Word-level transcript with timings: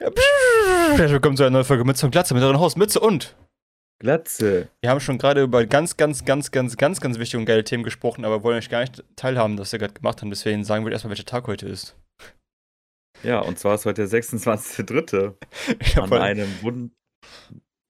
Willkommen 0.00 1.36
zu 1.36 1.42
einer 1.42 1.50
neuen 1.50 1.64
Folge 1.66 1.84
Mütze 1.84 2.06
und 2.06 2.12
Glatze 2.12 2.32
mit 2.32 2.42
euren 2.42 2.58
Host 2.58 2.78
Mütze 2.78 3.00
und 3.00 3.36
Glatze. 3.98 4.70
Wir 4.80 4.88
haben 4.88 5.00
schon 5.00 5.18
gerade 5.18 5.42
über 5.42 5.66
ganz, 5.66 5.98
ganz, 5.98 6.24
ganz, 6.24 6.50
ganz, 6.50 6.78
ganz, 6.78 7.02
ganz 7.02 7.18
wichtige 7.18 7.38
und 7.38 7.44
geile 7.44 7.64
Themen 7.64 7.84
gesprochen, 7.84 8.24
aber 8.24 8.42
wollen 8.42 8.56
euch 8.56 8.70
gar 8.70 8.80
nicht 8.80 9.04
teilhaben, 9.14 9.58
was 9.58 9.72
wir 9.72 9.78
gerade 9.78 9.92
gemacht 9.92 10.22
haben. 10.22 10.30
Deswegen 10.30 10.64
sagen 10.64 10.86
wir 10.86 10.92
erstmal, 10.92 11.10
welcher 11.10 11.26
Tag 11.26 11.46
heute 11.48 11.68
ist. 11.68 11.96
Ja, 13.22 13.40
und 13.40 13.58
zwar 13.58 13.74
ist 13.74 13.84
heute 13.84 14.08
der 14.08 14.22
26.3. 14.22 15.34
Ich 15.80 15.98
an 16.02 16.10
einem 16.14 16.48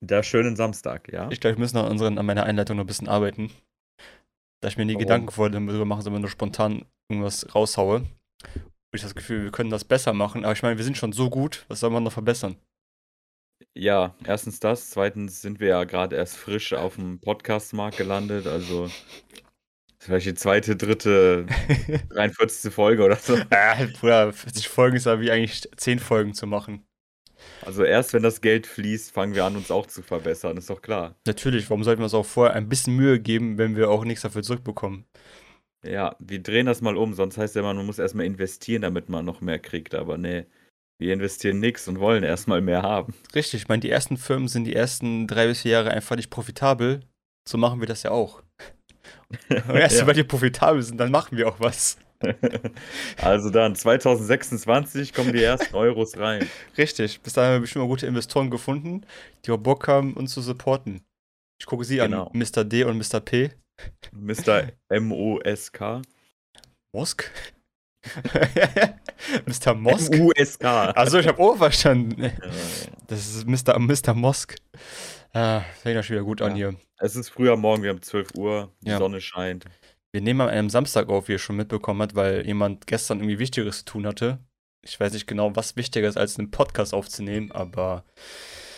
wunderschönen 0.03 0.57
Samstag, 0.57 1.13
ja? 1.13 1.31
Ich 1.31 1.39
glaube, 1.39 1.61
muss 1.61 1.75
noch 1.75 1.85
an, 1.85 1.93
unseren, 1.93 2.19
an 2.19 2.27
meiner 2.27 2.43
Einleitung 2.43 2.77
noch 2.77 2.85
ein 2.85 2.89
bisschen 2.89 3.09
arbeiten. 3.09 3.53
Da 4.61 4.67
ich 4.67 4.77
mir 4.77 4.85
nie 4.85 4.95
Warum? 4.95 5.07
Gedanken 5.07 5.31
vorher 5.31 5.53
darüber 5.53 5.85
mache, 5.85 6.03
sondern 6.03 6.23
nur 6.23 6.31
spontan 6.31 6.85
irgendwas 7.09 7.55
raushaue. 7.55 8.03
Ich 8.93 9.03
das 9.03 9.15
Gefühl, 9.15 9.45
wir 9.45 9.53
können 9.53 9.71
das 9.71 9.85
besser 9.85 10.13
machen. 10.13 10.45
Aber 10.45 10.53
ich 10.53 10.63
meine, 10.63 10.77
wir 10.77 10.85
sind 10.85 10.97
schon 10.97 11.13
so 11.13 11.31
gut, 11.31 11.65
was 11.69 11.81
soll 11.81 11.91
man 11.91 12.03
noch 12.03 12.13
verbessern? 12.13 12.57
Ja, 13.75 14.17
erstens 14.25 14.59
das. 14.59 14.91
Zweitens 14.91 15.43
sind 15.43 15.61
wir 15.61 15.69
ja 15.69 15.85
gerade 15.85 16.17
erst 16.17 16.37
frisch 16.37 16.73
auf 16.73 16.97
dem 16.97 17.21
Podcast-Markt 17.21 17.99
gelandet. 17.99 18.49
Also, 18.49 18.91
vielleicht 20.01 20.27
die 20.27 20.35
zweite, 20.35 20.75
dritte, 20.77 21.47
43. 22.11 22.73
Folge 22.73 23.05
oder 23.05 23.17
so. 23.17 23.37
äh, 23.51 23.87
Bruder, 23.99 24.33
40 24.33 24.69
Folgen 24.69 24.97
ist 24.97 25.07
ja 25.07 25.21
wie 25.21 25.31
eigentlich 25.31 25.69
10 25.77 26.01
Folgen 26.01 26.35
zu 26.35 26.49
machen. 26.49 26.85
Also, 27.63 27.85
erst 27.85 28.13
wenn 28.13 28.25
das 28.25 28.41
Geld 28.41 28.67
fließt, 28.67 29.13
fangen 29.13 29.35
wir 29.35 29.45
an, 29.45 29.55
uns 29.57 29.71
auch 29.71 29.87
zu 29.87 30.03
verbessern. 30.03 30.57
Ist 30.57 30.69
doch 30.69 30.83
klar. 30.83 31.15
Natürlich, 31.27 31.71
warum 31.71 31.85
sollten 31.85 32.01
wir 32.01 32.05
uns 32.05 32.15
auch 32.15 32.27
vorher 32.27 32.57
ein 32.57 32.69
bisschen 32.69 32.97
Mühe 32.97 33.21
geben, 33.21 33.57
wenn 33.57 33.77
wir 33.77 33.89
auch 33.89 34.05
nichts 34.05 34.23
dafür 34.23 34.43
zurückbekommen? 34.43 35.07
Ja, 35.87 36.15
wir 36.19 36.43
drehen 36.43 36.67
das 36.67 36.81
mal 36.83 36.97
um. 36.97 37.15
Sonst 37.15 37.39
heißt 37.39 37.55
ja 37.55 37.63
immer, 37.63 37.75
man 37.75 37.87
muss 37.87 37.99
erstmal 37.99 38.27
investieren, 38.27 38.83
damit 38.83 39.09
man 39.09 39.25
noch 39.25 39.41
mehr 39.41 39.59
kriegt. 39.59 39.95
Aber 39.95 40.19
nee, 40.19 40.45
wir 40.99 41.13
investieren 41.15 41.59
nichts 41.61 41.89
und 41.89 41.99
wollen 42.01 42.23
erstmal 42.23 42.61
mehr 42.61 42.83
haben. 42.83 43.15
Richtig, 43.35 43.63
ich 43.63 43.69
meine, 43.69 43.81
die 43.81 43.91
ersten 43.91 44.17
Firmen 44.19 44.49
sind 44.49 44.65
die 44.65 44.75
ersten 44.77 45.27
drei 45.27 45.47
bis 45.47 45.63
vier 45.63 45.73
Jahre 45.73 45.91
einfach 45.91 46.17
nicht 46.17 46.31
profitabel. 46.31 47.01
So 47.49 47.57
machen 47.59 47.81
wir 47.81 47.87
das 47.87 48.03
ja 48.03 48.11
auch. 48.11 48.43
Und 49.49 49.77
erst 49.77 49.99
Ja. 50.01 50.07
weil 50.07 50.15
die 50.15 50.25
profitabel 50.25 50.83
sind, 50.83 50.99
dann 50.99 51.11
machen 51.11 51.39
wir 51.39 51.49
auch 51.49 51.59
was. 51.61 51.97
Also 53.17 53.49
dann, 53.49 53.75
2026 53.75 55.15
kommen 55.15 55.33
die 55.33 55.43
ersten 55.43 55.75
Euros 55.75 56.19
rein. 56.19 56.47
Richtig, 56.77 57.21
bis 57.23 57.33
dahin 57.33 57.49
haben 57.49 57.55
wir 57.57 57.61
bestimmt 57.63 57.85
mal 57.85 57.89
gute 57.89 58.07
Investoren 58.07 58.51
gefunden, 58.51 59.07
die 59.45 59.51
auch 59.51 59.57
Bock 59.59 59.89
haben, 59.89 60.13
uns 60.15 60.33
zu 60.35 60.43
supporten. 60.43 61.01
Ich 61.59 61.65
gucke 61.67 61.85
sie 61.85 61.97
Genau. 61.97 62.27
an, 62.27 62.39
Mr. 62.39 62.65
D 62.65 62.85
und 62.85 62.99
Mr. 62.99 63.21
P. 63.21 63.51
Mr. 64.13 64.69
M-O-S-K. 64.89 66.03
Mosk? 66.93 67.31
Mr. 69.47 69.75
Mosk? 69.75 70.13
M-U-S-K. 70.15 70.93
Also 70.97 71.19
ich 71.19 71.27
habe 71.29 71.41
O 71.41 71.55
verstanden. 71.57 72.23
Ja, 72.23 72.31
Das 73.07 73.27
ist 73.35 73.47
Mr. 73.47 73.79
Mr. 73.79 74.15
Mosk. 74.15 74.57
Ah, 75.33 75.61
fängt 75.83 75.95
ja 75.97 76.03
schon 76.03 76.17
wieder 76.17 76.25
gut 76.25 76.43
an 76.43 76.57
Ja. 76.57 76.71
hier. 76.71 76.81
Es 76.99 77.17
ist 77.17 77.29
früher 77.31 77.57
Morgen, 77.57 77.83
wir 77.83 77.91
haben 77.91 78.03
12 78.03 78.35
Uhr, 78.37 78.73
die. 78.81 78.91
Sonne 78.91 79.21
scheint. 79.21 79.65
Wir 80.13 80.21
nehmen 80.21 80.41
an 80.41 80.49
einem 80.49 80.71
Samstag 80.71 81.09
auf, 81.09 81.29
wie 81.29 81.33
ihr 81.33 81.39
schon 81.39 81.57
mitbekommen 81.57 82.03
habt, 82.03 82.15
weil 82.17 82.45
jemand 82.45 82.87
gestern 82.87 83.19
irgendwie 83.21 83.39
Wichtigeres 83.39 83.79
zu 83.79 83.85
tun 83.85 84.07
hatte. 84.07 84.39
Ich 84.83 84.99
weiß 84.99 85.13
nicht 85.13 85.27
genau, 85.27 85.55
was 85.55 85.77
wichtiger 85.77 86.09
ist, 86.09 86.17
als 86.17 86.39
einen 86.39 86.51
Podcast 86.51 86.95
aufzunehmen, 86.95 87.53
aber 87.53 88.05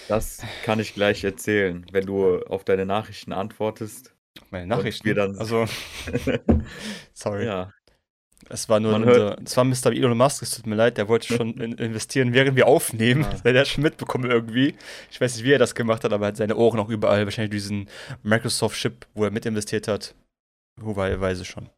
Das 0.08 0.42
kann 0.64 0.78
ich 0.80 0.94
gleich 0.94 1.24
erzählen, 1.24 1.86
wenn 1.92 2.04
du 2.06 2.40
auf 2.42 2.64
deine 2.64 2.84
Nachrichten 2.84 3.32
antwortest. 3.32 4.14
Meine 4.52 4.66
Nachrichten. 4.66 5.04
wir 5.06 5.14
dann- 5.14 5.36
also, 5.38 5.66
sorry. 7.12 7.46
ja, 7.46 7.72
Es 8.48 8.68
war 8.68 8.80
nur 8.80 8.94
unser, 8.94 9.38
es 9.42 9.56
war 9.56 9.64
Mr. 9.64 9.86
Elon 9.92 10.16
Musk, 10.16 10.42
es 10.42 10.50
tut 10.50 10.66
mir 10.66 10.74
leid, 10.74 10.98
der 10.98 11.08
wollte 11.08 11.34
schon 11.34 11.54
in, 11.58 11.72
investieren, 11.72 12.32
während 12.34 12.56
wir 12.56 12.66
aufnehmen. 12.66 13.24
Ah. 13.24 13.34
Der 13.44 13.60
hat 13.60 13.68
schon 13.68 13.82
mitbekommen 13.82 14.30
irgendwie. 14.30 14.74
Ich 15.10 15.20
weiß 15.20 15.36
nicht, 15.36 15.44
wie 15.44 15.52
er 15.52 15.58
das 15.58 15.74
gemacht 15.74 16.04
hat, 16.04 16.12
aber 16.12 16.26
er 16.26 16.28
hat 16.28 16.36
seine 16.36 16.56
Ohren 16.56 16.78
auch 16.80 16.88
überall. 16.88 17.24
Wahrscheinlich 17.24 17.52
diesen 17.52 17.88
Microsoft-Chip, 18.22 19.06
wo 19.14 19.24
er 19.24 19.30
mitinvestiert 19.30 19.88
hat. 19.88 20.14
Huawei-weise 20.82 21.44
schon. 21.44 21.68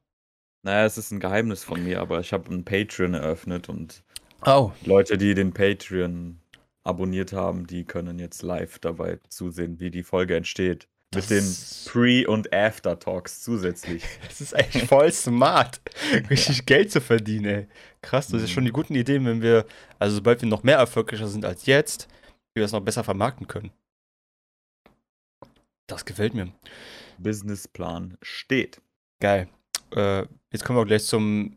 naja, 0.62 0.84
es 0.86 0.96
ist 0.98 1.10
ein 1.10 1.20
Geheimnis 1.20 1.62
von 1.64 1.82
mir, 1.84 2.00
aber 2.00 2.20
ich 2.20 2.32
habe 2.32 2.48
einen 2.50 2.64
Patreon 2.64 3.14
eröffnet 3.14 3.68
und 3.68 4.02
Oh. 4.46 4.72
Leute, 4.84 5.16
die 5.18 5.34
den 5.34 5.52
Patreon 5.52 6.38
abonniert 6.84 7.32
haben, 7.32 7.66
die 7.66 7.84
können 7.84 8.18
jetzt 8.18 8.42
live 8.42 8.78
dabei 8.78 9.18
zusehen, 9.28 9.80
wie 9.80 9.90
die 9.90 10.02
Folge 10.02 10.36
entsteht. 10.36 10.86
Das 11.14 11.30
Mit 11.30 11.30
den 11.30 11.44
ist- 11.44 11.88
Pre- 11.90 12.26
und 12.28 12.52
After-Talks 12.52 13.42
zusätzlich. 13.42 14.02
Das 14.28 14.40
ist 14.40 14.54
eigentlich 14.54 14.84
voll 14.84 15.10
smart, 15.12 15.80
richtig 16.30 16.66
Geld 16.66 16.90
zu 16.90 17.00
verdienen, 17.00 17.44
ey. 17.46 17.68
Krass, 18.02 18.28
das 18.28 18.42
ist 18.42 18.50
Mhm. 18.50 18.54
schon 18.54 18.64
die 18.66 18.72
guten 18.72 18.94
Ideen, 18.94 19.24
wenn 19.26 19.40
wir, 19.42 19.64
also 19.98 20.16
sobald 20.16 20.42
wir 20.42 20.48
noch 20.48 20.62
mehr 20.62 20.76
erfolgreicher 20.78 21.28
sind 21.28 21.44
als 21.44 21.66
jetzt, 21.66 22.08
wie 22.52 22.60
wir 22.60 22.62
das 22.64 22.72
noch 22.72 22.80
besser 22.80 23.04
vermarkten 23.04 23.46
können. 23.46 23.70
Das 25.86 26.04
gefällt 26.04 26.34
mir. 26.34 26.52
Businessplan 27.18 28.16
steht. 28.22 28.80
Geil. 29.20 29.48
Äh, 29.94 30.22
jetzt 30.50 30.64
kommen 30.64 30.78
wir 30.78 30.86
gleich 30.86 31.04
zum 31.04 31.56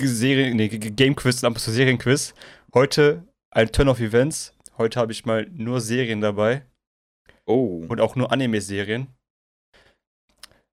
Serien, 0.00 0.56
nee, 0.56 0.68
G- 0.68 0.78
G- 0.78 0.90
Game 0.90 1.14
Quiz 1.16 1.42
und 1.42 1.58
zu 1.58 1.70
Serienquiz. 1.70 2.32
Heute 2.72 3.26
ein 3.50 3.70
Turn 3.72 3.88
of 3.88 4.00
Events. 4.00 4.54
Heute 4.78 5.00
habe 5.00 5.12
ich 5.12 5.24
mal 5.26 5.46
nur 5.52 5.80
Serien 5.80 6.20
dabei 6.20 6.64
Oh, 7.46 7.84
und 7.88 8.00
auch 8.00 8.14
nur 8.14 8.30
Anime-Serien. 8.30 9.08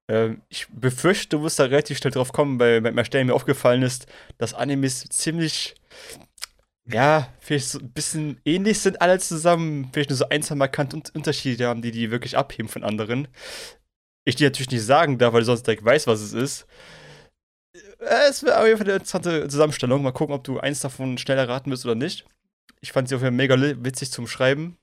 Ähm, 0.10 0.42
ich 0.50 0.68
befürchte, 0.70 1.38
du 1.38 1.44
wirst 1.44 1.60
da 1.60 1.64
relativ 1.66 1.98
schnell 1.98 2.12
drauf 2.12 2.34
kommen, 2.34 2.60
weil 2.60 2.82
beim 2.82 2.98
Erstellen 2.98 3.28
mir 3.28 3.34
aufgefallen 3.36 3.84
ist, 3.84 4.08
dass 4.38 4.54
Animes 4.54 5.06
ziemlich, 5.10 5.76
ja, 6.86 7.30
vielleicht 7.40 7.70
so 7.70 7.80
ein 7.80 7.92
bisschen 7.92 8.40
ähnlich 8.46 8.80
sind 8.80 9.02
alle 9.02 9.20
zusammen. 9.20 9.90
Vielleicht 9.94 10.10
nur 10.10 10.18
so 10.18 10.30
ein, 10.30 10.44
zwei 10.44 10.56
markante 10.56 10.98
Un- 10.98 11.04
Unterschiede 11.14 11.68
haben, 11.68 11.82
die 11.82 11.92
die 11.92 12.12
wirklich 12.12 12.38
abheben 12.38 12.68
von 12.70 12.84
anderen. 12.84 13.28
Ich 14.26 14.36
die 14.36 14.44
natürlich 14.46 14.72
nicht 14.72 14.86
sagen 14.86 15.18
darf, 15.18 15.34
weil 15.34 15.42
du 15.42 15.48
sonst 15.48 15.68
direkt 15.68 15.86
weißt, 15.86 16.08
was 16.08 16.22
es 16.22 16.34
ist. 16.34 16.68
Äh, 18.00 18.30
Es 18.30 18.44
wäre 18.44 18.60
auf 18.60 18.66
jeden 18.66 18.78
Fall 18.78 18.86
eine 18.88 18.94
interessante 18.96 19.48
Zusammenstellung. 19.48 20.04
Mal 20.04 20.12
gucken, 20.12 20.36
ob 20.36 20.44
du 20.44 20.60
eins 20.60 20.80
davon 20.82 21.18
schnell 21.18 21.38
erraten 21.38 21.72
wirst 21.72 21.86
oder 21.86 21.96
nicht. 21.96 22.26
Ich 22.82 22.92
fand 22.94 23.10
sie 23.10 23.16
auf 23.16 23.22
jeden 23.24 23.38
Fall 23.38 23.58
mega 23.58 23.84
witzig 23.86 24.12
zum 24.12 24.28
Schreiben. 24.28 24.78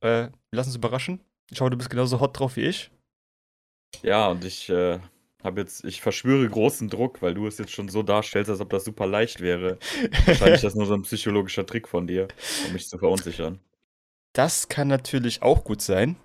Äh, 0.00 0.28
lass 0.52 0.66
uns 0.66 0.76
überraschen. 0.76 1.20
Ich 1.50 1.60
hoffe, 1.60 1.70
du 1.70 1.76
bist 1.76 1.90
genauso 1.90 2.20
hot 2.20 2.38
drauf 2.38 2.56
wie 2.56 2.62
ich. 2.62 2.90
ja, 4.02 4.28
und 4.28 4.44
ich 4.44 4.68
äh, 4.70 5.00
habe 5.42 5.60
jetzt, 5.60 5.84
ich 5.84 6.00
verspüre 6.00 6.48
großen 6.48 6.88
Druck, 6.88 7.22
weil 7.22 7.34
du 7.34 7.46
es 7.46 7.58
jetzt 7.58 7.72
schon 7.72 7.88
so 7.88 8.02
darstellst, 8.02 8.50
als 8.50 8.60
ob 8.60 8.70
das 8.70 8.84
super 8.84 9.06
leicht 9.06 9.40
wäre. 9.40 9.78
Wahrscheinlich 10.26 10.56
ist 10.56 10.64
das 10.64 10.74
nur 10.74 10.86
so 10.86 10.94
ein 10.94 11.02
psychologischer 11.02 11.66
Trick 11.66 11.88
von 11.88 12.06
dir, 12.06 12.28
um 12.66 12.72
mich 12.72 12.88
zu 12.88 12.98
verunsichern. 12.98 13.60
Das 14.32 14.68
kann 14.68 14.88
natürlich 14.88 15.42
auch 15.42 15.64
gut 15.64 15.82
sein. 15.82 16.16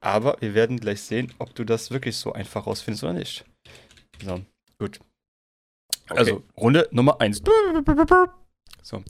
Aber 0.00 0.36
wir 0.40 0.54
werden 0.54 0.78
gleich 0.78 1.00
sehen, 1.00 1.32
ob 1.38 1.54
du 1.54 1.64
das 1.64 1.90
wirklich 1.90 2.16
so 2.16 2.32
einfach 2.32 2.66
rausfindest 2.66 3.04
oder 3.04 3.14
nicht. 3.14 3.44
So, 4.22 4.42
gut. 4.78 5.00
Okay. 6.10 6.18
Also, 6.18 6.42
Runde 6.58 6.88
Nummer 6.90 7.20
1. 7.20 7.42
So. 8.82 9.02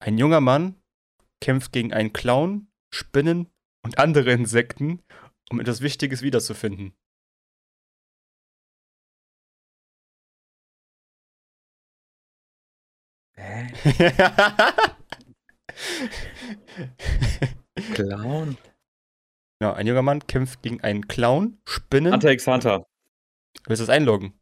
Ein 0.00 0.18
junger 0.18 0.40
Mann 0.40 0.74
kämpft 1.40 1.72
gegen 1.72 1.92
einen 1.92 2.12
Clown, 2.12 2.66
Spinnen 2.92 3.50
und 3.82 3.98
andere 3.98 4.32
Insekten, 4.32 5.02
um 5.50 5.60
etwas 5.60 5.80
Wichtiges 5.80 6.22
wiederzufinden. 6.22 6.94
Hä? 13.34 13.72
Clown? 17.94 18.58
ja, 19.62 19.72
ein 19.72 19.86
junger 19.86 20.02
Mann 20.02 20.26
kämpft 20.26 20.62
gegen 20.62 20.82
einen 20.82 21.08
Clown, 21.08 21.58
Spinnen. 21.64 22.12
Hunter 22.12 22.30
x 22.30 22.46
Hunter. 22.46 22.86
Willst 23.66 23.80
du 23.80 23.86
das 23.86 23.94
einloggen? 23.94 24.38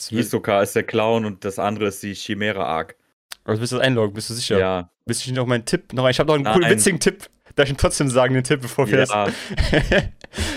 Hisoka 0.00 0.62
ist 0.62 0.74
der 0.74 0.84
Clown 0.84 1.24
und 1.24 1.44
das 1.44 1.58
andere 1.58 1.88
ist 1.88 2.02
die 2.02 2.14
Chimäre 2.14 2.66
Arc. 2.66 2.96
Also 3.44 3.60
willst 3.60 3.72
du 3.72 3.76
das 3.76 3.86
einloggen? 3.86 4.14
Bist 4.14 4.30
du 4.30 4.34
sicher? 4.34 4.58
Ja. 4.58 4.90
Willst 5.06 5.24
du 5.24 5.30
nicht 5.30 5.36
noch 5.36 5.46
meinen 5.46 5.64
Tipp? 5.64 5.92
Noch, 5.92 6.08
ich 6.08 6.18
habe 6.18 6.28
noch 6.28 6.34
einen 6.34 6.44
coolen, 6.44 6.70
witzigen 6.70 7.00
Tipp. 7.00 7.28
Darf 7.54 7.66
ich 7.66 7.72
ihm 7.72 7.76
trotzdem 7.76 8.08
sagen, 8.08 8.34
den 8.34 8.44
Tipp, 8.44 8.62
bevor 8.62 8.88
wir 8.88 9.00
ja. 9.00 9.04
das. 9.06 9.34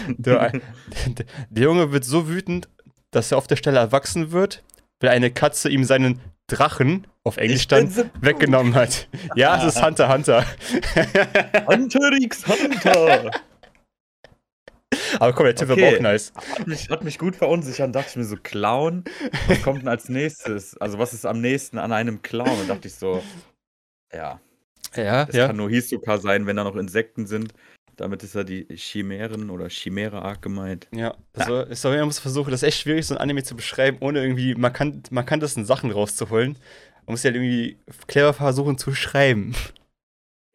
der, 0.07 0.51
der, 1.49 1.63
Junge 1.63 1.91
wird 1.91 2.05
so 2.05 2.29
wütend, 2.29 2.69
dass 3.11 3.31
er 3.31 3.37
auf 3.37 3.47
der 3.47 3.55
Stelle 3.55 3.79
erwachsen 3.79 4.31
wird, 4.31 4.63
weil 4.99 5.09
eine 5.09 5.31
Katze 5.31 5.69
ihm 5.69 5.83
seinen 5.83 6.21
Drachen, 6.47 7.07
auf 7.23 7.37
Englisch 7.37 7.67
dann, 7.67 7.89
so- 7.89 8.05
weggenommen 8.21 8.75
hat. 8.75 9.07
Ja, 9.35 9.57
es 9.57 9.75
ist 9.75 9.83
Hunter 9.83 10.13
Hunter. 10.13 10.45
Hunter 11.67 12.11
x 12.21 12.47
Hunter! 12.47 13.31
Aber 15.19 15.33
komm, 15.33 15.45
der 15.45 15.55
Tipp 15.55 15.67
war 15.69 15.75
Okay. 15.75 15.97
auch 15.97 16.01
nice. 16.01 16.31
Hat 16.35 16.67
mich, 16.67 16.89
hat 16.89 17.03
mich 17.03 17.17
gut 17.17 17.35
verunsichert. 17.35 17.93
Dachte 17.95 18.09
ich 18.11 18.15
mir 18.15 18.25
so, 18.25 18.37
Clown? 18.41 19.03
Was 19.47 19.61
kommt 19.61 19.81
denn 19.81 19.87
als 19.87 20.09
nächstes? 20.09 20.77
Also, 20.77 20.99
was 20.99 21.13
ist 21.13 21.25
am 21.25 21.41
nächsten 21.41 21.77
an 21.77 21.91
einem 21.91 22.21
Clown? 22.21 22.59
Und 22.59 22.69
dachte 22.69 22.87
ich 22.87 22.95
so, 22.95 23.23
ja, 24.13 24.39
Ja, 24.97 25.25
das 25.25 25.35
ja. 25.35 25.47
kann 25.47 25.57
nur 25.57 25.69
Hisoka 25.69 26.17
sein, 26.17 26.45
wenn 26.47 26.55
da 26.55 26.63
noch 26.63 26.75
Insekten 26.75 27.25
sind. 27.27 27.53
Damit 27.97 28.23
ist 28.23 28.35
ja 28.35 28.43
die 28.43 28.67
Chimären 28.75 29.49
oder 29.49 29.69
Chimäre 29.69 30.21
Arc 30.21 30.41
gemeint. 30.41 30.87
Ja, 30.93 31.15
also 31.33 31.65
ich 31.67 31.79
sag, 31.79 31.95
man 31.95 32.05
muss 32.05 32.19
versuchen, 32.19 32.51
das 32.51 32.61
ist 32.61 32.67
echt 32.67 32.79
schwierig, 32.81 33.05
so 33.07 33.15
ein 33.15 33.21
Anime 33.21 33.43
zu 33.43 33.55
beschreiben, 33.55 33.97
ohne 34.01 34.21
irgendwie 34.21 34.53
markant, 34.55 35.11
markantesten 35.13 35.63
Sachen 35.65 35.91
rauszuholen. 35.91 36.57
Man 37.05 37.13
muss 37.13 37.23
ja 37.23 37.29
halt 37.29 37.37
irgendwie 37.37 37.77
clever 38.07 38.33
versuchen 38.33 38.77
zu 38.77 38.93
schreiben. 38.93 39.55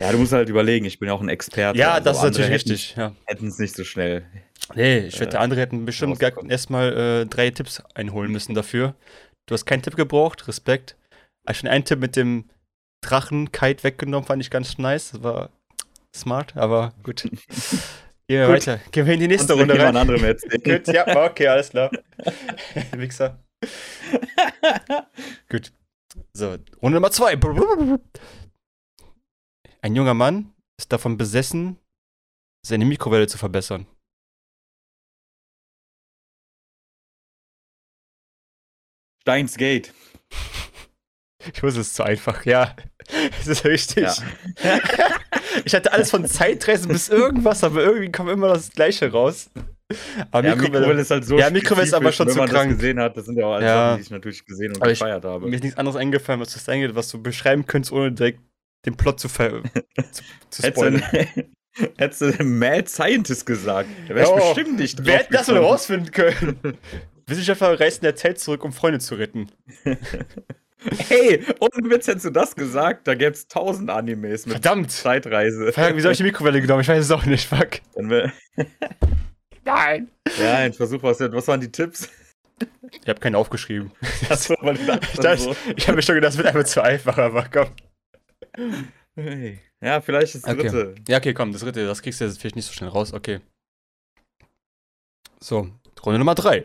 Ja, 0.03 0.13
du 0.13 0.19
musst 0.19 0.33
halt 0.33 0.49
überlegen, 0.49 0.85
ich 0.87 0.99
bin 0.99 1.09
ja 1.09 1.15
auch 1.15 1.21
ein 1.21 1.29
Experte. 1.29 1.79
Ja, 1.79 1.93
also 1.93 2.05
das 2.05 2.17
ist 2.19 2.23
natürlich 2.25 2.47
hätten- 2.51 2.53
richtig. 2.71 2.95
Ja. 2.97 3.15
Hätten 3.27 3.47
es 3.49 3.59
nicht 3.59 3.75
so 3.77 3.85
schnell. 3.85 4.25
Nee, 4.75 4.99
ich 5.07 5.19
wette, 5.21 5.37
Äh, 5.37 5.41
andere 5.41 5.61
hätten 5.61 5.85
bestimmt 5.85 6.19
gar- 6.19 6.33
erstmal 6.49 6.93
äh, 7.23 7.27
drei 7.27 7.51
Tipps 7.51 7.83
einholen 7.95 8.33
müssen 8.33 8.55
dafür. 8.55 8.95
Du 9.47 9.55
hast 9.55 9.65
keinen 9.67 9.83
Tipp 9.83 9.97
gebraucht, 9.97 10.47
Respekt. 10.49 10.97
Aber 11.45 11.55
schon 11.55 11.69
einen 11.69 11.85
Tipp 11.85 11.99
mit 12.01 12.17
dem 12.17 12.51
Drachen-Kite 13.03 13.85
weggenommen, 13.85 14.27
fand 14.27 14.43
ich 14.43 14.51
ganz 14.51 14.79
nice. 14.79 15.13
Das 15.13 15.23
war 15.23 15.51
smart, 16.15 16.57
aber 16.57 16.93
gut. 17.03 17.23
Gehen 18.31 18.39
wir 18.43 18.47
Gut. 18.47 18.55
weiter. 18.69 18.81
Gehen 18.93 19.07
wir 19.07 19.15
in 19.15 19.21
die 19.21 19.27
nächste 19.27 19.55
Runde 19.55 19.77
rein. 19.77 19.97
anderem. 19.97 20.21
Gut, 20.65 20.87
ja, 20.87 21.25
okay, 21.27 21.49
alles 21.49 21.71
klar. 21.71 21.91
Wichser. 22.93 23.43
Gut. 25.49 25.73
So, 26.33 26.51
Runde 26.81 26.95
Nummer 26.95 27.11
zwei. 27.11 27.37
Ein 29.83 29.97
junger 29.97 30.15
Mann 30.15 30.55
ist 30.79 30.93
davon 30.93 31.17
besessen, 31.17 31.77
seine 32.65 32.85
Mikrowelle 32.85 33.27
zu 33.27 33.37
verbessern. 33.37 33.89
Steins 39.23 39.57
Gate. 39.57 39.93
Ich 41.55 41.63
wusste 41.63 41.81
es 41.81 41.89
ist 41.89 41.95
zu 41.97 42.03
einfach, 42.03 42.45
ja. 42.45 42.75
Es 43.41 43.47
ist 43.49 43.65
richtig. 43.65 44.05
Ja. 44.05 44.15
ich 45.65 45.75
hatte 45.75 45.93
alles 45.93 46.11
von 46.11 46.25
Zeitreisen 46.27 46.89
bis 46.93 47.09
irgendwas, 47.09 47.65
aber 47.65 47.83
irgendwie 47.83 48.13
kommt 48.13 48.31
immer 48.31 48.49
das 48.49 48.71
Gleiche 48.71 49.11
raus. 49.11 49.51
Aber 50.31 50.47
Ja, 50.47 50.55
Mikrowelle, 50.55 50.81
Mikrowelle 50.81 51.01
ist 51.01 51.11
halt 51.11 51.25
so. 51.25 51.39
Ja, 51.39 51.51
Mikrowelle 51.51 51.87
ist 51.87 51.95
aber 51.95 52.13
schon 52.13 52.27
wenn 52.27 52.35
zu 52.35 52.39
man 52.39 52.49
krank. 52.49 52.69
das 52.71 52.79
gesehen 52.79 53.01
hat. 53.01 53.17
Das 53.17 53.25
sind 53.27 53.37
ja 53.37 53.47
auch 53.47 53.55
alles 53.55 53.65
Ja. 53.67 53.89
Sachen, 53.89 53.97
die 53.97 54.03
ich 54.03 54.11
natürlich 54.11 54.45
gesehen 54.47 54.71
und 54.73 54.83
Aber 54.83 54.91
gefeiert 54.91 55.25
habe. 55.25 55.49
mir 55.49 55.55
ist 55.57 55.63
nichts 55.65 55.79
anderes 55.79 55.97
eingefallen, 55.97 56.41
was 56.41 56.53
du 56.53 56.59
sagen 56.61 56.81
geht, 56.83 56.95
was 56.95 57.09
du 57.09 57.21
beschreiben 57.21 57.67
könntest, 57.67 57.93
ohne 57.93 58.13
direkt 58.13 58.41
den 58.87 58.97
Plot 58.97 59.19
zu, 59.19 59.29
ver 59.29 59.63
zu, 60.13 60.23
zu 60.51 60.63
Hättest 60.63 60.79
spoilern. 60.79 61.03
du, 61.13 61.89
hättest 61.99 62.21
du 62.23 62.45
Mad 62.45 62.89
Scientist 62.89 63.45
gesagt, 63.47 63.89
da 64.09 64.15
wäre 64.15 64.27
ich 64.27 64.31
Oh, 64.31 64.55
bestimmt 64.55 64.79
nicht 64.79 65.05
Wer 65.05 65.19
hätte 65.19 65.33
das 65.33 65.49
wohl 65.49 65.57
rausfinden 65.59 66.13
können? 66.13 66.59
Wissenschaftler 67.27 67.79
reisen 67.81 68.03
der 68.03 68.15
Zeit 68.17 68.39
zurück, 68.39 68.65
um 68.65 68.73
Freunde 68.73 69.01
zu 69.01 69.17
retten. 69.17 69.51
Hey, 71.09 71.45
ohne 71.61 71.91
Witz 71.91 72.07
hättest 72.07 72.25
du 72.27 72.31
das 72.31 72.55
gesagt, 72.57 73.07
da 73.07 73.15
gäbe 73.15 73.33
es 73.33 73.47
tausend 73.49 73.91
Animes 73.91 74.47
mit 74.47 74.55
Verdammt! 74.55 74.91
Zeitreise. 74.91 75.73
Fuck, 75.73 75.91
Wieso 75.95 76.05
habe 76.07 76.13
ich 76.13 76.19
die 76.19 76.25
Mikrowelle 76.25 76.61
genommen? 76.61 76.81
Ich 76.81 76.89
weiß 76.89 77.05
es 77.05 77.11
auch 77.11 77.27
nicht, 77.27 77.47
fuck. 77.47 77.81
Nein! 79.65 80.11
ja, 80.39 80.55
ein 80.57 80.73
Versuch, 80.73 81.03
was, 81.03 81.21
was 81.21 81.49
waren 81.49 81.61
die 81.61 81.71
Tipps? 81.71 82.09
Ich 83.03 83.09
habe 83.09 83.21
keinen 83.21 83.35
aufgeschrieben. 83.35 83.91
Achso, 84.29 84.55
weil 84.61 84.75
du 84.75 84.83
Ich, 85.13 85.19
dachte, 85.19 85.39
so. 85.39 85.57
ich 85.77 85.87
habe 85.87 85.97
mir 85.97 86.03
schon 86.03 86.15
gedacht, 86.15 86.31
das 86.33 86.37
wird 86.39 86.49
einfach 86.49 86.65
zu 86.65 86.83
einfach, 86.83 87.19
aber 87.19 87.47
komm. 87.53 87.69
Hey. 89.15 89.61
Ja, 89.83 90.01
vielleicht 90.01 90.35
das 90.35 90.45
Okay. 90.45 90.69
dritte. 90.69 90.95
Ja, 91.09 91.19
okay, 91.19 91.35
komm, 91.35 91.53
das 91.53 91.61
dritte, 91.63 91.87
das 91.87 92.03
kriegst 92.03 92.21
du 92.21 92.25
jetzt 92.25 92.41
vielleicht 92.41 92.57
nicht 92.57 92.67
so 92.67 92.73
schnell 92.73 92.91
raus, 92.91 93.13
okay. 93.13 93.41
So, 95.43 95.69
Runde 96.05 96.19
Nummer 96.19 96.35
drei. 96.35 96.65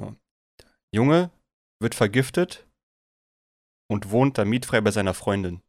So. 0.00 0.14
Junge 0.94 1.30
wird 1.80 1.94
vergiftet 1.94 2.66
und 3.90 4.10
wohnt 4.10 4.38
dann 4.38 4.48
mietfrei 4.48 4.80
bei 4.80 4.90
seiner 4.90 5.14
Freundin. 5.14 5.62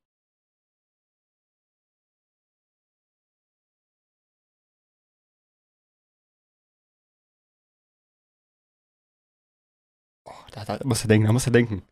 Oh, 10.26 10.32
da, 10.52 10.66
da 10.66 10.80
muss 10.86 11.04
er 11.04 11.08
denken, 11.08 11.28
da 11.28 11.34
muss 11.34 11.48
er 11.48 11.52
denken. 11.52 11.84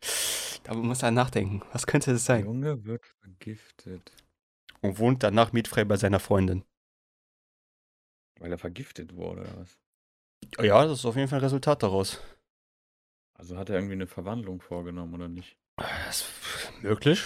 Da 0.64 0.74
muss 0.74 1.02
er 1.02 1.10
nachdenken. 1.10 1.62
Was 1.72 1.86
könnte 1.86 2.12
es 2.12 2.26
Der 2.26 2.36
sein? 2.36 2.44
Junge 2.44 2.84
wird 2.84 3.04
vergiftet. 3.20 4.12
Und 4.80 4.98
wohnt 4.98 5.22
danach 5.22 5.52
mietfrei 5.52 5.84
bei 5.84 5.96
seiner 5.96 6.20
Freundin. 6.20 6.64
Weil 8.38 8.52
er 8.52 8.58
vergiftet 8.58 9.16
wurde, 9.16 9.42
oder 9.42 9.56
was? 9.58 9.78
Ja, 10.60 10.84
das 10.84 11.00
ist 11.00 11.04
auf 11.04 11.16
jeden 11.16 11.28
Fall 11.28 11.38
ein 11.40 11.44
Resultat 11.44 11.82
daraus. 11.82 12.20
Also 13.38 13.56
hat 13.56 13.70
er 13.70 13.76
irgendwie 13.76 13.94
eine 13.94 14.06
Verwandlung 14.06 14.60
vorgenommen, 14.60 15.14
oder 15.14 15.28
nicht? 15.28 15.56
Das 15.76 16.22
ist 16.22 16.82
möglich. 16.82 17.22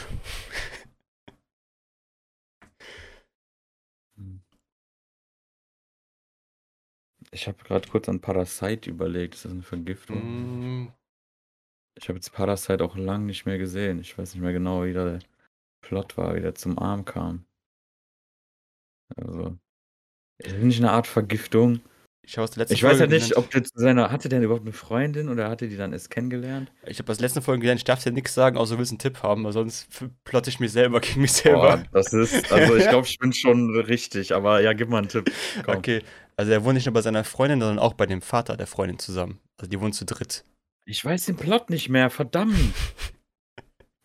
Ich 7.31 7.49
habe 7.49 7.65
gerade 7.65 7.89
kurz 7.89 8.09
an 8.09 8.21
Parasite 8.21 8.91
überlegt. 8.91 9.35
Ist 9.35 9.47
das 9.47 9.53
eine 9.53 9.63
Vergiftung? 9.63 10.85
Mm, 10.85 10.93
Ich 11.97 12.09
habe 12.09 12.19
jetzt 12.19 12.33
Parasite 12.33 12.85
auch 12.85 12.97
lang 12.97 13.25
nicht 13.27 13.47
mehr 13.47 13.59
gesehen. 13.59 14.01
Ich 14.01 14.17
weiß 14.17 14.35
nicht 14.35 14.43
mehr 14.43 14.53
genau, 14.53 14.85
wie 14.85 14.93
der 14.93 15.21
Plot 15.81 16.17
war, 16.19 16.35
wie 16.35 16.41
der 16.43 16.55
zum 16.55 16.79
Arm 16.79 17.05
kam. 17.07 17.47
Also. 19.17 19.57
Ist 20.39 20.53
das 20.57 20.63
nicht 20.63 20.79
eine 20.81 20.93
Art 20.93 21.07
Vergiftung? 21.07 21.81
Ich 22.25 22.37
habe 22.37 22.45
aus 22.45 22.53
der 22.53 22.61
letzten 22.61 22.75
Ich 22.75 22.83
weiß 22.85 22.93
ja 22.93 22.99
Folge 22.99 23.15
nicht, 23.15 23.29
gelernt- 23.31 23.37
ob 23.47 23.51
der 23.51 23.65
zu 23.65 23.73
seiner. 23.75 24.11
Hatte 24.13 24.29
der 24.29 24.41
überhaupt 24.41 24.63
eine 24.65 24.73
Freundin 24.73 25.29
oder 25.29 25.51
hatte 25.51 25.69
die 25.69 25.77
dann 25.77 25.93
erst 25.93 26.09
kennengelernt? 26.11 26.71
Ich 26.87 26.99
habe 27.01 27.11
aus 27.11 27.19
der 27.19 27.27
letzten 27.27 27.43
Folge 27.43 27.63
gelernt, 27.63 27.81
ich 27.81 27.85
darf 27.85 28.03
dir 28.03 28.13
nichts 28.13 28.33
sagen, 28.33 28.57
außer 28.57 28.75
du 28.75 28.79
willst 28.79 28.93
einen 28.93 29.01
Tipp 29.01 29.23
haben, 29.25 29.43
weil 29.45 29.53
sonst 29.53 29.89
plotte 30.25 30.49
ich 30.49 30.61
mich 30.61 30.71
selber 30.71 31.01
gegen 31.01 31.21
mich 31.21 31.33
selber. 31.33 31.79
Boah, 31.79 31.85
das 31.93 32.13
ist. 32.13 32.53
Also 32.53 32.77
ich 32.77 32.85
glaube, 32.89 33.07
ich 33.09 33.19
bin 33.19 33.33
schon 33.33 33.75
richtig, 33.81 34.35
aber 34.35 34.61
ja, 34.61 34.73
gib 34.73 34.89
mal 34.89 34.99
einen 34.99 35.09
Tipp. 35.09 35.33
Komm. 35.65 35.77
Okay, 35.79 36.03
also 36.37 36.53
er 36.53 36.63
wohnt 36.65 36.75
nicht 36.75 36.87
nur 36.87 36.93
bei 36.95 37.03
seiner 37.03 37.25
Freundin, 37.25 37.61
sondern 37.61 37.81
auch 37.81 37.95
bei 37.95 38.07
dem 38.07 38.23
Vater 38.23 38.57
der 38.57 38.69
Freundin 38.69 39.01
zusammen. 39.01 39.41
Also 39.59 39.69
die 39.69 39.81
wohnen 39.81 39.93
zu 39.93 40.05
dritt. 40.05 40.45
Ich 40.85 41.05
weiß 41.05 41.27
den 41.27 41.37
Plot 41.37 41.71
nicht 41.71 41.89
mehr, 41.89 42.09
verdammt. 42.11 42.55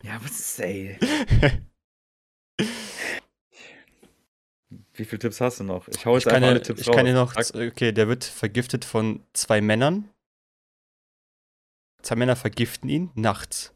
Ja, 0.04 0.12
was 0.22 0.38
ist, 0.38 0.60
ey? 0.60 0.96
Wie 4.98 5.04
viele 5.04 5.20
Tipps 5.20 5.40
hast 5.40 5.60
du 5.60 5.64
noch? 5.64 5.86
Ich 5.88 6.04
hau 6.04 6.16
Ich 6.16 6.24
jetzt 6.24 6.32
kann, 6.32 6.42
einfach 6.42 6.48
alle 6.50 6.62
Tipps 6.62 6.80
ich 6.80 6.90
kann 6.90 7.06
dir 7.06 7.14
noch, 7.14 7.36
okay, 7.36 7.92
der 7.92 8.08
wird 8.08 8.24
vergiftet 8.24 8.84
von 8.84 9.24
zwei 9.32 9.60
Männern. 9.60 10.08
Zwei 12.02 12.16
Männer 12.16 12.34
vergiften 12.34 12.88
ihn 12.88 13.10
nachts. 13.14 13.72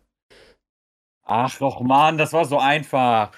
Ach 1.25 1.57
doch, 1.59 1.81
Mann, 1.81 2.19
das 2.19 2.33
war 2.33 2.45
so 2.45 2.59
einfach. 2.59 3.31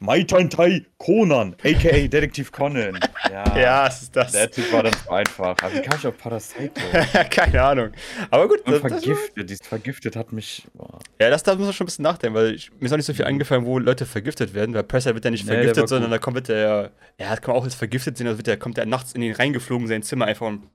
Mai 0.00 0.22
Tai 0.22 0.86
Conan, 0.96 1.54
a.k.a. 1.64 2.06
Detektiv 2.06 2.52
Conan. 2.52 2.98
Ja, 3.30 3.86
es 3.86 4.02
ist 4.02 4.16
das. 4.16 4.32
der 4.32 4.50
Tipp 4.50 4.72
war 4.72 4.82
dann 4.82 4.94
so 5.04 5.10
einfach. 5.10 5.56
Aber 5.62 5.74
wie 5.74 5.82
kam 5.82 5.98
ich 5.98 6.06
auf 6.06 6.16
Parasite? 6.16 6.72
Keine 7.30 7.62
Ahnung. 7.62 7.90
Aber 8.30 8.48
gut, 8.48 8.64
Und 8.64 8.72
das, 8.72 8.82
das, 8.82 8.90
vergiftet, 9.04 9.50
dieses 9.50 9.66
vergiftet 9.66 10.16
hat 10.16 10.32
mich. 10.32 10.66
Boah. 10.72 10.98
ja, 11.20 11.28
das 11.28 11.42
da 11.42 11.54
muss 11.54 11.66
man 11.66 11.72
schon 11.74 11.84
ein 11.84 11.88
bisschen 11.88 12.04
nachdenken, 12.04 12.34
weil 12.36 12.54
ich, 12.54 12.72
mir 12.72 12.86
ist 12.86 12.92
auch 12.92 12.96
nicht 12.96 13.06
so 13.06 13.12
viel 13.12 13.26
eingefallen, 13.26 13.66
wo 13.66 13.78
Leute 13.78 14.06
vergiftet 14.06 14.54
werden, 14.54 14.74
weil 14.74 14.82
Presser 14.82 15.14
wird 15.14 15.24
ja 15.24 15.30
nicht 15.30 15.44
Nee, 15.46 15.52
vergiftet, 15.52 15.88
sondern 15.88 16.10
da 16.10 16.18
kommt 16.18 16.48
der, 16.48 16.90
ja, 17.18 17.28
das 17.30 17.42
kann 17.42 17.52
man 17.52 17.60
auch 17.60 17.64
als 17.64 17.74
vergiftet 17.74 18.16
sehen, 18.16 18.26
also 18.26 18.38
wird 18.38 18.46
der, 18.46 18.56
kommt 18.56 18.76
der 18.78 18.86
nachts 18.86 19.12
in 19.12 19.22
ihn 19.22 19.34
reingeflogen, 19.34 19.86
sein 19.86 20.02
Zimmer 20.02 20.24
einfach 20.24 20.46
und 20.46 20.68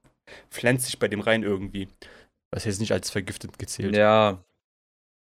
pflanzt 0.51 0.85
sich 0.85 0.99
bei 0.99 1.07
dem 1.07 1.21
rein 1.21 1.43
irgendwie. 1.43 1.87
Was 2.51 2.65
jetzt 2.65 2.79
nicht 2.79 2.91
als 2.91 3.09
vergiftet 3.09 3.57
gezählt. 3.57 3.95
Ja. 3.95 4.43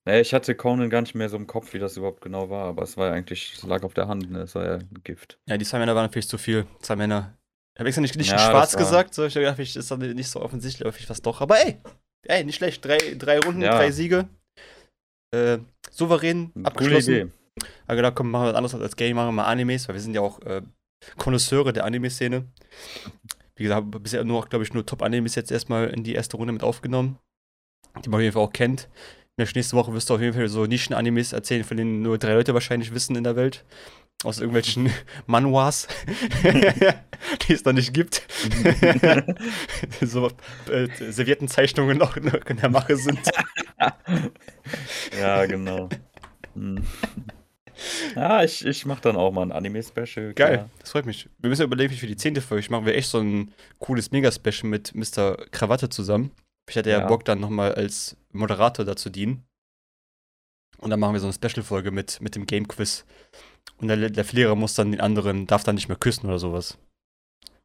Nee, 0.04 0.21
ich 0.21 0.35
hatte 0.35 0.54
Conan 0.56 0.90
gar 0.90 1.00
nicht 1.02 1.14
mehr 1.14 1.28
so 1.28 1.37
im 1.37 1.47
Kopf, 1.47 1.75
wie 1.75 1.78
das 1.78 1.97
überhaupt 1.97 2.21
genau 2.23 2.50
war, 2.50 2.64
aber 2.66 2.82
es 2.82 2.97
war 2.97 3.09
ja 3.09 3.12
eigentlich, 3.12 3.54
es 3.54 3.62
lag 3.62 3.85
auf 3.85 3.94
der 3.94 4.09
Hand, 4.09 4.30
ne? 4.32 4.40
Es 4.40 4.54
war 4.56 4.64
ja 4.64 4.75
ein 4.78 5.00
Gift. 5.04 5.38
Ja, 5.49 5.56
die 5.56 5.64
zwei 5.64 5.78
Männer 5.78 5.94
waren 5.94 6.11
vielleicht 6.11 6.28
zu 6.28 6.38
viel. 6.38 6.66
Zwei 6.80 6.97
Männer. 6.97 7.37
Ich 7.75 7.80
habe 7.80 7.88
extra 7.88 8.02
nicht, 8.02 8.16
nicht 8.16 8.30
Ja, 8.32 8.38
schwarz 8.38 8.75
war- 8.75 8.80
gesagt, 8.80 9.14
so 9.14 9.25
ich 9.25 9.32
dachte, 9.35 9.54
vielleicht 9.54 9.76
ist 9.76 9.90
das 9.90 9.99
nicht 9.99 10.28
so 10.28 10.42
offensichtlich, 10.42 10.82
aber 10.85 10.92
vielleicht 10.92 11.11
was 11.11 11.23
doch. 11.23 11.40
Aber 11.40 11.56
ey, 11.64 11.78
ey, 12.26 12.42
nicht 12.44 12.56
schlecht. 12.56 12.85
Drei, 12.85 12.99
drei 13.16 13.38
Runden, 13.38 13.62
Ja. 13.62 13.76
drei 13.76 13.92
Siege. 13.92 14.28
Äh, 15.35 15.59
souverän 15.90 16.52
abgeschlossen. 16.64 17.14
Idee. 17.14 17.30
Aber 17.87 17.97
genau, 17.97 18.11
komm, 18.12 18.30
machen 18.30 18.44
wir 18.44 18.49
was 18.50 18.56
anderes 18.56 18.75
als 18.75 18.97
Game, 18.97 19.16
machen 19.16 19.28
wir 19.28 19.32
mal 19.32 19.44
Animes, 19.44 19.87
weil 19.88 19.94
wir 19.94 20.02
sind 20.02 20.14
ja 20.14 20.21
auch 20.21 20.40
äh, 20.42 20.62
Konnoisseure 21.16 21.73
der 21.73 21.85
Anime-Szene. 21.85 22.44
Wie 23.56 23.62
gesagt, 23.62 23.87
bisher 24.02 24.25
nur, 24.25 24.44
glaube 24.47 24.64
ich, 24.64 24.73
nur 24.75 24.85
Top-Animes 24.85 25.35
jetzt 25.35 25.52
erstmal 25.52 25.88
in 25.90 26.02
die 26.04 26.14
erste 26.14 26.37
Runde 26.37 26.52
mit 26.52 26.62
aufgenommen, 26.62 27.18
die 28.04 28.09
man 28.09 28.18
auf 28.18 28.23
jeden 28.23 28.32
Fall 28.32 28.42
auch 28.42 28.52
kennt. 28.52 28.88
Nächste 29.36 29.76
Woche 29.76 29.92
wirst 29.94 30.10
du 30.10 30.14
auf 30.14 30.20
jeden 30.20 30.34
Fall 30.34 30.48
so 30.48 30.66
Nischen-Animes 30.66 31.32
erzählen, 31.32 31.64
von 31.64 31.76
denen 31.76 32.02
nur 32.02 32.18
drei 32.18 32.34
Leute 32.34 32.52
wahrscheinlich 32.52 32.92
wissen 32.92 33.16
in 33.16 33.24
der 33.24 33.34
Welt. 33.34 33.64
Aus 34.24 34.38
irgendwelchen 34.38 34.90
Manhwas, 35.26 35.88
die 37.48 37.52
es 37.52 37.64
noch 37.64 37.72
nicht 37.72 37.94
gibt. 37.94 38.22
so 40.02 40.30
äh, 40.70 40.88
Serviettenzeichnungen 41.10 41.96
noch, 41.98 42.16
in 42.16 42.56
der 42.56 42.68
Mache 42.68 42.96
sind. 42.96 43.20
ja, 45.18 45.46
genau. 45.46 45.88
Hm. 46.54 46.84
Ja, 48.14 48.44
ich, 48.44 48.64
ich 48.64 48.86
mach 48.86 49.00
dann 49.00 49.16
auch 49.16 49.32
mal 49.32 49.42
ein 49.42 49.52
Anime-Special. 49.52 50.34
Geil, 50.34 50.68
das 50.78 50.90
freut 50.92 51.06
mich. 51.06 51.28
Wir 51.38 51.48
müssen 51.48 51.64
überlegen, 51.64 51.92
wie 51.92 51.96
für 51.96 52.06
die 52.06 52.16
zehnte 52.16 52.42
Folge 52.42 52.70
machen 52.70 52.86
wir 52.86 52.94
echt 52.94 53.08
so 53.08 53.18
ein 53.18 53.52
cooles 53.78 54.10
Mega-Special 54.12 54.68
mit 54.68 54.94
Mr. 54.94 55.36
Krawatte 55.50 55.88
zusammen. 55.88 56.30
Ich 56.69 56.76
hätte 56.76 56.90
ja, 56.90 57.00
Ja. 57.00 57.07
Bock, 57.07 57.25
dann 57.25 57.40
nochmal 57.40 57.75
als 57.75 58.16
Moderator 58.33 58.85
dazu 58.85 59.11
dienen. 59.11 59.45
Und 60.78 60.90
dann 60.90 61.00
machen 61.00 61.12
wir 61.14 61.21
so 61.21 61.26
eine 61.26 61.35
Special-Folge 61.35 61.90
mit, 61.90 62.21
mit 62.21 62.35
dem 62.35 62.47
Game-Quiz. 62.47 63.04
Und 63.76 63.88
der, 63.88 64.11
der 64.11 64.25
Verlierer 64.25 64.54
muss 64.54 64.75
dann 64.75 64.90
den 64.90 65.00
anderen, 65.00 65.47
darf 65.47 65.64
dann 65.64 65.76
nicht 65.76 65.88
mehr 65.88 65.97
küssen 65.97 66.26
oder 66.26 66.38
sowas. 66.38 66.78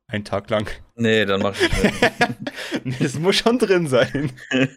Einen 0.10 0.24
Tag 0.24 0.50
lang. 0.50 0.70
Nee, 0.96 1.26
dann 1.26 1.42
mach 1.42 1.60
ich 1.60 1.84
nicht. 1.84 1.94
Nee, 2.84 2.96
Es 3.00 3.18
muss 3.20 3.36
schon 3.36 3.60
drin 3.60 3.88
sein. 3.88 4.32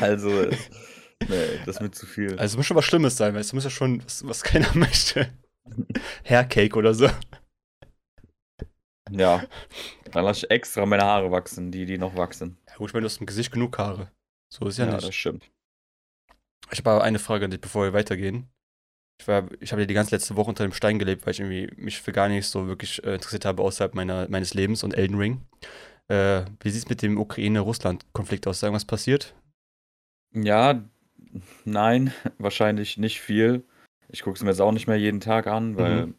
Also, 0.00 0.48
Nee, 1.28 1.58
das 1.66 1.76
ist 1.76 1.80
mir 1.82 1.90
zu 1.90 2.06
viel. 2.06 2.30
Also 2.38 2.54
es 2.54 2.56
muss 2.56 2.66
schon 2.66 2.76
was 2.76 2.84
Schlimmes 2.84 3.16
sein, 3.16 3.34
weil 3.34 3.40
es 3.40 3.52
muss 3.52 3.64
ja 3.64 3.70
schon, 3.70 4.02
was, 4.04 4.26
was 4.26 4.42
keiner 4.42 4.68
möchte. 4.74 5.28
Haircake 6.24 6.76
oder 6.76 6.94
so. 6.94 7.08
Ja. 9.10 9.44
Dann 10.12 10.24
lasse 10.24 10.46
ich 10.46 10.50
extra 10.50 10.86
meine 10.86 11.04
Haare 11.04 11.30
wachsen, 11.30 11.70
die, 11.70 11.84
die 11.86 11.98
noch 11.98 12.16
wachsen. 12.16 12.58
Ja 12.72 12.78
gut, 12.78 12.88
ich 12.90 12.94
meine, 12.94 13.02
du 13.04 13.10
hast 13.10 13.20
im 13.20 13.26
Gesicht 13.26 13.52
genug 13.52 13.78
Haare. 13.78 14.10
So 14.48 14.66
ist 14.66 14.78
ja, 14.78 14.86
Ja, 14.86 14.92
nicht. 14.94 15.06
das 15.06 15.14
stimmt. 15.14 15.50
Ich 16.70 16.78
habe 16.78 16.90
aber 16.90 17.04
eine 17.04 17.18
Frage 17.18 17.44
an 17.44 17.50
dich, 17.50 17.60
bevor 17.60 17.84
wir 17.84 17.92
weitergehen. 17.92 18.48
Ich, 19.20 19.28
war- 19.28 19.48
ich 19.60 19.72
habe 19.72 19.82
ja 19.82 19.86
die 19.86 19.94
ganze 19.94 20.14
letzte 20.14 20.36
Woche 20.36 20.50
unter 20.50 20.64
dem 20.64 20.72
Stein 20.72 20.98
gelebt, 20.98 21.26
weil 21.26 21.32
ich 21.32 21.40
irgendwie 21.40 21.70
mich 21.76 22.00
für 22.00 22.12
gar 22.12 22.28
nichts 22.28 22.50
so 22.50 22.66
wirklich 22.66 23.04
äh, 23.04 23.14
interessiert 23.14 23.44
habe 23.44 23.62
außerhalb 23.62 23.94
meiner, 23.94 24.28
meines 24.28 24.54
Lebens 24.54 24.82
und 24.82 24.94
Elden 24.94 25.16
Ring. 25.18 25.42
Äh, 26.08 26.44
wie 26.60 26.70
sieht 26.70 26.84
es 26.84 26.88
mit 26.88 27.02
dem 27.02 27.18
Ukraine-Russland-Konflikt 27.18 28.46
aus? 28.46 28.56
Ist 28.56 28.62
irgendwas 28.62 28.84
passiert? 28.84 29.34
Ja, 30.34 30.82
nein, 31.64 32.12
wahrscheinlich 32.38 32.98
nicht 32.98 33.20
viel. 33.20 33.64
Ich 34.08 34.22
gucke 34.22 34.36
es 34.36 34.42
mir 34.42 34.50
jetzt 34.50 34.60
auch 34.60 34.72
nicht 34.72 34.86
mehr 34.86 34.98
jeden 34.98 35.20
Tag 35.20 35.46
an, 35.46 35.76
weil 35.76 36.14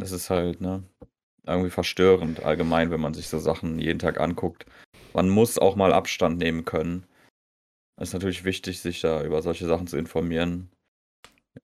es 0.00 0.12
ist 0.12 0.30
halt, 0.30 0.60
ne, 0.60 0.82
irgendwie 1.46 1.70
verstörend 1.70 2.42
allgemein, 2.44 2.90
wenn 2.90 3.00
man 3.00 3.14
sich 3.14 3.28
so 3.28 3.38
Sachen 3.38 3.78
jeden 3.78 3.98
Tag 3.98 4.20
anguckt. 4.20 4.66
Man 5.14 5.28
muss 5.28 5.58
auch 5.58 5.76
mal 5.76 5.92
Abstand 5.92 6.38
nehmen 6.38 6.64
können. 6.64 7.04
Es 7.96 8.08
ist 8.08 8.14
natürlich 8.14 8.44
wichtig, 8.44 8.80
sich 8.80 9.00
da 9.00 9.22
über 9.24 9.42
solche 9.42 9.66
Sachen 9.66 9.86
zu 9.86 9.96
informieren. 9.96 10.70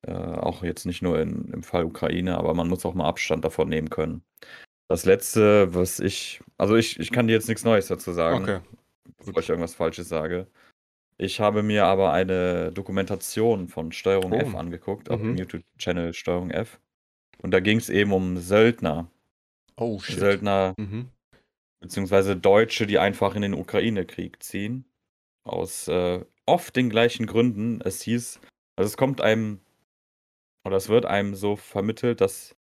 Äh, 0.03 0.13
auch 0.13 0.63
jetzt 0.63 0.85
nicht 0.85 1.01
nur 1.03 1.19
in, 1.21 1.51
im 1.53 1.63
Fall 1.63 1.85
Ukraine, 1.85 2.37
aber 2.37 2.55
man 2.55 2.69
muss 2.69 2.85
auch 2.85 2.95
mal 2.95 3.09
Abstand 3.09 3.45
davon 3.45 3.69
nehmen 3.69 3.89
können. 3.89 4.23
Das 4.89 5.05
letzte, 5.05 5.75
was 5.75 6.01
ich, 6.01 6.41
also 6.59 6.77
ich, 6.77 6.99
ich 7.01 7.11
kann 7.11 7.27
dir 7.27 7.33
jetzt 7.35 7.49
nichts 7.49 7.65
Neues 7.65 7.89
dazu 7.89 8.13
sagen 8.13 8.43
Okay. 8.43 8.61
bevor 9.19 9.41
ich 9.43 9.49
irgendwas 9.49 9.75
Falsches 9.75 10.09
sage. 10.09 10.47
Ich 11.17 11.41
habe 11.41 11.63
mir 11.63 11.85
aber 11.87 12.13
eine 12.13 12.71
Dokumentation 12.73 13.69
von 13.69 13.93
Steuerung 13.93 14.33
Oh. 14.33 14.37
F 14.37 14.55
angeguckt, 14.55 15.11
auf 15.11 15.21
Mhm. 15.21 15.25
dem 15.29 15.39
YouTube-Channel 15.39 16.15
Steuerung 16.15 16.51
F. 16.51 16.79
Und 17.43 17.51
da 17.53 17.61
ging 17.61 17.79
es 17.79 17.89
eben 17.91 18.13
um 18.13 18.37
Söldner. 18.39 19.11
Oh, 19.79 19.99
shit. 20.01 20.19
Söldner, 20.19 20.75
Mhm. 20.79 21.11
beziehungsweise 21.81 22.37
Deutsche, 22.37 22.87
die 22.87 22.99
einfach 22.99 23.35
in 23.35 23.43
den 23.43 23.55
Ukraine-Krieg 23.55 24.43
ziehen. 24.43 24.85
Aus 25.45 25.89
äh, 25.89 26.25
oft 26.47 26.77
den 26.77 26.91
gleichen 26.91 27.27
Gründen. 27.27 27.81
Es 27.81 28.03
hieß, 28.03 28.41
also 28.77 28.87
es 28.89 28.97
kommt 28.97 29.21
einem, 29.21 29.61
oder 30.67 30.77
es 30.77 30.89
wird 30.89 31.07
einem 31.07 31.35
so 31.35 31.57
vermittelt, 31.57 32.21
dass 32.21 32.57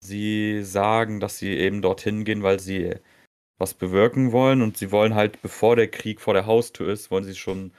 sie 0.00 0.62
sagen, 0.62 1.20
dass 1.20 1.38
sie 1.38 1.56
eben 1.56 1.82
dorthin 1.82 2.24
gehen, 2.24 2.42
weil 2.42 2.60
sie 2.60 2.94
was 3.58 3.74
bewirken 3.74 4.32
wollen 4.32 4.60
und 4.60 4.76
sie 4.76 4.92
wollen 4.92 5.14
halt, 5.14 5.40
bevor 5.40 5.76
der 5.76 5.88
Krieg 5.88 6.20
vor 6.20 6.34
der 6.34 6.46
Haustür 6.46 6.88
ist, 6.92 7.10
wollen 7.10 7.24
sie 7.24 7.34
schon 7.34 7.72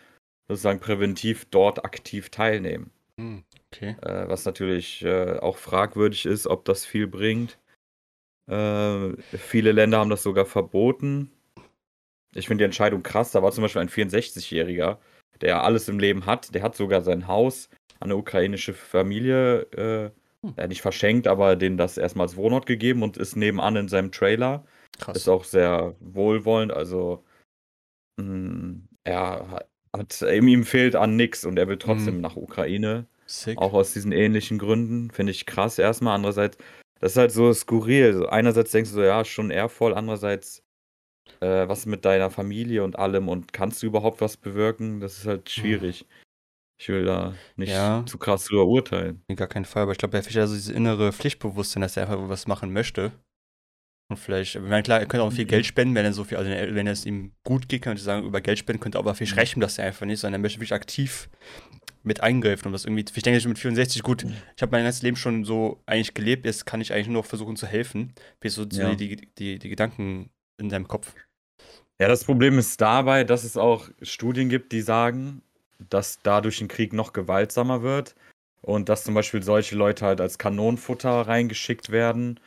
sozusagen 0.47 0.79
präventiv 0.79 1.45
dort 1.45 1.85
aktiv 1.85 2.29
teilnehmen. 2.29 2.91
Hm, 3.19 3.43
Okay. 3.73 3.95
Äh, 4.01 4.27
was 4.29 4.45
natürlich 4.45 5.03
äh, 5.03 5.37
auch 5.39 5.57
fragwürdig 5.57 6.25
ist, 6.25 6.47
ob 6.47 6.65
das 6.65 6.85
viel 6.85 7.05
bringt. 7.05 7.59
Äh, 8.47 9.13
viele 9.37 9.71
Länder 9.71 9.99
haben 9.99 10.09
das 10.09 10.23
sogar 10.23 10.45
verboten. 10.45 11.31
Ich 12.33 12.47
finde 12.47 12.61
die 12.63 12.65
Entscheidung 12.65 13.03
krass. 13.03 13.31
Da 13.31 13.41
war 13.43 13.51
zum 13.51 13.63
Beispiel 13.63 13.81
ein 13.81 13.89
64-Jähriger, 13.89 14.97
der 15.41 15.63
alles 15.63 15.89
im 15.89 15.99
Leben 15.99 16.25
hat. 16.25 16.53
Der 16.53 16.61
hat 16.61 16.75
sogar 16.75 17.01
sein 17.01 17.27
Haus 17.27 17.69
an 17.99 18.09
eine 18.09 18.17
ukrainische 18.17 18.73
Familie, 18.73 19.61
äh, 19.73 20.11
Hm. 20.45 20.67
nicht 20.69 20.83
verschenkt, 20.83 21.27
aber 21.27 21.55
denen 21.55 21.77
das 21.77 21.97
erstmal 21.97 22.27
als 22.27 22.35
Wohnort 22.37 22.67
gegeben 22.67 23.01
und 23.01 23.17
ist 23.17 23.35
nebenan 23.35 23.75
in 23.75 23.87
seinem 23.87 24.11
Trailer. 24.11 24.63
Krass. 24.99 25.17
Ist 25.17 25.27
auch 25.29 25.43
sehr 25.43 25.95
wohlwollend. 25.99 26.71
Also, 26.71 27.23
mh, 28.21 28.81
er 29.03 29.65
hat, 29.95 30.21
ihm, 30.21 30.63
fehlt 30.63 30.95
an 30.95 31.15
nichts 31.15 31.43
und 31.43 31.57
er 31.57 31.67
will 31.67 31.77
trotzdem 31.79 32.15
Mhm. 32.17 32.21
nach 32.21 32.35
Ukraine. 32.35 33.07
Sick. 33.25 33.57
Auch 33.57 33.73
aus 33.73 33.93
diesen 33.93 34.11
ähnlichen 34.11 34.59
Gründen. 34.59 35.09
Finde 35.09 35.31
ich 35.31 35.47
krass 35.47 35.79
erstmal. 35.79 36.13
Andererseits, 36.15 36.57
das 36.99 37.11
ist 37.13 37.17
halt 37.17 37.31
so 37.31 37.51
skurril. 37.53 38.13
So, 38.13 38.27
einerseits 38.27 38.71
denkst 38.71 38.89
du 38.91 38.95
so, 38.95 39.03
ja, 39.03 39.23
schon 39.25 39.51
ehrvoll. 39.51 39.93
Andererseits, 39.93 40.63
äh, 41.41 41.67
was 41.67 41.85
mit 41.85 42.05
deiner 42.05 42.31
Familie 42.31 42.83
und 42.83 42.97
allem 42.97 43.29
und 43.29 43.53
kannst 43.53 43.81
du 43.83 43.87
überhaupt 43.87 44.21
was 44.21 44.37
bewirken? 44.37 44.99
Das 44.99 45.17
ist 45.19 45.25
halt 45.27 45.49
schwierig. 45.49 46.05
Ich 46.79 46.89
will 46.89 47.05
da 47.05 47.33
nicht 47.55 47.71
Ja. 47.71 48.03
zu 48.05 48.17
krass 48.17 48.45
drüber 48.45 48.65
urteilen. 48.65 49.23
Nee, 49.27 49.35
gar 49.35 49.47
keinen 49.47 49.65
Fall, 49.65 49.83
aber 49.83 49.93
ich 49.93 49.97
glaube, 49.97 50.15
er 50.17 50.23
hat 50.23 50.35
also 50.37 50.53
dieses 50.53 50.69
innere 50.69 51.11
Pflichtbewusstsein, 51.11 51.81
dass 51.81 51.97
er 51.97 52.03
einfach 52.03 52.29
was 52.29 52.47
machen 52.47 52.71
möchte. 52.71 53.11
Und 54.09 54.17
vielleicht, 54.17 54.55
ich 54.55 54.61
meine, 54.61 54.83
klar, 54.83 54.99
er 55.01 55.05
könnte 55.05 55.23
auch 55.23 55.31
viel 55.33 55.43
Mhm. 55.45 55.49
Geld 55.49 55.65
spenden, 55.65 55.95
wenn 55.95 56.05
er 56.05 56.13
so 56.13 56.23
viel, 56.23 56.37
also 56.37 56.49
wenn 56.49 56.87
es 56.87 57.05
ihm 57.05 57.33
gut 57.43 57.67
geht, 57.67 57.81
könnte 57.81 57.97
ich 57.99 58.03
sagen, 58.03 58.25
über 58.25 58.39
Geld 58.39 58.57
spenden, 58.57 58.79
könnte 58.81 58.97
er 58.97 58.99
aber 58.99 59.15
viel 59.15 59.27
Mhm. 59.27 59.33
rechnen, 59.33 59.61
dass 59.61 59.77
er 59.77 59.85
einfach 59.85 60.05
nicht, 60.05 60.19
sondern 60.19 60.39
er 60.39 60.43
möchte 60.43 60.59
wirklich 60.59 60.73
aktiv 60.73 61.29
mit 62.03 62.21
eingreifen 62.21 62.67
und 62.67 62.71
das 62.71 62.85
irgendwie, 62.85 63.03
ich 63.13 63.23
denke 63.23 63.41
schon 63.41 63.49
mit 63.49 63.59
64, 63.59 64.01
gut, 64.03 64.23
Mhm. 64.23 64.33
ich 64.55 64.61
habe 64.61 64.71
mein 64.71 64.85
ganzes 64.85 65.01
Leben 65.01 65.17
schon 65.17 65.43
so 65.43 65.81
eigentlich 65.85 66.13
gelebt, 66.13 66.45
jetzt 66.45 66.65
kann 66.65 66.79
ich 66.79 66.93
eigentlich 66.93 67.07
nur 67.07 67.21
noch 67.21 67.25
versuchen 67.25 67.57
zu 67.57 67.67
helfen. 67.67 68.13
Wie 68.39 68.47
so 68.47 68.63
Ja. 68.63 68.95
die, 68.95 69.07
die, 69.17 69.27
die, 69.37 69.59
die 69.59 69.69
Gedanken 69.69 70.29
in 70.57 70.69
seinem 70.69 70.87
Kopf. 70.87 71.13
Ja, 71.99 72.07
das 72.07 72.23
Problem 72.23 72.57
ist 72.59 72.79
dabei, 72.79 73.25
dass 73.25 73.43
es 73.43 73.57
auch 73.57 73.89
Studien 74.01 74.47
gibt, 74.47 74.71
die 74.71 74.81
sagen, 74.81 75.41
dass 75.89 76.19
dadurch 76.23 76.61
ein 76.61 76.67
Krieg 76.69 76.93
noch 76.93 77.11
gewaltsamer 77.11 77.81
wird 77.81 78.15
und 78.61 78.87
dass 78.87 79.03
zum 79.03 79.15
Beispiel 79.15 79.43
solche 79.43 79.75
Leute 79.75 80.05
halt 80.05 80.21
als 80.21 80.37
Kanonenfutter 80.37 81.09
reingeschickt 81.09 81.89
werden. 81.91 82.39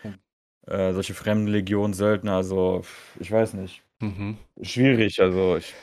Äh, 0.66 0.92
solche 0.92 1.14
fremden 1.14 1.46
Legionen, 1.46 1.94
Söldner, 1.94 2.34
also 2.34 2.82
ich 3.18 3.30
weiß 3.30 3.54
nicht. 3.54 3.82
Mhm. 4.00 4.38
Schwierig, 4.62 5.20
also 5.20 5.56
ich 5.56 5.74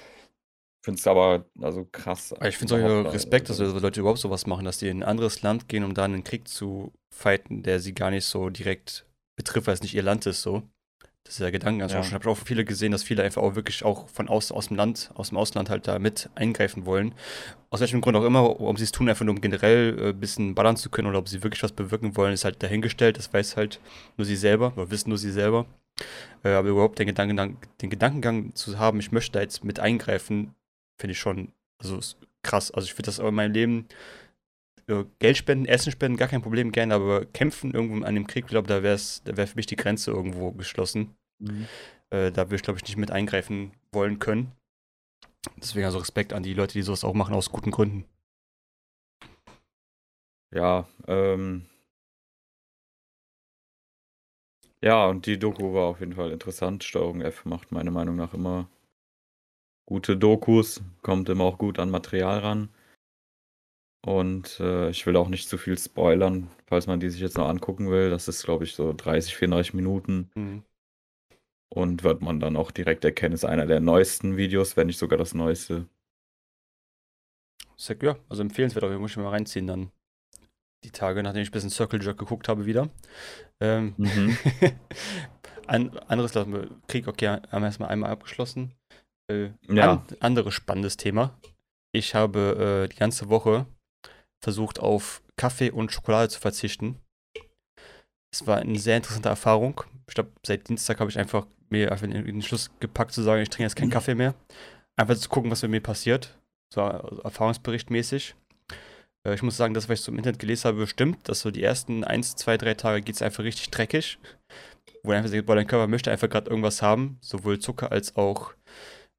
finde 0.84 1.00
es 1.00 1.08
aber 1.08 1.46
also 1.62 1.86
krass. 1.92 2.34
Aber 2.34 2.48
ich 2.48 2.58
finde 2.58 2.76
es 2.76 3.08
auch 3.08 3.14
Respekt, 3.14 3.50
dass 3.50 3.58
so 3.58 3.80
Leute 3.80 4.00
überhaupt 4.00 4.20
sowas 4.20 4.48
machen, 4.48 4.66
dass 4.66 4.78
die 4.78 4.88
in 4.88 5.00
ein 5.00 5.10
anderes 5.10 5.42
Land 5.42 5.68
gehen, 5.68 5.84
um 5.84 5.94
da 5.94 6.06
einen 6.06 6.24
Krieg 6.24 6.48
zu 6.48 6.94
fighten, 7.10 7.64
der 7.64 7.80
sie 7.80 7.94
gar 7.94 8.12
nicht 8.12 8.26
so 8.26 8.50
direkt 8.50 9.06
betrifft, 9.36 9.68
weil 9.68 9.74
es 9.74 9.82
nicht 9.82 9.96
ihr 9.96 10.04
Land 10.04 10.26
ist, 10.26 10.42
so. 10.42 10.64
Das 11.28 11.34
ist 11.34 11.42
der 11.42 11.52
Gedanke 11.52 11.80
ganz 11.82 11.92
Ja. 11.92 12.00
schon. 12.02 12.08
Ich 12.08 12.14
habe 12.14 12.30
auch 12.30 12.38
viele 12.38 12.64
gesehen, 12.64 12.94
dass 12.94 13.04
viele 13.04 13.22
einfach 13.22 13.42
auch 13.42 13.56
wirklich 13.56 13.84
auch 13.84 14.08
von 14.08 14.30
aus, 14.30 14.50
aus 14.50 14.70
dem 14.70 14.78
Land, 14.78 15.12
aus 15.14 15.28
dem 15.30 15.38
Ausland 15.38 15.70
halt 15.70 15.86
da 15.86 16.00
mit 16.00 16.30
eingreifen 16.36 16.86
wollen. 16.86 17.14
Aus 17.70 17.82
welchem 17.82 18.00
Grund 18.00 18.16
auch 18.16 18.24
immer, 18.24 18.62
ob 18.62 18.78
sie 18.78 18.86
es 18.86 18.94
tun, 18.94 19.10
einfach 19.10 19.26
nur 19.26 19.36
um 19.36 19.42
generell 19.42 20.00
äh, 20.00 20.10
ein 20.12 20.20
bisschen 20.22 20.56
ballern 20.56 20.78
zu 20.78 20.90
können 20.90 21.10
oder 21.10 21.20
ob 21.20 21.28
sie 21.28 21.44
wirklich 21.44 21.62
was 21.64 21.74
bewirken 21.74 22.16
wollen, 22.16 22.34
ist 22.34 22.46
halt 22.46 22.64
dahingestellt. 22.64 23.18
Das 23.18 23.34
weiß 23.34 23.58
halt 23.58 23.82
nur 24.16 24.24
sie 24.24 24.38
selber 24.38 24.72
oder 24.78 24.90
wissen 24.90 25.10
nur 25.10 25.18
sie 25.18 25.32
selber. 25.32 25.66
Äh, 26.46 26.52
aber 26.52 26.70
überhaupt 26.70 26.98
den 26.98 27.08
Gedankengang, 27.08 27.58
den 27.82 27.90
Gedankengang 27.90 28.56
zu 28.56 28.80
haben, 28.80 29.00
ich 29.02 29.12
möchte 29.12 29.34
da 29.34 29.42
jetzt 29.42 29.66
mit 29.66 29.82
eingreifen, 29.82 30.56
finde 30.98 31.12
ich 31.12 31.20
schon, 31.20 31.52
also 31.78 32.00
krass. 32.42 32.72
Also 32.72 32.86
ich 32.86 32.94
würde 32.94 33.08
das 33.08 33.20
auch 33.20 33.28
in 33.28 33.36
meinem 33.36 33.52
Leben 33.52 33.88
Geld 35.20 35.36
spenden, 35.36 35.66
Essen 35.66 35.92
spenden, 35.92 36.18
gar 36.18 36.30
kein 36.30 36.42
Problem 36.42 36.72
gerne, 36.72 36.94
aber 36.94 37.26
kämpfen 37.26 37.74
irgendwo 37.74 38.06
an 38.06 38.16
dem 38.16 38.26
Krieg, 38.26 38.46
ich 38.46 38.50
glaube, 38.50 38.70
da 38.70 38.84
wäre 38.84 38.98
da 39.26 39.36
wäre 39.36 39.48
für 39.48 39.58
mich 39.58 39.66
die 39.66 39.76
Grenze 39.76 40.12
irgendwo 40.12 40.52
geschlossen. 40.54 41.16
Mhm. 41.40 41.68
Äh, 42.10 42.32
da 42.32 42.46
würde 42.46 42.56
ich, 42.56 42.64
glaube 42.64 42.80
ich, 42.80 42.84
nicht 42.86 42.98
mit 42.98 43.12
eingreifen 43.12 43.72
wollen 43.92 44.20
können. 44.20 44.54
Deswegen 45.58 45.86
also 45.86 46.00
Respekt 46.00 46.32
an 46.32 46.44
die 46.44 46.54
Leute, 46.54 46.74
die 46.74 46.82
sowas 46.82 47.04
auch 47.04 47.14
machen, 47.14 47.36
aus 47.36 47.52
guten 47.52 47.72
Gründen. 47.72 48.06
Ja, 50.52 50.88
ähm. 51.08 51.66
Ja, 54.82 55.08
und 55.08 55.26
die 55.26 55.38
Doku 55.38 55.74
war 55.74 55.88
auf 55.88 56.00
jeden 56.00 56.14
Fall 56.14 56.32
interessant. 56.32 56.84
Steuerung 56.84 57.22
F 57.22 57.46
macht 57.46 57.72
meiner 57.72 57.92
Meinung 57.92 58.16
nach 58.16 58.34
immer 58.34 58.70
gute 59.86 60.16
Dokus, 60.18 60.82
kommt 61.02 61.30
immer 61.30 61.46
auch 61.46 61.58
gut 61.58 61.80
an 61.80 61.90
Material 61.90 62.40
ran. 62.40 62.70
Und 64.08 64.62
äh, 64.62 64.90
ich 64.90 65.06
will 65.06 65.18
auch 65.18 65.28
nicht 65.28 65.50
zu 65.50 65.58
viel 65.58 65.78
spoilern, 65.78 66.50
falls 66.66 66.88
man 66.88 67.02
die 67.02 67.10
sich 67.10 67.20
jetzt 67.20 67.36
noch 67.36 67.50
angucken 67.50 67.92
will. 67.92 68.10
Das 68.10 68.30
ist, 68.30 68.42
glaube 68.46 68.64
ich, 68.64 68.74
so 68.74 68.94
30, 68.94 69.36
34 69.36 69.74
Minuten. 69.74 70.32
Mhm. 70.34 70.64
Und 71.70 72.04
wird 72.06 72.22
man 72.22 72.40
dann 72.40 72.56
auch 72.56 72.72
direkt 72.72 73.04
erkennen, 73.04 73.34
ist 73.36 73.44
einer 73.44 73.66
der 73.66 73.82
neuesten 73.82 74.38
Videos, 74.38 74.78
wenn 74.78 74.88
nicht 74.88 74.98
sogar 74.98 75.18
das 75.18 75.34
neueste. 75.34 75.88
Sag, 77.76 78.02
ja, 78.02 78.16
also 78.30 78.42
empfehlenswert, 78.44 78.86
aber 78.86 78.94
ich 78.94 79.00
muss 79.00 79.12
ich 79.12 79.18
mal 79.18 79.28
reinziehen 79.28 79.68
dann. 79.68 79.92
Die 80.86 80.92
Tage, 80.92 81.22
nachdem 81.22 81.42
ich 81.42 81.50
ein 81.50 81.52
bisschen 81.52 81.70
Circle 81.70 82.02
Jerk 82.02 82.18
geguckt 82.18 82.48
habe, 82.48 82.66
wieder. 82.66 82.90
Ähm, 83.60 83.94
Mhm. 83.98 84.38
An, 85.68 85.98
anderes 86.08 86.34
lassen 86.34 86.54
wir. 86.54 86.70
Krieg, 86.88 87.10
okay, 87.10 87.28
haben 87.28 87.62
wir 87.62 87.66
erstmal 87.66 87.90
einmal 87.90 88.12
abgeschlossen. 88.12 88.74
Äh, 89.30 89.50
Ja. 89.68 89.92
an, 89.92 90.02
anderes 90.22 90.54
spannendes 90.54 90.96
Thema. 90.96 91.38
Ich 91.92 92.16
habe 92.16 92.86
äh, 92.86 92.88
die 92.88 92.96
ganze 92.96 93.28
Woche 93.28 93.66
versucht, 94.44 94.80
auf 94.80 95.22
Kaffee 95.36 95.72
und 95.72 95.92
Schokolade 95.92 96.30
zu 96.30 96.40
verzichten. 96.40 97.00
Es 98.32 98.46
war 98.46 98.58
eine 98.58 98.80
sehr 98.80 98.98
interessante 98.98 99.30
Erfahrung. 99.30 99.84
Ich 100.08 100.16
glaube, 100.16 100.32
seit 100.46 100.68
Dienstag 100.68 101.00
habe 101.00 101.10
ich 101.10 101.18
einfach 101.18 101.48
mir 101.70 101.92
einfach 101.92 102.08
den, 102.08 102.42
Schluss 102.42 102.72
gepackt 102.80 103.12
zu 103.12 103.22
sagen, 103.22 103.42
ich 103.42 103.50
trinke 103.50 103.64
jetzt 103.64 103.76
keinen 103.76 103.90
Kaffee 103.90 104.16
mehr. 104.16 104.36
Einfach 104.96 105.16
zu 105.16 105.30
gucken, 105.30 105.52
was 105.52 105.62
mit 105.62 105.72
mir 105.72 105.82
passiert. 105.82 106.38
So 106.74 106.82
also 106.82 107.22
erfahrungsberichtmäßig. 107.22 108.36
Äh, 109.26 109.36
ich 109.36 109.44
muss 109.44 109.58
sagen, 109.58 109.74
das, 109.74 109.90
was 109.90 110.00
ich 110.00 110.06
so 110.06 110.12
im 110.12 110.18
Internet 110.18 110.40
gelesen 110.40 110.66
habe, 110.66 110.88
stimmt, 110.88 111.28
dass 111.30 111.42
so 111.42 111.52
die 111.52 111.64
ersten 111.64 112.04
1, 112.04 112.36
2, 112.36 112.58
3 112.58 112.74
Tage 112.76 113.02
geht 113.02 113.16
es 113.16 113.22
einfach 113.22 113.44
richtig 113.44 113.70
dreckig. 113.70 114.18
Wo 115.04 115.12
einfach 115.12 115.30
sagt, 115.30 115.46
boah, 115.46 115.56
dein 115.56 115.68
Körper 115.68 115.88
möchte 115.88 116.12
einfach 116.12 116.30
gerade 116.30 116.50
irgendwas 116.50 116.82
haben, 116.82 117.18
sowohl 117.22 117.60
Zucker 117.60 117.92
als 117.92 118.16
auch 118.16 118.54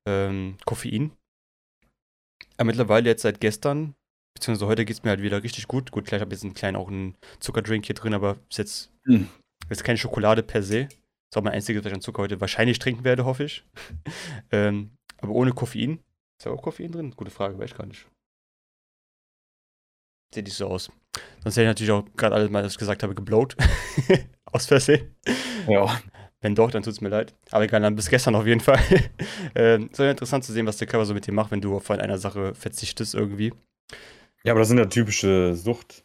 ähm, 0.07 0.57
Koffein. 0.65 1.13
Aber 2.57 2.67
mittlerweile 2.67 3.09
jetzt 3.09 3.23
seit 3.23 3.41
gestern, 3.41 3.95
beziehungsweise 4.39 4.69
heute 4.69 4.85
geht 4.85 4.97
es 4.97 5.03
mir 5.03 5.11
halt 5.11 5.23
wieder 5.23 5.43
richtig 5.43 5.69
gut. 5.69 5.91
Gut, 5.91 6.07
gleich 6.07 6.21
habe 6.21 6.33
ich 6.33 6.39
jetzt 6.39 6.45
einen 6.45 6.55
kleinen 6.55 6.77
auch 6.77 6.89
einen 6.89 7.17
Zuckerdrink 7.41 7.87
hier 7.87 7.95
drin, 7.95 8.15
aber 8.15 8.37
ist 8.51 8.59
jetzt 8.59 8.91
Hm. 9.07 9.29
ist 9.69 9.85
keine 9.85 9.99
Schokolade 9.99 10.43
per 10.43 10.63
se. 10.63 10.89
Ist 11.31 11.37
auch 11.37 11.43
mein 11.43 11.53
einziges, 11.53 11.83
was 11.83 11.91
ich 11.91 11.95
an 11.95 12.01
Zucker 12.01 12.23
heute 12.23 12.41
wahrscheinlich 12.41 12.79
trinken 12.79 13.05
werde, 13.05 13.25
hoffe 13.25 13.45
ich. 13.45 13.65
ähm, 14.51 14.91
aber 15.19 15.33
ohne 15.33 15.53
Koffein. 15.53 15.99
Ist 16.39 16.47
da 16.47 16.51
auch 16.51 16.63
Koffein 16.63 16.93
drin? 16.93 17.13
Gute 17.17 17.31
Frage, 17.31 17.59
weiß 17.59 17.71
ich 17.71 17.77
gar 17.77 17.87
nicht. 17.87 18.07
Sieht 20.35 20.45
nicht 20.45 20.57
so 20.57 20.69
aus. 20.69 20.91
Sonst 21.43 21.57
hätte 21.57 21.63
ich 21.63 21.69
natürlich 21.69 21.91
auch 21.91 22.05
gerade 22.17 22.35
alles 22.35 22.51
mal, 22.51 22.65
was 22.65 22.73
ich 22.73 22.79
gesagt 22.79 23.03
habe, 23.03 23.15
geblowt. 23.15 23.57
Aus 24.53 24.67
Versehen. 24.67 25.15
Ja. 25.67 26.01
Wenn 26.41 26.55
doch, 26.55 26.71
dann 26.71 26.83
tut 26.83 26.93
es 26.93 27.01
mir 27.01 27.09
leid. 27.09 27.35
Aber 27.51 27.65
egal, 27.65 27.81
dann 27.81 27.97
bis 27.97 28.09
gestern 28.09 28.35
auf 28.35 28.47
jeden 28.47 28.61
Fall. 28.61 28.79
ähm, 29.55 29.91
ja 29.97 30.11
interessant 30.11 30.45
zu 30.45 30.53
sehen, 30.53 30.67
was 30.67 30.77
der 30.77 30.87
Körper 30.87 31.05
so 31.05 31.15
mit 31.15 31.27
dir 31.27 31.33
macht, 31.33 31.51
wenn 31.51 31.61
du 31.61 31.81
von 31.81 32.01
einer 32.01 32.19
Sache 32.19 32.55
verzichtest 32.55 33.15
irgendwie. 33.15 33.53
Ja, 34.49 34.55
aber 34.55 34.61
das 34.61 34.69
sind 34.69 34.79
ja 34.79 34.87
typische 34.87 35.55
Sucht. 35.55 36.05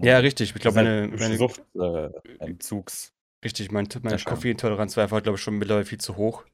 Ja, 0.00 0.16
richtig. 0.16 0.54
Ich 0.54 0.62
glaube, 0.62 0.76
meine, 0.76 1.08
meine, 1.08 1.36
Sucht, 1.36 1.62
äh, 1.78 2.08
Entzugs. 2.38 3.12
richtig, 3.44 3.70
mein, 3.70 3.86
meine. 4.02 4.16
Koffeintoleranz 4.16 4.96
war 4.96 5.02
einfach, 5.02 5.22
glaube 5.22 5.36
ich, 5.36 5.42
schon 5.42 5.58
mittlerweile 5.58 5.84
viel 5.84 5.98
zu 5.98 6.16
hoch. 6.16 6.44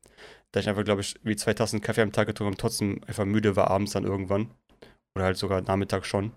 Da 0.51 0.59
ich 0.59 0.69
einfach, 0.69 0.83
glaube 0.83 1.03
ich, 1.03 1.15
wie 1.23 1.37
zwei 1.37 1.55
Tassen 1.55 1.81
Kaffee 1.81 2.03
am 2.03 2.11
Tag 2.11 2.27
getrunken 2.27 2.47
habe 2.47 2.55
und 2.55 2.61
trotzdem 2.61 3.01
einfach 3.07 3.25
müde 3.25 3.55
war 3.55 3.71
abends 3.71 3.93
dann 3.93 4.03
irgendwann. 4.03 4.51
Oder 5.15 5.27
halt 5.27 5.37
sogar 5.37 5.61
Nachmittag 5.63 6.05
schon. 6.05 6.25
Und 6.25 6.33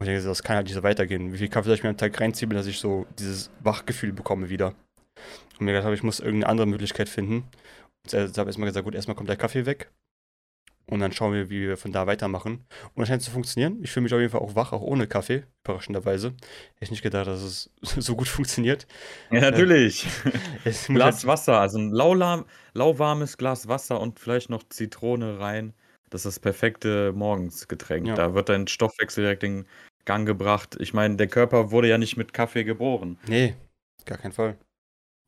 ich 0.00 0.06
denke, 0.06 0.22
das 0.22 0.44
kann 0.44 0.54
halt 0.54 0.66
nicht 0.66 0.74
so 0.74 0.84
weitergehen. 0.84 1.32
Wie 1.32 1.38
viel 1.38 1.48
Kaffee 1.48 1.66
soll 1.66 1.74
ich 1.74 1.82
mir 1.82 1.88
am 1.88 1.96
Tag 1.96 2.20
reinziehen, 2.20 2.50
dass 2.50 2.66
ich 2.66 2.78
so 2.78 3.04
dieses 3.18 3.50
Wachgefühl 3.64 4.12
bekomme 4.12 4.48
wieder? 4.48 4.74
Und 5.58 5.62
mir 5.62 5.72
gedacht 5.72 5.86
habe, 5.86 5.96
ich 5.96 6.04
muss 6.04 6.20
irgendeine 6.20 6.50
andere 6.50 6.68
Möglichkeit 6.68 7.08
finden. 7.08 7.48
Und 8.04 8.12
ich 8.12 8.14
habe 8.14 8.48
erstmal 8.48 8.68
gesagt, 8.68 8.84
gut, 8.84 8.94
erstmal 8.94 9.16
kommt 9.16 9.28
der 9.28 9.36
Kaffee 9.36 9.66
weg. 9.66 9.90
Und 10.88 11.00
dann 11.00 11.10
schauen 11.10 11.32
wir, 11.32 11.50
wie 11.50 11.62
wir 11.62 11.76
von 11.76 11.90
da 11.90 12.06
weitermachen. 12.06 12.64
Und 12.94 13.02
es 13.02 13.08
scheint 13.08 13.22
zu 13.22 13.32
funktionieren. 13.32 13.78
Ich 13.82 13.90
fühle 13.90 14.04
mich 14.04 14.14
auf 14.14 14.20
jeden 14.20 14.30
Fall 14.30 14.40
auch 14.40 14.54
wach, 14.54 14.72
auch 14.72 14.82
ohne 14.82 15.08
Kaffee, 15.08 15.42
überraschenderweise. 15.64 16.28
Hätte 16.28 16.38
ich 16.80 16.90
nicht 16.92 17.02
gedacht, 17.02 17.26
dass 17.26 17.42
es 17.42 17.70
so 17.82 18.14
gut 18.14 18.28
funktioniert. 18.28 18.86
Ja, 19.30 19.40
natürlich. 19.40 20.06
Es 20.64 20.88
muss 20.88 20.98
Glas 20.98 21.26
Wasser, 21.26 21.60
also 21.60 21.78
ein 21.78 21.90
lauwarm, 21.90 22.44
lauwarmes 22.72 23.36
Glas 23.36 23.66
Wasser 23.68 24.00
und 24.00 24.20
vielleicht 24.20 24.48
noch 24.48 24.62
Zitrone 24.68 25.40
rein. 25.40 25.74
Das 26.10 26.20
ist 26.20 26.36
das 26.36 26.40
perfekte 26.40 27.12
Morgensgetränk. 27.12 28.06
Ja. 28.06 28.14
Da 28.14 28.34
wird 28.34 28.48
dein 28.48 28.68
Stoffwechsel 28.68 29.24
direkt 29.24 29.42
in 29.42 29.66
Gang 30.04 30.24
gebracht. 30.24 30.76
Ich 30.78 30.94
meine, 30.94 31.16
der 31.16 31.26
Körper 31.26 31.72
wurde 31.72 31.88
ja 31.88 31.98
nicht 31.98 32.16
mit 32.16 32.32
Kaffee 32.32 32.62
geboren. 32.62 33.18
Nee, 33.26 33.56
gar 34.04 34.18
keinen 34.18 34.32
Fall. 34.32 34.56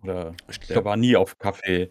Oder 0.04 0.34
Ich 0.48 0.60
der 0.60 0.74
glaub, 0.74 0.84
war 0.84 0.96
nie 0.96 1.16
auf 1.16 1.36
Kaffee 1.38 1.90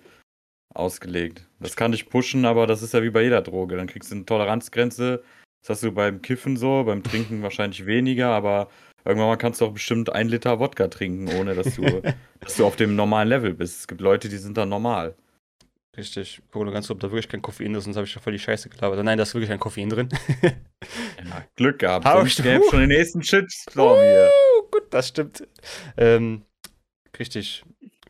ausgelegt. 0.77 1.48
Das 1.60 1.75
kann 1.75 1.91
dich 1.91 2.10
pushen, 2.10 2.46
aber 2.46 2.67
das 2.67 2.81
ist 2.81 2.93
ja 2.93 3.01
wie 3.03 3.10
bei 3.10 3.24
jeder 3.24 3.41
Droge. 3.41 3.75
Dann 3.77 3.88
kriegst 3.88 4.12
du 4.12 4.15
eine 4.15 4.25
Toleranzgrenze. 4.25 5.24
Das 5.62 5.69
hast 5.69 5.84
du 5.84 5.91
beim 5.91 6.22
Kiffen 6.22 6.55
so, 6.57 6.84
beim 6.84 7.03
Trinken 7.03 7.41
wahrscheinlich 7.43 7.86
weniger, 7.86 8.29
aber 8.29 8.69
irgendwann 9.03 9.29
mal 9.29 9.38
kannst 9.38 9.60
du 9.62 9.65
auch 9.65 9.74
bestimmt 9.74 10.12
ein 10.12 10.29
Liter 10.29 10.60
Wodka 10.60 10.88
trinken, 10.88 11.29
ohne 11.39 11.55
dass 11.55 11.75
du, 11.75 11.81
dass 12.39 12.57
du 12.57 12.65
auf 12.65 12.75
dem 12.75 12.96
normalen 12.96 13.29
Level 13.29 13.53
bist. 13.53 13.79
Es 13.79 13.88
gibt 13.88 14.01
Leute, 14.01 14.29
die 14.29 14.38
sind 14.38 14.57
dann 14.57 14.69
normal. 14.69 15.15
Richtig. 15.98 16.41
Guck 16.51 16.63
nur 16.63 16.74
ganz, 16.74 16.91
ob 16.91 17.00
da 17.00 17.07
wirklich 17.10 17.27
kein 17.27 17.41
Koffein 17.41 17.74
ist, 17.74 17.86
sonst 17.86 17.96
habe 17.96 18.05
ich 18.05 18.12
schon 18.12 18.22
voll 18.22 18.34
die 18.34 18.39
Scheiße 18.39 18.69
gelabert. 18.69 19.03
Nein, 19.03 19.17
da 19.17 19.24
ist 19.24 19.34
wirklich 19.34 19.50
kein 19.50 19.60
Koffein 19.60 19.89
drin. 19.89 20.10
Ja, 21.27 21.43
Glück 21.55 21.79
gehabt. 21.79 22.07
Sonst 22.07 22.38
ich- 22.39 22.46
gäbe 22.46 22.63
schon 22.69 22.79
den 22.81 22.89
nächsten 22.89 23.22
Shitstorm 23.24 24.00
hier. 24.00 24.29
Uh, 24.62 24.67
gut, 24.72 24.84
das 24.91 25.07
stimmt. 25.10 25.46
Ähm, 25.98 26.43
richtig. 27.17 27.63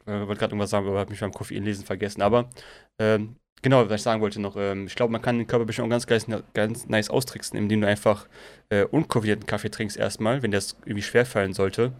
Ich 0.07 0.13
wollte 0.13 0.39
gerade 0.39 0.51
irgendwas 0.51 0.69
sagen, 0.69 0.87
aber 0.87 0.99
habe 0.99 1.11
mich 1.11 1.19
beim 1.19 1.33
Koffeinlesen 1.33 1.85
vergessen. 1.85 2.21
Aber 2.21 2.49
ähm, 2.97 3.35
genau, 3.61 3.89
was 3.89 3.99
ich 3.99 4.03
sagen 4.03 4.21
wollte 4.21 4.41
noch, 4.41 4.55
ähm, 4.57 4.87
ich 4.87 4.95
glaube, 4.95 5.11
man 5.11 5.21
kann 5.21 5.37
den 5.37 5.47
Körper 5.47 5.65
bestimmt 5.65 5.87
auch 5.87 6.07
ganz, 6.07 6.25
ganz, 6.53 6.87
nice 6.87 7.09
austricksen, 7.09 7.57
indem 7.57 7.81
du 7.81 7.87
einfach 7.87 8.27
äh, 8.69 8.85
unkoffeinierten 8.85 9.45
Kaffee 9.45 9.69
trinkst 9.69 9.97
erstmal, 9.97 10.41
wenn 10.43 10.51
das 10.51 10.77
irgendwie 10.85 11.03
schwerfallen 11.03 11.53
sollte. 11.53 11.91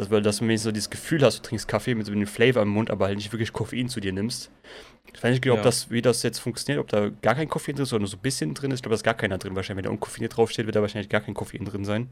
Das, 0.00 0.10
weil 0.10 0.22
dass 0.22 0.38
du 0.38 0.44
wenigstens 0.44 0.64
so 0.64 0.72
dieses 0.72 0.88
Gefühl 0.88 1.22
hast, 1.22 1.38
du 1.38 1.42
trinkst 1.42 1.68
Kaffee 1.68 1.94
mit 1.94 2.06
so 2.06 2.12
einem 2.12 2.26
Flavor 2.26 2.62
im 2.62 2.68
Mund, 2.70 2.90
aber 2.90 3.06
halt 3.06 3.18
nicht 3.18 3.32
wirklich 3.32 3.52
Koffein 3.52 3.88
zu 3.90 4.00
dir 4.00 4.12
nimmst. 4.12 4.50
Ich 5.12 5.22
weiß 5.22 5.32
nicht 5.32 5.42
genau, 5.42 5.54
ob 5.56 5.58
Ja. 5.60 5.64
das, 5.64 5.90
wie 5.90 6.00
das 6.00 6.22
jetzt 6.22 6.38
funktioniert, 6.38 6.80
ob 6.80 6.88
da 6.88 7.10
gar 7.10 7.34
kein 7.34 7.48
Koffein 7.48 7.74
drin 7.74 7.82
ist 7.82 7.92
oder 7.92 8.00
nur 8.00 8.08
so 8.08 8.16
ein 8.16 8.22
bisschen 8.22 8.54
drin 8.54 8.70
ist. 8.70 8.78
Ich 8.78 8.82
glaube, 8.82 8.92
da 8.94 8.96
ist 8.96 9.02
gar 9.04 9.14
keiner 9.14 9.36
drin. 9.36 9.54
Wahrscheinlich, 9.56 9.78
wenn 9.78 9.82
der 9.84 9.92
unkoffiniert 9.92 10.36
draufsteht, 10.36 10.64
wird 10.64 10.76
da 10.76 10.80
wahrscheinlich 10.80 11.10
gar 11.10 11.20
kein 11.20 11.34
Koffein 11.34 11.64
drin 11.66 11.84
sein. 11.84 12.08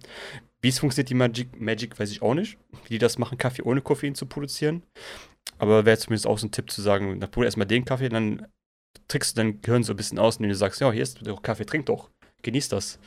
Wie 0.61 0.69
es 0.69 0.79
funktioniert, 0.81 1.09
die 1.09 1.15
Magic, 1.15 1.61
Magic, 1.61 1.99
weiß 1.99 2.11
ich 2.11 2.21
auch 2.21 2.35
nicht. 2.35 2.59
Wie 2.85 2.91
die 2.91 2.99
das 2.99 3.17
machen, 3.17 3.39
Kaffee 3.39 3.63
ohne 3.63 3.81
Koffein 3.81 4.15
zu 4.15 4.27
produzieren. 4.27 4.83
Aber 5.57 5.87
wäre 5.87 5.97
zumindest 5.97 6.27
auch 6.27 6.39
so 6.39 6.47
ein 6.47 6.51
Tipp 6.53 6.71
zu 6.71 6.83
sagen, 6.83 7.21
dann 7.21 7.31
probier 7.31 7.47
erstmal 7.47 7.67
den 7.67 7.85
Kaffee, 7.87 8.11
dann 8.11 8.47
trickst 9.07 9.35
du 9.37 9.41
dein 9.41 9.63
Gehirn 9.63 9.83
so 9.83 9.95
ein 9.95 9.97
bisschen 9.97 10.19
aus, 10.19 10.37
indem 10.37 10.51
du 10.51 10.57
sagst, 10.57 10.81
ja, 10.83 10.93
hier 10.93 11.03
ist 11.03 11.27
doch 11.27 11.41
Kaffee, 11.43 11.65
trink 11.65 11.87
doch, 11.87 12.11
genieß 12.43 12.69
das. 12.69 12.99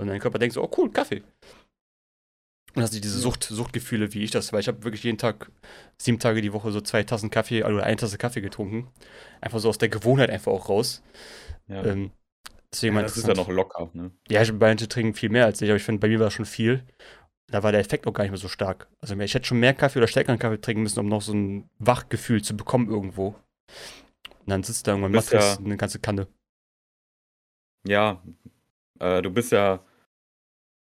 Und 0.00 0.06
dein 0.06 0.20
Körper 0.20 0.38
denkt 0.38 0.54
so, 0.54 0.62
oh 0.62 0.70
cool, 0.76 0.90
Kaffee. 0.92 1.22
Und 2.74 2.82
hast 2.82 2.94
du 2.94 3.00
diese 3.00 3.18
Sucht, 3.18 3.44
Suchtgefühle, 3.44 4.12
wie 4.14 4.22
ich 4.22 4.30
das, 4.30 4.52
weil 4.52 4.60
ich 4.60 4.68
habe 4.68 4.84
wirklich 4.84 5.02
jeden 5.02 5.18
Tag, 5.18 5.50
sieben 5.96 6.18
Tage 6.18 6.42
die 6.42 6.52
Woche 6.52 6.70
so 6.70 6.80
zwei 6.80 7.02
Tassen 7.02 7.30
Kaffee 7.30 7.64
oder 7.64 7.82
eine 7.82 7.96
Tasse 7.96 8.18
Kaffee 8.18 8.40
getrunken. 8.40 8.88
Einfach 9.40 9.58
so 9.58 9.68
aus 9.68 9.78
der 9.78 9.88
Gewohnheit 9.88 10.30
einfach 10.30 10.52
auch 10.52 10.68
raus. 10.68 11.02
Ja. 11.66 11.84
Ähm, 11.84 12.12
deswegen 12.72 12.96
ja, 12.96 13.02
das 13.02 13.16
ist 13.16 13.26
ja 13.26 13.34
noch 13.34 13.48
locker. 13.48 13.90
Ne? 13.94 14.10
ja, 14.28 14.42
ich, 14.42 14.52
manche 14.52 14.88
trinken 14.88 15.14
viel 15.14 15.30
mehr 15.30 15.46
als 15.46 15.60
ich, 15.62 15.68
aber 15.70 15.76
ich 15.76 15.82
finde, 15.82 16.00
bei 16.00 16.08
mir 16.08 16.18
war 16.18 16.26
das 16.26 16.34
schon 16.34 16.44
viel. 16.44 16.84
Da 17.50 17.62
war 17.62 17.72
der 17.72 17.80
Effekt 17.80 18.06
auch 18.06 18.12
gar 18.12 18.24
nicht 18.24 18.30
mehr 18.30 18.38
so 18.38 18.48
stark. 18.48 18.88
Also 19.00 19.18
ich 19.18 19.34
hätte 19.34 19.46
schon 19.46 19.60
mehr 19.60 19.72
Kaffee 19.72 19.98
oder 19.98 20.06
stärkeren 20.06 20.38
Kaffee 20.38 20.60
trinken 20.60 20.82
müssen, 20.82 21.00
um 21.00 21.08
noch 21.08 21.22
so 21.22 21.32
ein 21.32 21.70
Wachgefühl 21.78 22.42
zu 22.42 22.54
bekommen 22.56 22.90
irgendwo. 22.90 23.28
Und 23.28 24.46
dann 24.46 24.62
sitzt 24.62 24.86
da 24.86 24.92
irgendwann 24.92 25.12
Matrix 25.12 25.54
ja- 25.54 25.58
eine 25.58 25.78
ganze 25.78 25.98
Kanne. 25.98 26.28
Ja, 27.86 28.22
äh, 29.00 29.22
du 29.22 29.30
bist 29.30 29.52
ja 29.52 29.80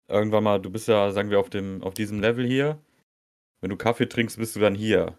irgendwann 0.08 0.44
mal, 0.44 0.60
du 0.62 0.70
bist 0.70 0.88
ja, 0.88 1.12
sagen 1.12 1.30
wir, 1.30 1.40
auf 1.40 1.50
dem, 1.50 1.84
auf 1.84 1.94
diesem 1.94 2.20
Level 2.20 2.46
hier. 2.46 2.80
Wenn 3.62 3.70
du 3.70 3.76
Kaffee 3.78 4.08
trinkst, 4.08 4.38
bist 4.38 4.56
du 4.56 4.60
dann 4.60 4.76
hier. 4.76 5.18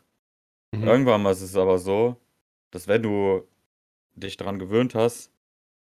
Mhm. 0.72 0.84
Irgendwann 0.84 1.22
mal 1.22 1.32
ist 1.32 1.42
es 1.42 1.56
aber 1.56 1.78
so, 1.78 2.16
dass 2.70 2.86
wenn 2.88 3.02
du 3.02 3.42
dich 4.14 4.36
daran 4.36 4.58
gewöhnt 4.58 4.94
hast, 4.94 5.32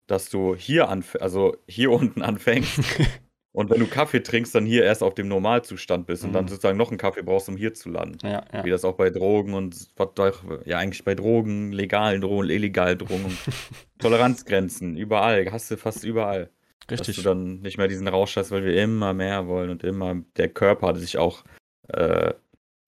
dass 0.06 0.28
du 0.28 0.54
hier 0.54 0.88
anfängst, 0.88 1.22
also 1.22 1.56
hier 1.66 1.90
unten 1.92 2.22
anfängst 2.22 2.80
und 3.52 3.70
wenn 3.70 3.80
du 3.80 3.86
Kaffee 3.86 4.22
trinkst, 4.22 4.54
dann 4.54 4.66
hier 4.66 4.84
erst 4.84 5.02
auf 5.02 5.14
dem 5.14 5.28
Normalzustand 5.28 6.06
bist 6.06 6.24
und 6.24 6.32
dann 6.32 6.44
Mhm. 6.44 6.48
sozusagen 6.48 6.76
noch 6.76 6.90
einen 6.90 6.98
Kaffee 6.98 7.22
brauchst, 7.22 7.48
um 7.48 7.56
hier 7.56 7.72
zu 7.74 7.88
landen. 7.88 8.18
ja, 8.26 8.44
ja. 8.52 8.64
Wie 8.64 8.70
das 8.70 8.84
auch 8.84 8.96
bei 8.96 9.10
Drogen 9.10 9.54
und 9.54 9.88
was 9.96 10.08
doch, 10.14 10.42
ja 10.66 10.78
eigentlich 10.78 11.04
bei 11.04 11.14
Drogen, 11.14 11.72
legalen 11.72 12.20
Drogen, 12.20 12.50
illegalen 12.50 12.98
Drogen, 12.98 13.38
Toleranzgrenzen, 13.98 14.96
überall, 14.96 15.50
hast 15.50 15.70
du 15.70 15.76
fast 15.76 16.04
überall. 16.04 16.50
Dass 16.86 17.00
Richtig. 17.00 17.16
du 17.16 17.22
dann 17.22 17.60
nicht 17.60 17.78
mehr 17.78 17.88
diesen 17.88 18.08
Rausch 18.08 18.36
hast, 18.36 18.50
weil 18.50 18.64
wir 18.64 18.82
immer 18.82 19.14
mehr 19.14 19.46
wollen 19.46 19.70
und 19.70 19.82
immer 19.82 20.16
der 20.36 20.48
Körper 20.48 20.88
hat 20.88 20.98
sich 20.98 21.16
auch 21.16 21.44
äh, 21.88 22.34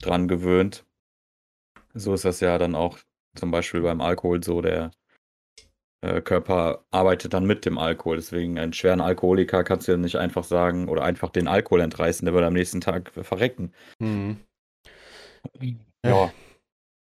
dran 0.01 0.29
gewöhnt. 0.29 0.85
So 1.95 2.13
ist 2.13 2.25
das 2.25 2.41
ja 2.41 2.59
dann 2.59 2.75
auch 2.75 2.99
zum 3.35 3.51
Beispiel 3.51 3.81
beim 3.81 4.01
Alkohol 4.01 4.43
so, 4.43 4.61
der 4.61 4.91
äh, 6.03 6.21
Körper 6.21 6.85
arbeitet 6.91 7.33
dann 7.33 7.47
mit 7.47 7.65
dem 7.65 7.79
Alkohol. 7.79 8.17
Deswegen 8.17 8.59
einen 8.59 8.73
schweren 8.73 9.01
Alkoholiker 9.01 9.65
kannst 9.65 9.89
du 9.89 9.93
ja 9.93 9.99
nicht 9.99 10.17
einfach 10.17 10.45
sagen 10.45 10.89
oder 10.89 11.03
einfach 11.03 11.31
den 11.31 11.49
Alkohol 11.49 11.81
entreißen, 11.81 12.25
der 12.25 12.35
wird 12.35 12.45
am 12.45 12.53
nächsten 12.53 12.81
Tag 12.81 13.11
verrecken. 13.13 13.73
Mhm. 13.99 14.39
Ja. 16.05 16.33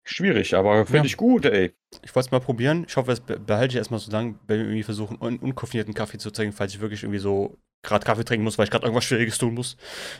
Schwierig, 0.09 0.55
aber 0.55 0.85
finde 0.85 0.99
Ja. 0.99 1.05
ich 1.05 1.17
gut, 1.17 1.45
ey. 1.45 1.73
Ich 2.01 2.15
wollte 2.15 2.27
es 2.27 2.31
mal 2.31 2.39
probieren. 2.39 2.85
Ich 2.87 2.95
hoffe, 2.95 3.11
es 3.11 3.19
be- 3.19 3.39
behalte 3.39 3.73
ich 3.73 3.77
erstmal 3.77 3.99
so 3.99 4.09
lange, 4.09 4.35
wenn 4.47 4.59
wir 4.59 4.65
irgendwie 4.65 4.83
versuchen, 4.83 5.17
un 5.21 5.37
unkoffinierten 5.37 5.93
Kaffee 5.93 6.17
zu 6.17 6.31
trinken, 6.31 6.55
falls 6.55 6.73
ich 6.73 6.79
wirklich 6.79 7.03
irgendwie 7.03 7.19
so 7.19 7.57
gerade 7.83 8.05
Kaffee 8.05 8.23
trinken 8.23 8.45
muss, 8.45 8.57
weil 8.57 8.63
ich 8.65 8.71
gerade 8.71 8.85
irgendwas 8.85 9.03
Schwieriges 9.03 9.37
tun 9.37 9.53
muss. 9.53 9.75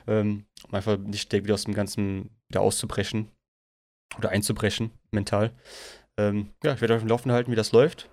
Ähm, 0.05 0.45
um 0.67 0.73
einfach 0.73 0.97
nicht 0.97 1.31
direkt 1.31 1.45
wieder 1.45 1.53
aus 1.53 1.63
dem 1.63 1.73
Ganzen 1.73 2.29
wieder 2.49 2.61
auszubrechen. 2.61 3.29
Oder 4.17 4.29
einzubrechen, 4.29 4.91
mental. 5.11 5.51
Ähm, 6.17 6.49
ja, 6.63 6.73
ich 6.73 6.81
werde 6.81 6.93
euch 6.93 6.97
auf 6.97 7.03
dem 7.03 7.09
Laufenden 7.09 7.33
halten, 7.33 7.51
wie 7.51 7.55
das 7.55 7.71
läuft. 7.71 8.09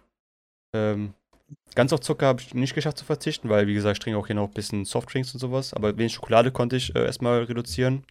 Ähm, 0.75 1.15
ganz 1.75 1.93
auf 1.93 2.01
Zucker 2.01 2.27
habe 2.27 2.41
ich 2.41 2.55
nicht 2.55 2.75
geschafft 2.75 2.99
zu 2.99 3.05
verzichten, 3.05 3.49
weil, 3.49 3.67
wie 3.67 3.75
gesagt, 3.75 3.99
ich 3.99 4.01
trinke 4.03 4.19
auch 4.19 4.27
hier 4.27 4.37
noch 4.37 4.49
ein 4.49 4.55
bisschen 4.55 4.85
Softdrinks 4.85 5.33
und 5.35 5.41
sowas. 5.41 5.75
Aber 5.75 5.97
wenig 5.97 6.13
Schokolade 6.15 6.53
konnte 6.53 6.77
ich 6.77 6.95
äh, 6.95 7.05
erstmal 7.05 7.43
reduzieren. 7.45 8.05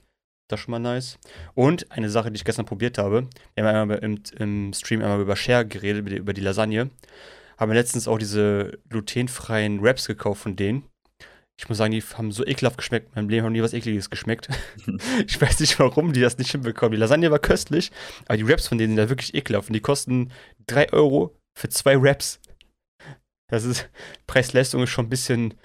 Das 0.54 0.60
ist 0.60 0.66
schon 0.66 0.72
mal 0.74 0.80
nice. 0.80 1.18
Und 1.56 1.92
eine 1.92 2.12
Sache, 2.12 2.30
die 2.30 2.36
ich 2.36 2.46
gestern 2.46 2.68
probiert 2.68 3.00
habe, 3.00 3.28
wir 3.56 3.66
haben 3.66 3.76
einmal 3.76 3.98
im, 3.98 4.22
im 4.38 4.72
Stream 4.74 5.02
einmal 5.02 5.20
über 5.20 5.36
Share 5.36 5.66
geredet, 5.66 6.08
über 6.08 6.34
die, 6.34 6.42
Lasagne. 6.42 6.92
Haben 7.58 7.72
wir 7.72 7.76
letztens 7.76 8.08
auch 8.08 8.20
diese 8.20 8.78
glutenfreien 8.88 9.82
Wraps 9.82 10.06
gekauft 10.06 10.44
von 10.44 10.56
denen. 10.56 10.84
Ich 11.60 11.70
muss 11.70 11.80
sagen, 11.80 11.92
die 11.92 12.02
haben 12.02 12.32
so 12.32 12.46
ekelhaft 12.46 12.78
geschmeckt. 12.78 13.08
In 13.08 13.16
meinem 13.16 13.30
Leben 13.30 13.46
haben 13.46 13.54
nie 13.54 13.64
was 13.64 13.74
Ekliges 13.74 14.12
geschmeckt. 14.12 14.48
ich 15.28 15.42
weiß 15.42 15.60
nicht, 15.60 15.80
warum 15.80 16.14
die 16.14 16.22
das 16.22 16.38
nicht 16.38 16.52
hinbekommen. 16.52 16.92
Die 16.92 17.00
Lasagne 17.00 17.32
war 17.32 17.40
köstlich, 17.40 17.92
aber 18.28 18.38
die 18.38 18.48
Wraps 18.48 18.68
von 18.68 18.78
denen 18.78 18.92
sind 18.92 19.04
ja 19.04 19.10
wirklich 19.10 19.34
ekelhaft. 19.34 19.70
Und 19.70 19.74
die 19.74 19.82
kosten 19.82 20.32
3 20.68 20.94
Euro 20.94 21.36
für 21.58 21.70
zwei 21.70 22.00
Wraps. 22.00 22.40
Das 23.50 23.64
ist, 23.64 23.90
Preis-Leistung 24.28 24.84
ist 24.84 24.92
schon 24.92 25.08
ein 25.08 25.10
bisschen 25.10 25.56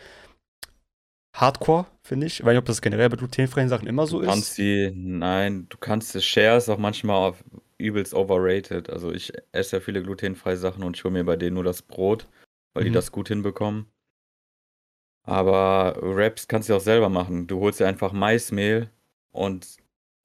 hardcore, 1.37 1.87
finde 2.09 2.27
ich. 2.27 2.41
Ich 2.41 2.45
weiß 2.45 2.51
nicht, 2.53 2.59
ob 2.59 2.65
das 2.65 2.83
generell 2.83 3.09
bei 3.09 3.17
glutenfreien 3.17 3.69
Sachen 3.69 3.87
immer 3.87 4.07
so 4.07 4.19
Du 4.19 4.25
ist. 4.25 4.29
kannst 4.31 4.59
die, 4.59 4.91
nein, 4.95 5.67
du 5.69 5.77
kannst 5.79 6.15
das 6.15 6.25
Share 6.25 6.57
ist 6.57 6.69
auch 6.69 6.79
manchmal 6.79 7.17
auf 7.29 7.45
übelst 7.79 8.13
overrated. 8.15 8.91
Also 8.91 9.13
ich 9.13 9.33
esse 9.53 9.77
ja 9.77 9.81
viele 9.81 10.03
glutenfreie 10.03 10.57
Sachen 10.57 10.83
und 10.83 10.97
ich 10.97 11.05
hole 11.05 11.13
mir 11.13 11.25
bei 11.25 11.37
denen 11.37 11.55
nur 11.55 11.65
das 11.65 11.83
Brot, 11.83 12.27
weil 12.75 12.83
die 12.85 12.91
Mhm. 12.91 12.95
das 12.95 13.13
gut 13.13 13.29
hinbekommen. 13.29 13.87
Aber 15.25 15.97
Wraps 16.01 16.49
kannst 16.49 16.69
du 16.69 16.75
auch 16.75 16.81
selber 16.81 17.09
machen. 17.09 17.47
Du 17.47 17.61
holst 17.61 17.81
dir 17.81 17.87
einfach 17.87 18.13
Maismehl 18.13 18.91
und 19.33 19.77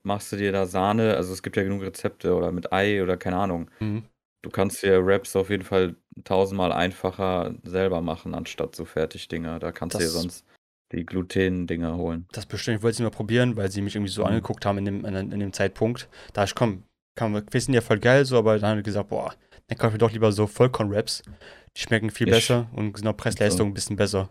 machst 0.04 0.32
du 0.32 0.38
dir 0.38 0.52
da 0.52 0.66
Sahne. 0.66 1.16
Also 1.18 1.34
es 1.34 1.44
gibt 1.44 1.58
ja 1.58 1.64
genug 1.64 1.82
Rezepte 1.84 2.34
oder 2.36 2.52
mit 2.52 2.72
Ei 2.72 3.04
oder 3.04 3.18
keine 3.18 3.38
Ahnung. 3.38 3.70
Mhm. 3.80 4.04
Du 4.42 4.50
kannst 4.50 4.84
dir 4.84 5.06
Wraps 5.06 5.36
auf 5.36 5.50
jeden 5.50 5.64
Fall 5.64 5.96
tausendmal 6.24 6.72
einfacher 6.72 7.54
selber 7.64 8.02
machen, 8.02 8.34
anstatt 8.34 8.76
so 8.76 8.86
Fertigdinger. 8.86 9.60
Da 9.60 9.72
kannst 9.72 9.96
du 9.96 10.00
dir 10.00 10.06
Das- 10.06 10.14
sonst 10.14 10.46
die 10.94 11.06
Gluten-Dinger 11.06 11.96
holen. 11.98 12.28
Das 12.32 12.46
bestimmt, 12.46 12.78
ich 12.78 12.84
wollte 12.84 12.96
es 12.96 13.00
mal 13.02 13.10
probieren, 13.10 13.56
weil 13.58 13.70
sie 13.72 13.82
mich 13.82 13.96
irgendwie 13.96 14.12
so 14.12 14.22
Mhm. 14.22 14.28
angeguckt 14.30 14.66
haben 14.66 14.78
in 14.78 14.86
dem, 14.86 15.06
in, 15.06 15.16
in 15.32 15.40
dem 15.40 15.54
Zeitpunkt. 15.54 16.08
Da 16.34 16.44
ich 16.44 16.56
komm, 16.56 16.84
kann, 17.16 17.34
wir 17.34 17.62
sind 17.62 17.74
ja 17.74 17.82
voll 17.82 18.00
geil 18.00 18.26
so, 18.26 18.38
aber 18.38 18.58
dann 18.60 18.70
haben 18.72 18.78
wir 18.78 18.84
gesagt, 18.84 19.10
boah, 19.10 19.34
dann 19.68 19.78
kaufe 19.78 19.94
ich 19.96 20.00
doch 20.00 20.12
lieber 20.12 20.32
so 20.32 20.48
Vollkorn-Raps. 20.48 21.24
Die 21.76 21.82
schmecken 21.82 22.10
viel 22.10 22.28
Ich- 22.28 22.34
besser 22.36 22.68
und 22.74 22.96
sind 22.98 23.08
auch 23.08 23.18
Pressleistung 23.18 23.70
ein 23.70 23.74
bisschen 23.74 23.96
besser. 23.96 24.30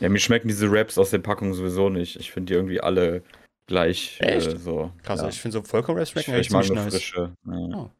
Ja, 0.00 0.08
mir 0.08 0.18
schmecken 0.18 0.48
diese 0.48 0.70
Wraps 0.70 0.96
aus 0.98 1.10
den 1.10 1.22
Packungen 1.22 1.52
sowieso 1.54 1.90
nicht. 1.90 2.16
Ich 2.16 2.32
finde 2.32 2.52
die 2.52 2.54
irgendwie 2.54 2.80
alle 2.80 3.22
gleich 3.66 4.16
Echt? 4.20 4.46
Äh, 4.52 4.56
so. 4.56 4.90
Krass, 5.02 5.20
ja. 5.20 5.28
ich 5.28 5.40
finde 5.40 5.58
so 5.58 5.62
Vollkorn-Raps 5.62 6.08
Ich, 6.08 6.12
schmecken 6.12 6.32
ich 6.32 6.38
echt 6.46 6.50
mag 6.52 6.66
nur 6.66 6.76
nice. 6.76 6.94
frische. 6.94 7.34
Ja. 7.46 7.52
Oh. 7.76 7.90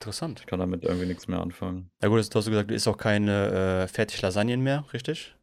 Interessant. 0.00 0.40
Ich 0.40 0.46
kann 0.46 0.58
damit 0.58 0.84
irgendwie 0.84 1.06
nichts 1.06 1.28
mehr 1.28 1.40
anfangen. 1.40 1.88
Ja 2.02 2.08
gut, 2.08 2.18
du 2.18 2.38
hast 2.38 2.46
gesagt, 2.46 2.70
du 2.70 2.74
isst 2.74 2.86
auch 2.88 2.98
keine 2.98 3.84
äh, 3.84 3.88
fertig 3.88 4.20
Lasagnen 4.20 4.60
mehr, 4.62 4.84
richtig? 4.92 5.34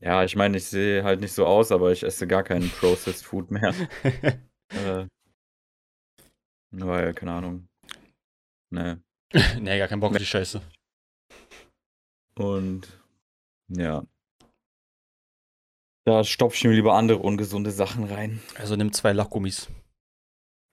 Ja, 0.00 0.24
ich 0.24 0.36
meine, 0.36 0.56
ich 0.56 0.64
sehe 0.66 1.02
halt 1.02 1.20
nicht 1.20 1.32
so 1.32 1.44
aus, 1.44 1.72
aber 1.72 1.90
ich 1.90 2.04
esse 2.04 2.26
gar 2.26 2.44
keinen 2.44 2.70
Processed 2.70 3.24
Food 3.24 3.50
mehr. 3.50 3.74
äh, 4.68 5.06
weil, 6.70 7.14
keine 7.14 7.32
Ahnung. 7.32 7.68
Ne. 8.70 9.02
nee, 9.60 9.78
gar 9.78 9.88
keinen 9.88 10.00
Bock 10.00 10.12
auf 10.12 10.18
die 10.18 10.26
Scheiße. 10.26 10.62
Und 12.36 13.02
ja. 13.68 14.06
Da 16.04 16.24
stopfe 16.24 16.56
ich 16.56 16.64
mir 16.64 16.72
lieber 16.72 16.94
andere 16.94 17.18
ungesunde 17.18 17.70
Sachen 17.70 18.04
rein. 18.04 18.40
Also 18.54 18.76
nimm 18.76 18.92
zwei 18.92 19.12
Lachgummis. 19.12 19.68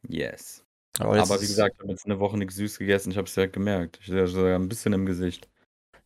Yes. 0.07 0.63
Aber, 0.99 1.19
Aber 1.19 1.41
wie 1.41 1.47
gesagt, 1.47 1.75
ich 1.75 1.81
habe 1.81 1.91
jetzt 1.91 2.05
eine 2.05 2.19
Woche 2.19 2.37
nichts 2.37 2.55
süß 2.55 2.79
gegessen. 2.79 3.11
Ich 3.11 3.17
habe 3.17 3.27
es 3.27 3.33
direkt 3.33 3.53
gemerkt. 3.53 3.97
Ich 4.01 4.07
sehe 4.07 4.27
sogar 4.27 4.57
ein 4.57 4.69
bisschen 4.69 4.93
im 4.93 5.05
Gesicht. 5.05 5.49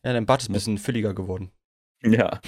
Ja, 0.04 0.12
dein 0.12 0.26
Bart 0.26 0.42
ist 0.42 0.48
ein 0.48 0.54
bisschen 0.54 0.78
fülliger 0.78 1.14
geworden. 1.14 1.50
Ja. 2.02 2.40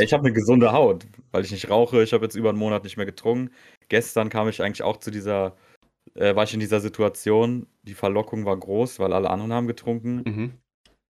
Ich 0.00 0.12
habe 0.12 0.24
eine 0.24 0.32
gesunde 0.32 0.72
Haut, 0.72 1.06
weil 1.32 1.44
ich 1.44 1.50
nicht 1.50 1.70
rauche. 1.70 2.02
Ich 2.02 2.12
habe 2.12 2.24
jetzt 2.24 2.34
über 2.34 2.50
einen 2.50 2.58
Monat 2.58 2.84
nicht 2.84 2.96
mehr 2.96 3.06
getrunken. 3.06 3.50
Gestern 3.88 4.28
kam 4.28 4.48
ich 4.48 4.62
eigentlich 4.62 4.82
auch 4.82 4.98
zu 4.98 5.10
dieser, 5.10 5.56
äh, 6.14 6.34
war 6.34 6.44
ich 6.44 6.54
in 6.54 6.60
dieser 6.60 6.80
Situation. 6.80 7.66
Die 7.82 7.94
Verlockung 7.94 8.44
war 8.44 8.56
groß, 8.56 8.98
weil 8.98 9.12
alle 9.12 9.30
anderen 9.30 9.52
haben 9.52 9.66
getrunken. 9.66 10.22
Mhm. 10.26 10.52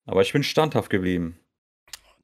Aber 0.05 0.21
ich 0.21 0.33
bin 0.33 0.43
standhaft 0.43 0.89
geblieben. 0.89 1.39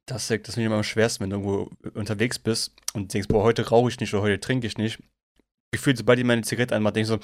Das, 0.06 0.26
das 0.26 0.28
finde 0.28 0.60
ich 0.60 0.66
immer 0.66 0.76
am 0.76 0.82
schwersten, 0.82 1.22
wenn 1.22 1.30
du 1.30 1.36
irgendwo 1.36 1.70
unterwegs 1.94 2.38
bist 2.38 2.74
und 2.94 3.14
denkst, 3.14 3.28
boah, 3.28 3.44
heute 3.44 3.68
rauche 3.68 3.90
ich 3.90 4.00
nicht 4.00 4.12
oder 4.12 4.24
heute 4.24 4.40
trinke 4.40 4.66
ich 4.66 4.76
nicht. 4.76 4.98
Gefühlt, 5.72 5.98
sobald 5.98 6.18
ich 6.18 6.24
meine 6.24 6.42
Zigarette 6.42 6.74
anmache, 6.74 6.94
denke 6.94 7.14
ich 7.14 7.20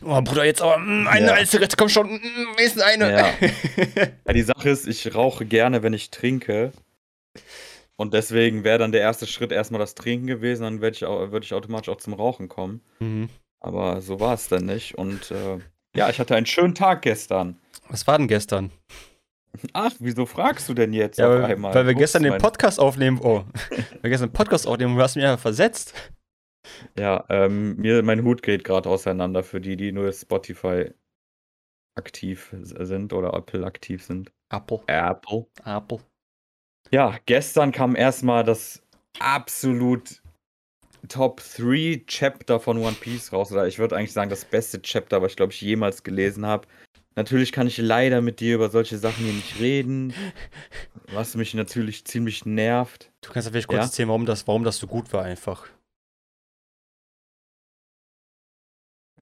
so, 0.00 0.06
oh 0.06 0.20
Bruder, 0.20 0.44
jetzt 0.44 0.60
aber 0.60 0.76
mm, 0.76 1.06
eine 1.08 1.26
Ja. 1.28 1.44
Zigarette, 1.46 1.76
komm 1.76 1.88
schon, 1.88 2.06
mm, 2.06 2.56
wenigstens 2.58 2.82
eine. 2.82 3.12
Ja. 3.12 3.34
Ja, 4.26 4.32
die 4.32 4.42
Sache 4.42 4.68
ist, 4.68 4.86
ich 4.86 5.14
rauche 5.14 5.46
gerne, 5.46 5.82
wenn 5.82 5.94
ich 5.94 6.10
trinke. 6.10 6.72
Und 7.98 8.12
deswegen 8.14 8.62
wäre 8.64 8.78
dann 8.78 8.92
der 8.92 9.00
erste 9.00 9.26
Schritt 9.26 9.52
erstmal 9.52 9.78
das 9.78 9.94
Trinken 9.94 10.26
gewesen, 10.26 10.62
dann 10.64 10.80
würde 10.80 10.94
ich, 10.94 11.02
würd 11.02 11.44
ich 11.44 11.54
automatisch 11.54 11.88
auch 11.88 11.96
zum 11.96 12.14
Rauchen 12.14 12.48
kommen. 12.48 12.82
mhm. 13.00 13.28
Aber 13.58 14.00
so 14.02 14.20
war 14.20 14.34
es 14.34 14.48
dann 14.48 14.66
nicht. 14.66 14.96
Und 14.96 15.30
äh, 15.30 15.58
ja, 15.96 16.10
ich 16.10 16.20
hatte 16.20 16.36
einen 16.36 16.46
schönen 16.46 16.74
Tag 16.74 17.02
gestern. 17.02 17.58
Was 17.88 18.06
war 18.06 18.18
denn 18.18 18.28
gestern? 18.28 18.70
Ach, 19.72 19.92
wieso 19.98 20.26
fragst 20.26 20.68
du 20.68 20.74
denn 20.74 20.92
jetzt 20.92 21.18
Ja, 21.18 21.26
auf 21.26 21.34
weil, 21.42 21.44
einmal? 21.46 21.74
weil 21.74 21.86
wir 21.86 21.92
Ups, 21.94 22.00
gestern 22.00 22.22
den 22.22 22.38
Podcast 22.38 22.78
aufnehmen, 22.78 23.18
oh, 23.22 23.44
wir 24.02 24.10
gestern 24.10 24.28
den 24.28 24.34
Podcast 24.34 24.66
aufnehmen, 24.66 24.94
du 24.94 25.02
hast 25.02 25.16
mich 25.16 25.24
einfach 25.24 25.40
versetzt. 25.40 25.94
Ja, 26.98 27.24
ähm, 27.30 27.76
mir, 27.76 28.02
mein 28.02 28.22
Hut 28.24 28.42
geht 28.42 28.62
gerade 28.62 28.88
auseinander 28.88 29.42
für 29.42 29.60
die, 29.60 29.76
die 29.76 29.92
nur 29.92 30.12
Spotify 30.12 30.90
aktiv 31.96 32.54
sind 32.60 33.12
oder 33.12 33.32
Apple 33.32 33.64
aktiv 33.64 34.04
sind. 34.04 34.32
Apple, 34.52 34.82
Apple. 34.86 35.46
Apple. 35.64 36.00
Ja, 36.90 37.16
gestern 37.26 37.72
kam 37.72 37.96
erstmal 37.96 38.44
das 38.44 38.82
absolut 39.18 40.22
Top 41.08 41.42
3 41.56 42.02
Chapter 42.06 42.60
von 42.60 42.78
One 42.78 42.96
Piece 43.00 43.32
raus. 43.32 43.52
Oder 43.52 43.66
ich 43.66 43.78
würde 43.78 43.96
eigentlich 43.96 44.12
sagen, 44.12 44.30
das 44.30 44.44
beste 44.44 44.80
Chapter, 44.82 45.22
was 45.22 45.32
ich 45.32 45.36
glaube 45.36 45.52
ich 45.52 45.60
jemals 45.60 46.02
gelesen 46.02 46.46
habe. 46.46 46.66
Natürlich 47.14 47.52
kann 47.52 47.66
ich 47.66 47.78
leider 47.78 48.20
mit 48.20 48.40
dir 48.40 48.56
über 48.56 48.68
solche 48.68 48.98
Sachen 48.98 49.24
hier 49.24 49.32
nicht 49.32 49.58
reden, 49.58 50.12
was 51.12 51.34
mich 51.34 51.54
natürlich 51.54 52.04
ziemlich 52.04 52.44
nervt. 52.44 53.10
Du 53.22 53.30
kannst 53.30 53.46
ja 53.46 53.52
vielleicht 53.52 53.68
kurz 53.68 53.78
Ja? 53.78 53.84
erzählen, 53.84 54.08
warum 54.08 54.26
das, 54.26 54.46
warum 54.46 54.64
das 54.64 54.76
so 54.76 54.86
gut 54.86 55.12
war 55.12 55.24
einfach. 55.24 55.66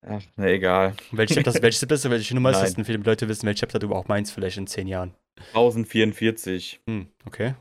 Ach, 0.07 0.23
na 0.37 0.47
egal. 0.49 0.95
Welches 1.12 1.37
Chapter, 1.37 1.62
welches 1.62 1.81
Chapter? 1.81 2.11
Welche 2.11 2.35
Nummer 2.35 2.51
ist 2.51 2.61
das 2.61 2.75
denn? 2.75 2.85
Viele 2.85 2.99
Leute 2.99 3.29
wissen, 3.29 3.47
welches 3.47 3.61
Chapter 3.61 3.79
du 3.79 3.87
überhaupt 3.87 4.09
meinst, 4.09 4.33
vielleicht 4.33 4.59
in 4.59 4.67
zehn 4.67 4.87
Jahren. 4.87 5.14
1044. 5.55 6.81
Hm, 6.88 7.09
okay. 7.27 7.55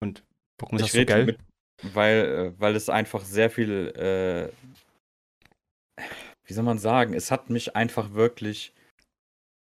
Und 0.00 0.24
warum 0.58 0.78
ist 0.78 0.86
Ich 0.86 0.92
das 0.92 1.00
so 1.00 1.06
geil? 1.06 1.26
mit, 1.26 1.38
weil, 1.82 2.24
äh, 2.56 2.60
weil 2.60 2.74
es 2.74 2.88
einfach 2.88 3.22
sehr 3.22 3.50
viel, 3.50 3.88
äh, 3.96 4.50
wie 6.46 6.52
soll 6.52 6.64
man 6.64 6.78
sagen, 6.78 7.12
es 7.12 7.30
hat 7.30 7.50
mich 7.50 7.76
einfach 7.76 8.14
wirklich 8.14 8.72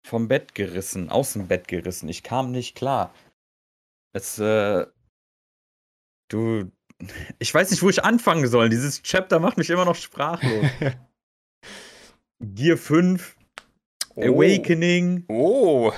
vom 0.05 0.27
Bett 0.27 0.53
gerissen, 0.55 1.09
aus 1.09 1.33
dem 1.33 1.47
Bett 1.47 1.69
gerissen. 1.69 2.09
Ich 2.09 2.23
kam 2.23 2.51
nicht 2.51 2.75
klar. 2.75 3.13
Es, 4.11 4.37
äh, 4.39 4.85
du, 6.29 6.69
ich 7.39 7.53
weiß 7.53 7.71
nicht, 7.71 7.81
wo 7.81 7.89
ich 7.89 8.03
anfangen 8.03 8.47
soll. 8.47 8.69
Dieses 8.69 9.01
Chapter 9.03 9.39
macht 9.39 9.57
mich 9.57 9.69
immer 9.69 9.85
noch 9.85 9.95
sprachlos. 9.95 10.65
Gear 12.43 12.77
5, 12.77 13.37
Awakening, 14.17 15.23
Oh. 15.29 15.93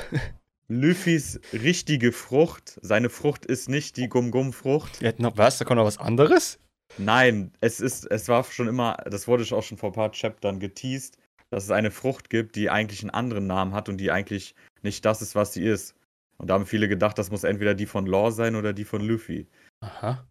Luffys 0.67 1.39
richtige 1.53 2.11
Frucht. 2.11 2.79
Seine 2.83 3.09
Frucht 3.09 3.45
ist 3.45 3.67
nicht 3.67 3.97
die 3.97 4.07
Gum-Gum-Frucht. 4.07 5.03
Hatten 5.03 5.23
noch 5.23 5.37
was? 5.37 5.57
Da 5.57 5.65
kommt 5.65 5.77
noch 5.77 5.85
was 5.85 5.97
anderes? 5.97 6.59
Nein, 6.99 7.51
es 7.61 7.79
ist, 7.79 8.05
es 8.11 8.29
war 8.29 8.43
schon 8.43 8.67
immer, 8.67 8.95
das 9.09 9.27
wurde 9.27 9.43
auch 9.55 9.63
schon 9.63 9.77
vor 9.79 9.89
ein 9.89 9.95
paar 9.95 10.11
Chaptern 10.11 10.59
geteased, 10.59 11.17
dass 11.49 11.63
es 11.63 11.71
eine 11.71 11.89
Frucht 11.89 12.29
gibt, 12.29 12.55
die 12.55 12.69
eigentlich 12.69 13.01
einen 13.01 13.09
anderen 13.09 13.47
Namen 13.47 13.73
hat 13.73 13.89
und 13.89 13.97
die 13.97 14.11
eigentlich 14.11 14.53
nicht 14.83 15.03
das 15.03 15.23
ist, 15.23 15.33
was 15.33 15.53
sie 15.53 15.63
ist. 15.63 15.95
Und 16.37 16.47
da 16.49 16.53
haben 16.53 16.67
viele 16.67 16.87
gedacht, 16.87 17.17
das 17.17 17.31
muss 17.31 17.43
entweder 17.43 17.73
die 17.73 17.87
von 17.87 18.05
Law 18.05 18.29
sein 18.31 18.55
oder 18.55 18.71
die 18.71 18.85
von 18.85 19.01
Luffy. 19.01 19.47
Aha. 19.81 20.27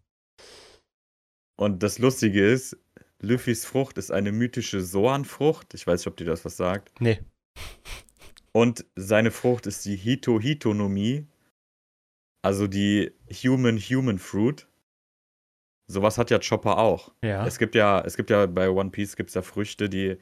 Und 1.57 1.83
das 1.83 1.99
Lustige 1.99 2.45
ist, 2.45 2.77
Luffys 3.25 3.65
Frucht 3.65 3.97
ist 3.97 4.11
eine 4.11 4.31
mythische 4.31 4.81
Soan-Frucht. 4.81 5.73
Ich 5.73 5.85
weiß 5.85 6.01
nicht, 6.01 6.07
ob 6.07 6.17
dir 6.17 6.25
das 6.25 6.45
was 6.45 6.57
sagt. 6.57 6.91
Nee. 6.99 7.19
Und 8.51 8.85
seine 8.95 9.31
Frucht 9.31 9.67
ist 9.67 9.85
die 9.85 9.95
Hito-Hitonomie, 9.95 11.27
also 12.41 12.67
die 12.67 13.11
Human-Human 13.29 14.19
Fruit. 14.19 14.67
Sowas 15.87 16.17
hat 16.17 16.31
ja 16.31 16.39
Chopper 16.39 16.77
auch. 16.77 17.13
Ja. 17.23 17.45
Es 17.45 17.59
gibt 17.59 17.75
ja, 17.75 18.01
es 18.01 18.15
gibt 18.15 18.29
ja 18.29 18.45
bei 18.45 18.69
One 18.69 18.91
Piece 18.91 19.15
gibt's 19.15 19.33
ja 19.33 19.41
Früchte, 19.41 19.89
die 19.89 20.17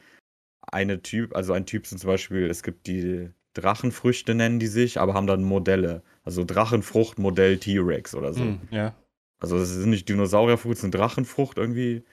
eine 0.61 1.01
Typ, 1.01 1.35
also 1.35 1.53
ein 1.53 1.65
Typ 1.65 1.85
sind 1.85 1.99
zum 1.99 2.09
Beispiel, 2.09 2.49
es 2.49 2.63
gibt 2.63 2.87
die 2.87 3.29
Drachenfrüchte 3.53 4.33
nennen 4.33 4.59
die 4.59 4.67
sich, 4.67 4.99
aber 4.99 5.13
haben 5.13 5.27
dann 5.27 5.43
Modelle. 5.43 6.01
Also 6.23 6.43
Drachenfrucht 6.43 7.19
Modell 7.19 7.57
T-Rex 7.59 8.15
oder 8.15 8.33
so. 8.33 8.41
Hm, 8.41 8.61
ja. 8.71 8.95
Also 9.39 9.57
es 9.57 9.69
sind 9.69 9.89
nicht 9.89 10.09
Dinosaurierfrucht, 10.09 10.73
es 10.73 10.79
ist 10.79 10.85
eine 10.85 10.91
Drachenfrucht 10.91 11.57
irgendwie. 11.57 12.03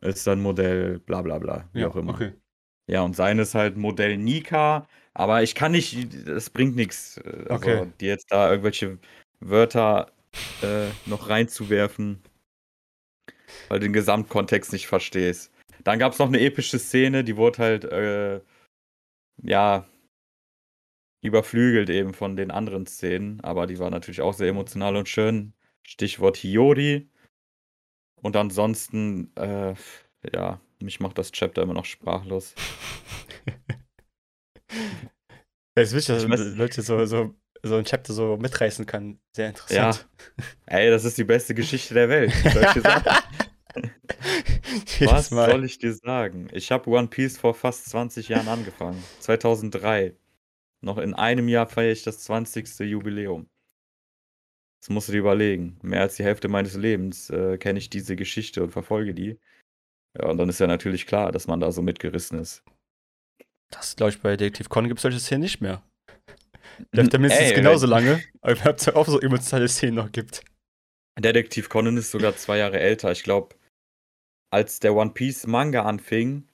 Ist 0.00 0.26
dann 0.26 0.40
Modell 0.40 0.98
bla 0.98 1.22
bla 1.22 1.38
bla, 1.38 1.68
wie 1.72 1.80
ja, 1.80 1.88
auch 1.88 1.96
immer. 1.96 2.14
Okay. 2.14 2.32
Ja, 2.86 3.02
und 3.02 3.14
seine 3.14 3.42
ist 3.42 3.54
halt 3.54 3.76
Modell 3.76 4.16
Nika, 4.16 4.88
aber 5.14 5.42
ich 5.42 5.54
kann 5.54 5.72
nicht, 5.72 6.26
das 6.26 6.50
bringt 6.50 6.76
nichts, 6.76 7.18
äh, 7.18 7.46
also 7.48 7.54
Okay. 7.54 7.92
dir 8.00 8.08
jetzt 8.08 8.32
da 8.32 8.50
irgendwelche 8.50 8.98
Wörter 9.40 10.12
äh, 10.62 10.88
noch 11.06 11.28
reinzuwerfen, 11.28 12.22
weil 13.68 13.78
du 13.78 13.86
den 13.86 13.92
Gesamtkontext 13.92 14.72
nicht 14.72 14.86
verstehst. 14.86 15.52
Dann 15.84 15.98
gab 15.98 16.12
es 16.12 16.18
noch 16.18 16.28
eine 16.28 16.40
epische 16.40 16.78
Szene, 16.78 17.24
die 17.24 17.36
wurde 17.36 17.58
halt, 17.58 17.84
äh, 17.84 18.40
ja, 19.42 19.86
überflügelt 21.22 21.90
eben 21.90 22.14
von 22.14 22.36
den 22.36 22.50
anderen 22.50 22.86
Szenen, 22.86 23.40
aber 23.42 23.66
die 23.66 23.78
war 23.78 23.90
natürlich 23.90 24.20
auch 24.20 24.32
sehr 24.34 24.48
emotional 24.48 24.96
und 24.96 25.08
schön. 25.08 25.52
Stichwort 25.82 26.36
Hiyori. 26.36 27.08
Und 28.22 28.36
ansonsten, 28.36 29.34
äh, 29.36 29.74
ja, 30.32 30.60
mich 30.82 31.00
macht 31.00 31.18
das 31.18 31.32
Chapter 31.32 31.62
immer 31.62 31.74
noch 31.74 31.84
sprachlos. 31.84 32.54
Es 35.74 35.92
ist 35.92 35.94
wichtig, 36.08 36.28
dass 36.28 36.40
weiß- 36.40 36.54
Leute 36.56 36.82
so, 36.82 37.04
so, 37.06 37.34
so 37.62 37.76
ein 37.76 37.84
Chapter 37.84 38.12
so 38.12 38.36
mitreißen 38.36 38.86
kann. 38.86 39.18
Sehr 39.34 39.48
interessant. 39.48 40.08
Ey, 40.66 40.90
das 40.90 41.04
ist 41.04 41.16
die 41.18 41.24
beste 41.24 41.54
Geschichte 41.54 41.94
der 41.94 42.08
Welt. 42.08 42.32
Was 42.44 42.52
soll 42.52 42.62
ich 42.64 42.72
dir 42.72 42.80
sagen? 42.82 43.04
Jedes 44.98 45.12
Was 45.12 45.30
Mal. 45.30 45.50
soll 45.50 45.64
ich 45.64 45.78
dir 45.78 45.94
sagen? 45.94 46.48
Ich 46.52 46.70
habe 46.72 46.90
One 46.90 47.08
Piece 47.08 47.38
vor 47.38 47.54
fast 47.54 47.86
20 47.90 48.28
Jahren 48.28 48.48
angefangen. 48.48 49.02
2003. 49.20 50.14
Noch 50.82 50.98
in 50.98 51.14
einem 51.14 51.48
Jahr 51.48 51.66
feiere 51.68 51.92
ich 51.92 52.02
das 52.02 52.20
20. 52.20 52.80
Jubiläum. 52.80 53.48
Das 54.80 54.88
musst 54.88 55.08
du 55.08 55.12
dir 55.12 55.18
überlegen. 55.18 55.78
Mehr 55.82 56.00
als 56.00 56.16
die 56.16 56.24
Hälfte 56.24 56.48
meines 56.48 56.74
Lebens 56.74 57.30
äh, 57.30 57.58
kenne 57.58 57.78
ich 57.78 57.90
diese 57.90 58.16
Geschichte 58.16 58.62
und 58.62 58.70
verfolge 58.70 59.14
die. 59.14 59.38
Ja, 60.18 60.28
und 60.28 60.38
dann 60.38 60.48
ist 60.48 60.58
ja 60.58 60.66
natürlich 60.66 61.06
klar, 61.06 61.32
dass 61.32 61.46
man 61.46 61.60
da 61.60 61.70
so 61.70 61.82
mitgerissen 61.82 62.38
ist. 62.38 62.64
Das 63.70 63.94
glaube 63.94 64.10
ich, 64.10 64.20
bei 64.20 64.36
Detektiv 64.36 64.68
Conan 64.68 64.88
gibt 64.88 64.98
es 64.98 65.02
solche 65.02 65.20
Szenen 65.20 65.42
nicht 65.42 65.60
mehr. 65.60 65.82
Läuft 66.92 67.12
der 67.12 67.20
mindestens 67.20 67.50
Ey, 67.50 67.54
genauso 67.54 67.86
lange, 67.86 68.22
aber 68.40 68.52
ich 68.52 68.64
habe 68.64 68.76
es 68.76 68.88
auch 68.88 69.06
so 69.06 69.20
emotionale 69.20 69.68
Szenen 69.68 69.96
noch 69.96 70.10
gibt. 70.10 70.42
Detektiv 71.18 71.68
Conan 71.68 71.98
ist 71.98 72.10
sogar 72.10 72.34
zwei 72.36 72.58
Jahre 72.58 72.80
älter. 72.80 73.12
Ich 73.12 73.22
glaube, 73.22 73.54
als 74.50 74.80
der 74.80 74.94
One 74.94 75.10
Piece 75.10 75.46
Manga 75.46 75.82
anfing, 75.82 76.48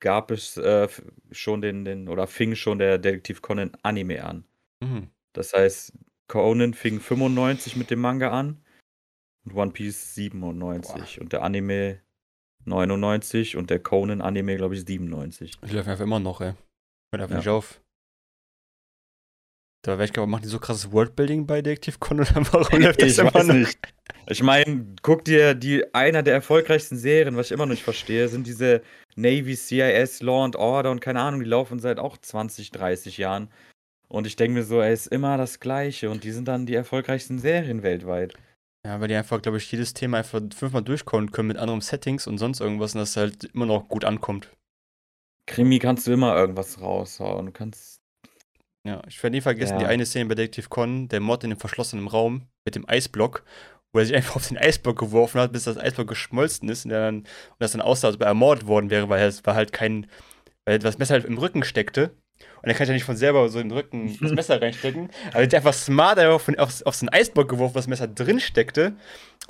gab 0.00 0.32
es 0.32 0.56
äh, 0.56 0.88
schon 1.30 1.62
den, 1.62 1.84
den, 1.84 2.08
oder 2.08 2.26
fing 2.26 2.56
schon 2.56 2.78
der 2.78 2.98
Detektiv 2.98 3.40
Conan 3.40 3.70
Anime 3.82 4.24
an. 4.24 4.44
Mhm. 4.82 5.08
Das 5.32 5.54
heißt, 5.54 5.92
Conan 6.28 6.74
fing 6.74 7.00
95 7.00 7.76
mit 7.76 7.90
dem 7.90 8.00
Manga 8.00 8.30
an 8.30 8.64
und 9.44 9.54
One 9.54 9.72
Piece 9.72 10.14
97 10.14 11.16
Boah. 11.16 11.22
und 11.22 11.32
der 11.32 11.42
Anime 11.42 12.00
99 12.64 13.56
und 13.56 13.70
der 13.70 13.80
Conan 13.80 14.20
Anime, 14.20 14.56
glaube 14.56 14.74
ich, 14.74 14.84
97. 14.84 15.58
Ich 15.62 15.72
läuft 15.72 15.88
einfach 15.88 16.04
immer 16.04 16.20
noch, 16.20 16.40
ey. 16.40 16.54
Hört 17.12 17.22
einfach 17.22 17.30
ja. 17.30 17.38
nicht 17.38 17.48
auf. 17.48 17.80
Da 19.84 19.92
wäre 19.92 20.04
ich 20.04 20.12
glaube, 20.12 20.30
machen 20.30 20.42
die 20.42 20.48
so 20.48 20.60
krasses 20.60 20.92
Worldbuilding 20.92 21.44
bei 21.44 21.60
Detektiv 21.60 21.98
Conan 21.98 22.26
warum 22.52 22.80
läuft 22.82 23.02
das 23.02 23.12
ich 23.12 23.18
immer 23.18 23.34
weiß 23.34 23.48
noch? 23.48 23.54
nicht. 23.54 23.78
Ich 24.28 24.42
meine, 24.42 24.94
guck 25.02 25.24
dir 25.24 25.54
die 25.54 25.92
einer 25.92 26.22
der 26.22 26.34
erfolgreichsten 26.34 26.96
Serien, 26.96 27.36
was 27.36 27.46
ich 27.46 27.52
immer 27.52 27.66
noch 27.66 27.72
nicht 27.72 27.82
verstehe, 27.82 28.28
sind 28.28 28.46
diese 28.46 28.82
Navy, 29.16 29.56
CIS, 29.56 30.22
Law 30.22 30.44
and 30.44 30.54
Order 30.54 30.92
und 30.92 31.00
keine 31.00 31.20
Ahnung, 31.20 31.40
die 31.40 31.48
laufen 31.48 31.80
seit 31.80 31.98
auch 31.98 32.16
20, 32.16 32.70
30 32.70 33.18
Jahren. 33.18 33.50
Und 34.12 34.26
ich 34.26 34.36
denke 34.36 34.58
mir 34.58 34.64
so, 34.64 34.82
ey, 34.82 34.92
ist 34.92 35.06
immer 35.06 35.38
das 35.38 35.58
Gleiche 35.58 36.10
und 36.10 36.22
die 36.22 36.32
sind 36.32 36.46
dann 36.46 36.66
die 36.66 36.74
erfolgreichsten 36.74 37.38
Serien 37.38 37.82
weltweit. 37.82 38.34
Ja, 38.86 39.00
weil 39.00 39.08
die 39.08 39.14
einfach, 39.14 39.40
glaube 39.40 39.56
ich, 39.56 39.72
jedes 39.72 39.94
Thema 39.94 40.18
einfach 40.18 40.40
fünfmal 40.54 40.82
durchkommen 40.82 41.30
können 41.30 41.48
mit 41.48 41.56
anderen 41.56 41.80
Settings 41.80 42.26
und 42.26 42.36
sonst 42.36 42.60
irgendwas 42.60 42.94
und 42.94 43.00
das 43.00 43.16
halt 43.16 43.44
immer 43.44 43.64
noch 43.64 43.88
gut 43.88 44.04
ankommt. 44.04 44.50
Krimi 45.46 45.78
kannst 45.78 46.06
du 46.06 46.12
immer 46.12 46.36
irgendwas 46.36 46.80
raushauen. 46.80 47.46
Du 47.46 47.52
kannst 47.52 48.02
ja, 48.86 49.00
ich 49.08 49.22
werde 49.22 49.36
nie 49.36 49.40
vergessen, 49.40 49.74
ja. 49.74 49.78
die 49.78 49.86
eine 49.86 50.04
Szene 50.04 50.26
bei 50.26 50.34
Detective 50.34 50.68
Con, 50.68 51.08
der 51.08 51.20
Mod 51.20 51.44
in 51.44 51.50
dem 51.50 51.58
verschlossenen 51.58 52.08
Raum 52.08 52.48
mit 52.66 52.74
dem 52.74 52.86
Eisblock, 52.88 53.44
wo 53.92 54.00
er 54.00 54.06
sich 54.06 54.16
einfach 54.16 54.36
auf 54.36 54.48
den 54.48 54.58
Eisblock 54.58 54.98
geworfen 54.98 55.40
hat, 55.40 55.52
bis 55.52 55.64
das 55.64 55.78
Eisblock 55.78 56.08
geschmolzen 56.08 56.68
ist 56.68 56.84
und, 56.84 56.90
dann, 56.90 57.18
und 57.20 57.26
das 57.60 57.72
dann 57.72 57.80
aussah, 57.80 58.08
als 58.08 58.16
ob 58.16 58.22
er 58.22 58.28
ermordet 58.28 58.66
worden 58.66 58.90
wäre, 58.90 59.08
weil 59.08 59.26
es 59.26 59.46
war 59.46 59.54
halt 59.54 59.72
kein, 59.72 60.06
weil 60.66 60.80
das 60.80 60.98
Messer 60.98 61.14
halt 61.14 61.24
im 61.24 61.38
Rücken 61.38 61.62
steckte. 61.62 62.14
Und 62.62 62.68
er 62.68 62.74
kann 62.74 62.86
ja 62.86 62.92
nicht 62.92 63.04
von 63.04 63.16
selber 63.16 63.48
so 63.48 63.58
in 63.58 63.68
den 63.68 63.76
Rücken 63.76 64.16
das 64.20 64.32
Messer 64.32 64.60
reinstecken. 64.60 65.10
Aber 65.28 65.40
er 65.40 65.44
hat 65.44 65.54
einfach 65.54 65.74
smart 65.74 66.18
auf, 66.20 66.48
auf, 66.48 66.86
auf 66.86 66.94
so 66.94 67.06
einen 67.06 67.08
Eisblock 67.08 67.48
geworfen, 67.48 67.74
wo 67.74 67.78
das 67.78 67.88
Messer 67.88 68.08
drin 68.08 68.40
steckte 68.40 68.94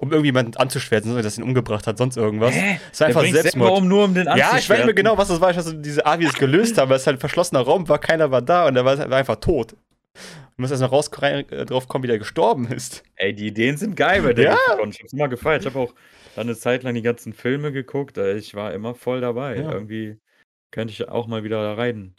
um 0.03 0.11
irgendjemanden 0.11 0.57
anzuschwärzen, 0.57 1.15
dass 1.23 1.39
ihn 1.39 1.45
umgebracht 1.45 1.87
hat, 1.87 1.97
sonst 1.97 2.17
irgendwas. 2.17 2.53
Hä? 2.53 2.81
Das 2.91 3.01
war 3.01 3.07
einfach 3.07 3.25
Selbstmord. 3.25 3.79
Um, 3.79 3.89
nur 3.89 4.05
um 4.05 4.15
den 4.15 4.27
Ja, 4.27 4.57
ich 4.59 4.69
weiß 4.69 4.79
nicht 4.79 4.87
mehr 4.87 4.95
genau, 4.95 5.17
was 5.17 5.29
das 5.29 5.41
war. 5.41 5.51
Ich 5.51 5.57
weiß, 5.57 5.67
dass 5.67 5.81
diese 5.81 6.05
Avis 6.05 6.35
gelöst 6.35 6.77
haben, 6.77 6.91
weil 6.91 6.97
es 6.97 7.07
halt 7.07 7.19
ein 7.19 7.21
verschlossener 7.21 7.61
Raum 7.61 7.89
war, 7.89 8.01
keiner 8.01 8.31
war 8.33 8.43
da 8.43 8.67
und 8.67 8.75
er 8.75 8.85
war, 8.85 8.99
war 8.99 9.19
einfach 9.19 9.37
tot. 9.37 9.77
Du 10.15 10.19
musst 10.57 10.73
erst 10.73 10.83
noch 10.83 10.91
raus 10.91 11.09
äh, 11.21 11.45
drauf 11.65 11.87
kommen, 11.87 12.03
wie 12.03 12.09
der 12.09 12.19
gestorben 12.19 12.67
ist. 12.67 13.05
Ey, 13.15 13.33
die 13.33 13.47
Ideen 13.47 13.77
sind 13.77 13.95
geil 13.95 14.23
bei 14.23 14.33
der 14.33 14.45
ja. 14.53 14.59
Ich 14.89 15.01
hab's 15.01 15.13
immer 15.13 15.29
gefeiert. 15.29 15.63
Ich 15.63 15.67
habe 15.67 15.79
auch 15.79 15.95
dann 16.35 16.49
eine 16.49 16.57
Zeit 16.57 16.83
lang 16.83 16.95
die 16.95 17.03
ganzen 17.03 17.33
Filme 17.33 17.71
geguckt. 17.71 18.19
Ich 18.19 18.55
war 18.55 18.75
immer 18.75 18.95
voll 18.97 19.21
dabei. 19.21 19.57
Ja. 19.57 19.73
Irgendwie 19.73 20.19
könnte 20.73 20.93
ich 20.93 21.09
auch 21.09 21.29
mal 21.29 21.45
wieder 21.45 21.63
da 21.63 21.75
rein 21.75 22.15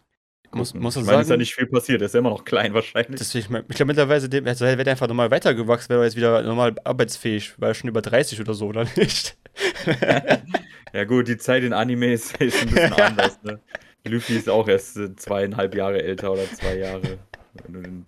muss, 0.56 0.74
muss 0.74 0.96
ich 0.96 1.06
meine, 1.06 1.22
ist 1.22 1.30
ja 1.30 1.38
nicht 1.38 1.56
viel 1.56 1.68
passiert, 1.68 2.02
er 2.02 2.06
ist 2.06 2.14
ja 2.14 2.20
immer 2.20 2.30
noch 2.30 2.46
klein 2.46 2.74
wahrscheinlich. 2.74 3.20
Deswegen, 3.20 3.64
ich 3.70 3.76
glaube 3.76 3.86
mittlerweile, 3.86 4.22
also 4.46 4.66
wäre 4.66 4.84
er 4.84 4.88
einfach 4.92 5.08
normal 5.08 5.32
weitergewachsen, 5.32 5.90
wäre 5.90 6.02
er 6.02 6.06
jetzt 6.06 6.16
wieder 6.16 6.42
normal 6.44 6.76
arbeitsfähig, 6.84 7.54
weil 7.58 7.72
er 7.72 7.74
schon 7.74 7.90
über 7.90 8.02
30 8.02 8.40
oder 8.42 8.54
so, 8.54 8.68
oder 8.68 8.86
nicht? 8.96 9.38
ja 10.94 11.04
gut, 11.04 11.28
die 11.28 11.38
Zeit 11.38 11.64
in 11.64 11.74
Animes 11.74 12.34
ist 12.40 12.62
ein 12.62 12.70
bisschen 12.70 12.94
anders, 13.02 13.40
ne? 13.44 13.60
Luffy 14.06 14.36
ist 14.36 14.50
auch 14.50 14.68
erst 14.68 15.00
zweieinhalb 15.18 15.76
Jahre 15.76 16.04
älter 16.04 16.32
oder 16.34 16.44
zwei 16.52 16.78
Jahre. 16.78 17.20
Wenn 17.54 17.74
du 17.74 17.82
den 17.82 18.06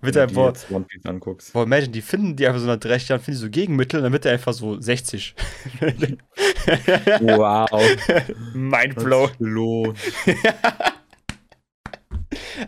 mit 0.00 0.16
einem 0.16 0.32
boah, 0.32 0.52
One 0.70 0.84
Piece 0.84 1.04
anguckst. 1.04 1.52
Boah, 1.52 1.64
imagine, 1.64 1.90
die 1.90 2.02
finden 2.02 2.36
die 2.36 2.46
einfach 2.46 2.60
so 2.60 2.66
nach 2.66 2.76
30 2.76 3.08
Jahren, 3.08 3.20
finden 3.20 3.40
die 3.40 3.44
so 3.44 3.50
Gegenmittel 3.50 4.02
dann 4.02 4.12
wird 4.12 4.24
er 4.24 4.32
einfach 4.32 4.52
so 4.52 4.80
60. 4.80 5.34
wow. 7.20 7.68
Mindblow. 8.54 9.94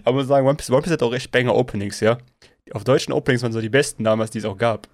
Aber 0.04 0.18
muss 0.18 0.26
sagen, 0.26 0.46
One 0.46 0.56
Piece, 0.56 0.70
One 0.70 0.82
Piece 0.82 0.92
hat 0.92 1.02
auch 1.02 1.14
echt 1.14 1.30
banger 1.30 1.54
Openings, 1.54 2.00
ja. 2.00 2.18
Auf 2.72 2.84
deutschen 2.84 3.12
Openings 3.12 3.42
waren 3.42 3.52
so 3.52 3.60
die 3.60 3.68
besten 3.68 4.04
damals, 4.04 4.30
die 4.30 4.38
es 4.38 4.44
auch 4.44 4.56
gab. 4.56 4.88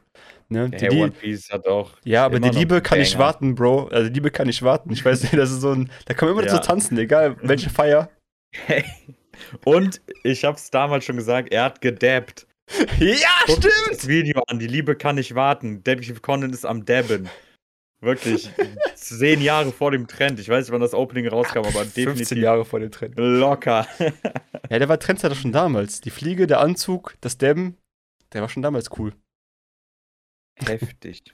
Ne? 0.48 0.70
Die, 0.70 0.87
hey, 0.87 1.02
One 1.02 1.12
Piece 1.12 1.50
hat 1.50 1.66
auch. 1.66 1.92
Ja, 2.04 2.24
aber 2.24 2.38
die 2.38 2.50
Liebe 2.50 2.80
kann 2.80 2.98
nicht 2.98 3.18
warten, 3.18 3.54
Bro. 3.54 3.88
Also 3.88 4.09
die 4.09 4.14
Liebe 4.14 4.30
kann 4.30 4.46
nicht 4.46 4.62
warten. 4.62 4.92
Ich 4.92 5.04
weiß 5.04 5.22
nicht, 5.22 5.35
das 5.35 5.50
ist 5.50 5.61
so 5.61 5.72
ein. 5.72 5.90
Da 6.07 6.14
kann 6.14 6.28
man 6.28 6.38
immer 6.38 6.46
ja. 6.46 6.54
so 6.54 6.59
tanzen, 6.59 6.98
egal 6.98 7.37
welche 7.42 7.70
Feier. 7.70 8.11
Hey. 8.66 8.85
Und 9.64 10.00
ich 10.22 10.44
hab's 10.44 10.70
damals 10.70 11.04
schon 11.04 11.16
gesagt, 11.16 11.52
er 11.52 11.64
hat 11.64 11.80
gedabbt. 11.80 12.46
ja, 12.98 13.28
Guck 13.46 13.59
stimmt! 13.59 13.74
Das 13.90 14.09
Video 14.09 14.42
an, 14.46 14.59
die 14.59 14.66
Liebe 14.66 14.96
kann 14.96 15.16
nicht 15.16 15.35
warten. 15.35 15.83
Detective 15.83 16.20
Conan 16.20 16.52
ist 16.52 16.64
am 16.64 16.85
Dabben. 16.85 17.28
Wirklich 18.00 18.50
zehn 18.94 19.40
Jahre 19.40 19.72
vor 19.72 19.90
dem 19.90 20.07
Trend. 20.07 20.38
Ich 20.38 20.48
weiß 20.48 20.66
nicht, 20.66 20.72
wann 20.72 20.80
das 20.80 20.94
Opening 20.94 21.26
rauskam, 21.28 21.59
aber 21.59 21.85
definitiv. 21.85 22.16
15 22.28 22.38
Jahre 22.38 22.64
vor 22.64 22.80
dem 22.80 22.90
Trend. 22.90 23.14
Locker. 23.16 23.87
Ja, 24.70 24.79
der 24.79 24.88
war 24.88 24.98
Trendsetter 24.98 25.35
schon 25.35 25.53
damals. 25.53 26.00
Die 26.00 26.11
Fliege, 26.11 26.46
der 26.46 26.61
Anzug, 26.61 27.16
das 27.20 27.38
Debben, 27.38 27.77
der 28.33 28.42
war 28.42 28.48
schon 28.48 28.62
damals 28.62 28.90
cool. 28.98 29.12
Heftig. 30.57 31.33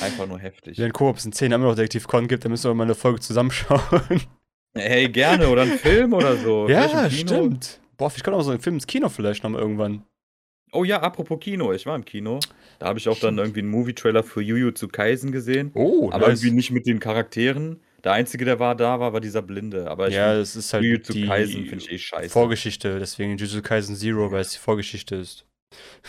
Einfach 0.00 0.26
nur 0.26 0.38
heftig. 0.38 0.78
Wenn 0.78 0.92
Koops 0.92 1.24
in 1.24 1.32
10 1.32 1.50
Jahren 1.50 1.62
noch 1.62 1.74
Detektiv 1.74 2.06
Con 2.06 2.28
gibt, 2.28 2.44
dann 2.44 2.52
müssen 2.52 2.70
wir 2.70 2.74
mal 2.74 2.84
eine 2.84 2.94
Folge 2.94 3.20
zusammenschauen. 3.20 4.22
Hey, 4.76 5.08
gerne. 5.08 5.48
Oder 5.48 5.62
einen 5.62 5.78
Film 5.78 6.14
oder 6.14 6.36
so. 6.36 6.68
Ja, 6.68 7.08
stimmt. 7.10 7.80
Boah, 7.96 8.12
ich 8.14 8.22
kann 8.22 8.34
auch 8.34 8.42
so 8.42 8.50
einen 8.50 8.60
Film 8.60 8.76
ins 8.76 8.86
Kino 8.86 9.08
vielleicht 9.08 9.44
noch 9.44 9.50
mal 9.50 9.60
irgendwann. 9.60 10.04
Oh 10.72 10.82
ja, 10.82 11.00
apropos 11.00 11.38
Kino, 11.38 11.72
ich 11.72 11.86
war 11.86 11.94
im 11.94 12.04
Kino. 12.04 12.40
Da 12.80 12.86
habe 12.86 12.98
ich 12.98 13.08
auch 13.08 13.18
dann 13.20 13.38
irgendwie 13.38 13.60
einen 13.60 13.70
Movie-Trailer 13.70 14.24
für 14.24 14.40
Yu 14.42 14.56
Yu 14.56 14.70
zu 14.72 14.88
Kaisen 14.88 15.30
gesehen. 15.30 15.70
Oh, 15.74 16.10
aber 16.10 16.28
nice. 16.28 16.40
irgendwie 16.40 16.56
nicht 16.56 16.70
mit 16.72 16.86
den 16.86 16.98
Charakteren. 16.98 17.80
Der 18.04 18.12
einzige, 18.12 18.44
der 18.44 18.58
war 18.58 18.74
da, 18.74 19.00
war, 19.00 19.14
war 19.14 19.20
dieser 19.20 19.42
Blinde. 19.42 19.90
Aber 19.90 20.10
ja, 20.10 20.34
es 20.34 20.54
ist 20.56 20.72
halt 20.74 20.84
Jujutsu 20.84 21.26
Kaisen 21.26 21.66
finde 21.66 21.84
ich 21.84 21.90
eh 21.90 21.98
scheiße. 21.98 22.28
Vorgeschichte, 22.28 22.98
deswegen 22.98 23.38
Jujutsu 23.38 23.62
Kaisen 23.62 23.96
Zero, 23.96 24.30
weil 24.30 24.42
es 24.42 24.52
die 24.52 24.58
Vorgeschichte 24.58 25.16
ist. 25.16 25.46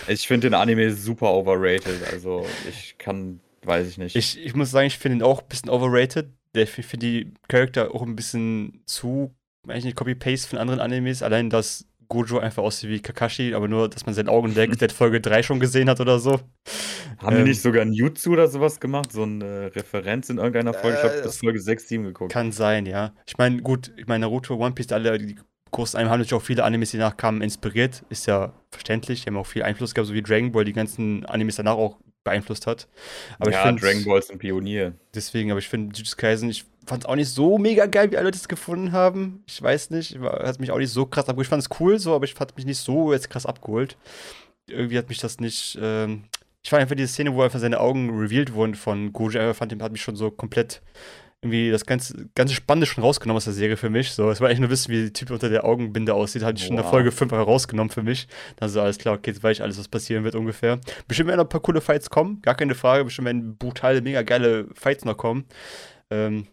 Ich 0.07 0.27
finde 0.27 0.49
den 0.49 0.53
Anime 0.53 0.91
super 0.91 1.33
overrated. 1.33 2.03
Also 2.11 2.45
ich 2.69 2.97
kann, 2.97 3.39
weiß 3.63 3.87
ich 3.87 3.97
nicht. 3.97 4.15
Ich, 4.15 4.37
ich 4.37 4.53
muss 4.53 4.71
sagen, 4.71 4.87
ich 4.87 4.97
finde 4.97 5.19
ihn 5.19 5.23
auch 5.23 5.41
ein 5.41 5.47
bisschen 5.47 5.69
overrated. 5.69 6.27
Ich 6.53 6.69
finde 6.69 7.05
die 7.05 7.33
Charakter 7.47 7.93
auch 7.95 8.01
ein 8.01 8.15
bisschen 8.15 8.81
zu, 8.85 9.33
eigentlich 9.67 9.85
nicht 9.85 9.97
Copy-Paste 9.97 10.49
von 10.49 10.59
anderen 10.59 10.81
Animes. 10.81 11.23
Allein, 11.23 11.49
dass 11.49 11.85
Gojo 12.07 12.39
einfach 12.39 12.63
aussieht 12.63 12.89
wie 12.89 12.99
Kakashi, 12.99 13.53
aber 13.53 13.67
nur, 13.67 13.89
dass 13.89 14.05
man 14.05 14.15
seine 14.15 14.29
Augen 14.29 14.53
deckt, 14.53 14.81
der 14.81 14.89
Folge 14.89 15.21
3 15.21 15.43
schon 15.43 15.59
gesehen 15.59 15.89
hat 15.89 15.99
oder 15.99 16.19
so. 16.19 16.39
Haben 17.17 17.37
ähm, 17.37 17.43
die 17.43 17.49
nicht 17.49 17.61
sogar 17.61 17.81
ein 17.81 17.93
Jutsu 17.93 18.33
oder 18.33 18.47
sowas 18.47 18.79
gemacht? 18.79 19.11
So 19.11 19.23
eine 19.23 19.75
Referenz 19.75 20.29
in 20.29 20.37
irgendeiner 20.37 20.73
Folge? 20.73 20.97
ich 20.97 21.03
habe 21.03 21.21
das 21.21 21.37
Folge 21.37 21.59
6, 21.59 21.87
7 21.87 22.03
geguckt. 22.03 22.31
Kann 22.31 22.51
sein, 22.51 22.85
ja. 22.85 23.13
Ich 23.25 23.37
meine, 23.37 23.61
gut, 23.61 23.91
ich 23.97 24.07
meine, 24.07 24.25
Naruto, 24.25 24.55
One 24.55 24.73
Piece, 24.73 24.91
alle 24.91 25.17
die 25.17 25.35
großen 25.71 25.97
Anime 25.97 26.11
haben 26.11 26.19
natürlich 26.19 26.41
auch 26.41 26.45
viele 26.45 26.63
Animes, 26.63 26.91
die 26.91 26.97
nachkamen, 26.97 27.41
inspiriert. 27.41 28.03
Ist 28.09 28.27
ja 28.27 28.53
verständlich. 28.71 29.23
Die 29.23 29.27
haben 29.27 29.37
auch 29.37 29.45
viel 29.45 29.63
Einfluss 29.63 29.93
gehabt, 29.93 30.07
so 30.07 30.13
wie 30.13 30.21
Dragon 30.23 30.51
Ball, 30.51 30.65
die 30.65 30.73
ganzen 30.73 31.25
Animes 31.25 31.57
danach 31.57 31.75
auch 31.75 31.97
beeinflusst 32.23 32.65
hat. 32.65 32.87
Aber 33.39 33.51
ja, 33.51 33.59
ich 33.59 33.65
find, 33.65 33.81
Dragon 33.81 34.03
Ball 34.05 34.19
ist 34.19 34.31
ein 34.31 34.39
Pionier. 34.39 34.93
Deswegen, 35.13 35.51
aber 35.51 35.59
ich 35.59 35.69
finde 35.69 35.95
Jujutsu 35.95 36.15
Kaisen, 36.17 36.49
ich 36.49 36.65
fand 36.85 37.03
es 37.03 37.09
auch 37.09 37.15
nicht 37.15 37.29
so 37.29 37.57
mega 37.57 37.85
geil, 37.85 38.11
wie 38.11 38.17
alle 38.17 38.27
Leute 38.27 38.37
es 38.37 38.47
gefunden 38.47 38.91
haben. 38.91 39.43
Ich 39.47 39.61
weiß 39.61 39.89
nicht, 39.91 40.19
hat 40.19 40.59
mich 40.59 40.71
auch 40.71 40.77
nicht 40.77 40.91
so 40.91 41.05
krass 41.05 41.27
abgeholt. 41.29 41.45
Ich 41.45 41.49
fand 41.49 41.63
es 41.63 41.79
cool 41.79 41.99
so, 41.99 42.15
aber 42.15 42.25
ich 42.25 42.33
fand 42.33 42.55
mich 42.55 42.65
nicht 42.65 42.79
so 42.79 43.13
jetzt 43.13 43.29
krass 43.29 43.45
abgeholt. 43.45 43.97
Irgendwie 44.67 44.97
hat 44.97 45.09
mich 45.09 45.19
das 45.19 45.39
nicht. 45.39 45.77
Ähm 45.81 46.23
ich 46.65 46.71
fand 46.71 46.81
einfach 46.81 46.95
diese 46.95 47.09
Szene, 47.09 47.35
wo 47.35 47.43
einfach 47.43 47.59
seine 47.59 47.79
Augen 47.79 48.09
revealed 48.09 48.53
wurden 48.53 48.73
von 48.73 49.13
Gojo, 49.13 49.53
fand, 49.53 49.79
hat 49.83 49.91
mich 49.91 50.01
schon 50.01 50.15
so 50.15 50.31
komplett 50.31 50.81
irgendwie 51.45 51.69
das 51.69 51.85
ganze, 51.85 52.27
ganze 52.33 52.55
Spannende 52.55 52.87
schon 52.87 53.03
rausgenommen 53.03 53.37
aus 53.37 53.43
der 53.43 53.53
Serie 53.53 53.77
für 53.77 53.91
mich. 53.91 54.11
So, 54.11 54.31
es 54.31 54.41
war 54.41 54.47
eigentlich 54.47 54.61
nur 54.61 54.71
wissen, 54.71 54.91
wie 54.91 55.03
der 55.03 55.13
Typ 55.13 55.29
unter 55.29 55.49
der 55.49 55.63
Augenbinde 55.63 56.15
aussieht. 56.15 56.41
Hatte 56.41 56.57
ich 56.57 56.63
schon 56.63 56.71
in 56.71 56.81
der 56.81 56.89
Folge 56.89 57.11
5 57.11 57.31
rausgenommen 57.31 57.91
für 57.91 58.01
mich. 58.01 58.27
Dann 58.55 58.69
so, 58.69 58.81
alles 58.81 58.97
klar, 58.97 59.13
okay, 59.13 59.29
jetzt 59.29 59.43
weiß 59.43 59.57
ich 59.57 59.61
alles, 59.61 59.77
was 59.77 59.87
passieren 59.87 60.23
wird 60.23 60.33
ungefähr. 60.33 60.79
Bestimmt 61.07 61.27
werden 61.27 61.37
noch 61.37 61.45
ein 61.45 61.49
paar 61.49 61.61
coole 61.61 61.81
Fights 61.81 62.09
kommen, 62.09 62.41
gar 62.41 62.55
keine 62.55 62.73
Frage. 62.73 63.05
Bestimmt 63.05 63.27
werden 63.27 63.57
brutale, 63.57 64.01
mega 64.01 64.23
geile 64.23 64.67
Fights 64.73 65.05
noch 65.05 65.17
kommen. 65.17 65.45
Ähm, 66.09 66.47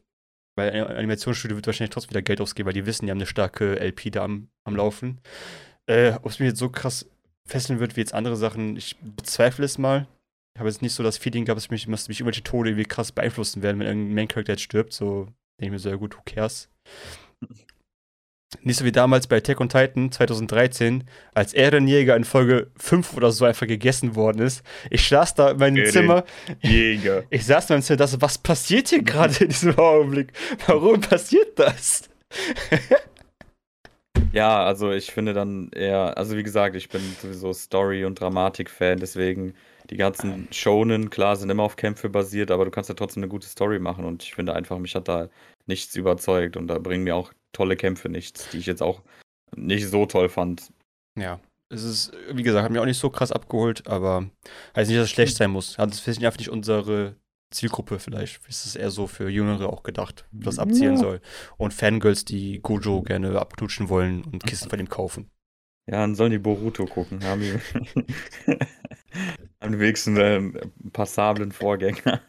weil 0.54 0.70
ein 0.70 0.86
Animationsstudio 0.86 1.56
wird 1.56 1.66
wahrscheinlich 1.66 1.90
trotzdem 1.90 2.10
wieder 2.10 2.22
Geld 2.22 2.40
ausgeben, 2.40 2.66
weil 2.66 2.74
die 2.74 2.86
wissen, 2.86 3.06
die 3.06 3.10
haben 3.10 3.18
eine 3.18 3.26
starke 3.26 3.78
LP 3.80 4.12
da 4.12 4.24
am, 4.24 4.48
am 4.64 4.76
Laufen. 4.76 5.20
Äh, 5.86 6.12
Ob 6.22 6.26
es 6.26 6.38
mir 6.38 6.46
jetzt 6.46 6.58
so 6.58 6.68
krass 6.68 7.08
fesseln 7.46 7.80
wird 7.80 7.96
wie 7.96 8.00
jetzt 8.00 8.14
andere 8.14 8.36
Sachen, 8.36 8.76
ich 8.76 8.96
bezweifle 8.98 9.64
es 9.64 9.78
mal. 9.78 10.06
Ich 10.54 10.60
habe 10.60 10.68
jetzt 10.68 10.82
nicht 10.82 10.92
so 10.92 11.02
das 11.02 11.18
Feeling 11.18 11.44
gehabt, 11.44 11.56
dass 11.56 11.70
mich, 11.70 11.86
dass 11.86 12.08
mich 12.08 12.20
irgendwelche 12.20 12.42
Tode 12.42 12.70
irgendwie 12.70 12.88
krass 12.88 13.10
beeinflussen 13.10 13.62
werden, 13.62 13.80
wenn 13.80 13.86
irgendein 13.86 14.14
Main-Character 14.14 14.52
jetzt 14.52 14.62
stirbt. 14.62 14.92
So 14.92 15.24
denke 15.58 15.66
ich 15.66 15.70
mir 15.70 15.78
so, 15.78 15.88
ja 15.88 15.96
gut, 15.96 16.16
who 16.16 16.20
cares? 16.24 16.68
Nicht 18.62 18.76
so 18.78 18.84
wie 18.84 18.92
damals 18.92 19.26
bei 19.26 19.38
Attack 19.38 19.60
on 19.60 19.68
Titan 19.68 20.12
2013, 20.12 21.04
als 21.34 21.54
Ehrenjäger 21.54 22.16
in 22.16 22.24
Folge 22.24 22.70
5 22.76 23.16
oder 23.16 23.32
so 23.32 23.44
einfach 23.44 23.66
gegessen 23.66 24.14
worden 24.14 24.42
ist. 24.42 24.62
Ich 24.90 25.08
saß 25.08 25.34
da 25.34 25.52
in 25.52 25.58
meinem 25.58 25.76
Eren 25.78 25.90
Zimmer. 25.90 26.24
Jäger. 26.60 27.24
Ich 27.30 27.46
saß 27.46 27.70
in 27.70 27.76
meinem 27.76 27.82
Zimmer 27.82 27.96
dachte, 27.98 28.20
was 28.20 28.38
passiert 28.38 28.88
hier 28.88 29.02
gerade 29.02 29.44
in 29.44 29.48
diesem 29.48 29.78
Augenblick? 29.78 30.32
Warum 30.66 31.00
passiert 31.00 31.58
das? 31.58 32.08
Ja, 34.32 34.64
also 34.64 34.92
ich 34.92 35.10
finde 35.12 35.34
dann 35.34 35.70
eher, 35.74 36.16
also 36.16 36.36
wie 36.36 36.42
gesagt, 36.42 36.74
ich 36.74 36.88
bin 36.88 37.02
sowieso 37.20 37.52
Story- 37.52 38.06
und 38.06 38.18
Dramatik-Fan, 38.18 38.98
deswegen 38.98 39.54
die 39.90 39.98
ganzen 39.98 40.48
Shonen, 40.50 41.10
klar, 41.10 41.36
sind 41.36 41.50
immer 41.50 41.64
auf 41.64 41.76
Kämpfe 41.76 42.08
basiert, 42.08 42.50
aber 42.50 42.64
du 42.64 42.70
kannst 42.70 42.88
ja 42.88 42.94
trotzdem 42.94 43.22
eine 43.22 43.28
gute 43.28 43.46
Story 43.46 43.78
machen 43.78 44.06
und 44.06 44.22
ich 44.22 44.34
finde 44.34 44.54
einfach, 44.54 44.78
mich 44.78 44.94
hat 44.94 45.08
da 45.08 45.28
nichts 45.66 45.96
überzeugt 45.96 46.56
und 46.56 46.66
da 46.68 46.78
bringen 46.78 47.04
mir 47.04 47.14
auch 47.14 47.32
tolle 47.52 47.76
Kämpfe 47.76 48.08
nichts, 48.08 48.48
die 48.50 48.58
ich 48.58 48.66
jetzt 48.66 48.82
auch 48.82 49.02
nicht 49.54 49.88
so 49.88 50.06
toll 50.06 50.28
fand. 50.28 50.72
Ja, 51.18 51.40
es 51.68 51.82
ist, 51.84 52.12
wie 52.32 52.42
gesagt, 52.42 52.64
hat 52.64 52.70
mich 52.72 52.80
auch 52.80 52.86
nicht 52.86 52.98
so 52.98 53.10
krass 53.10 53.32
abgeholt, 53.32 53.86
aber 53.86 54.30
heißt 54.76 54.88
nicht, 54.90 54.98
dass 54.98 55.06
es 55.06 55.10
schlecht 55.10 55.36
sein 55.36 55.50
muss. 55.50 55.78
Also, 55.78 55.90
das 55.90 56.06
ist 56.06 56.22
einfach 56.24 56.38
nicht 56.38 56.50
unsere 56.50 57.16
Zielgruppe 57.50 57.98
vielleicht. 57.98 58.40
Es 58.48 58.64
ist 58.64 58.76
eher 58.76 58.90
so 58.90 59.06
für 59.06 59.28
Jüngere 59.28 59.68
auch 59.68 59.82
gedacht, 59.82 60.26
das 60.32 60.58
abzielen 60.58 60.94
Ja. 60.94 61.00
soll. 61.00 61.20
Und 61.58 61.74
Fangirls, 61.74 62.24
die 62.24 62.60
Gojo 62.62 63.02
gerne 63.02 63.38
abknutschen 63.38 63.88
wollen 63.90 64.24
und 64.24 64.44
Kisten 64.44 64.70
von 64.70 64.80
ihm 64.80 64.88
kaufen. 64.88 65.30
Ja, 65.86 65.96
dann 66.00 66.14
sollen 66.14 66.30
die 66.30 66.38
Boruto 66.38 66.86
gucken, 66.86 67.24
haben 67.24 67.40
die 67.42 67.58
am 69.60 69.78
wenigsten 69.78 70.16
einen 70.18 70.72
passablen 70.92 71.52
Vorgänger. 71.52 72.20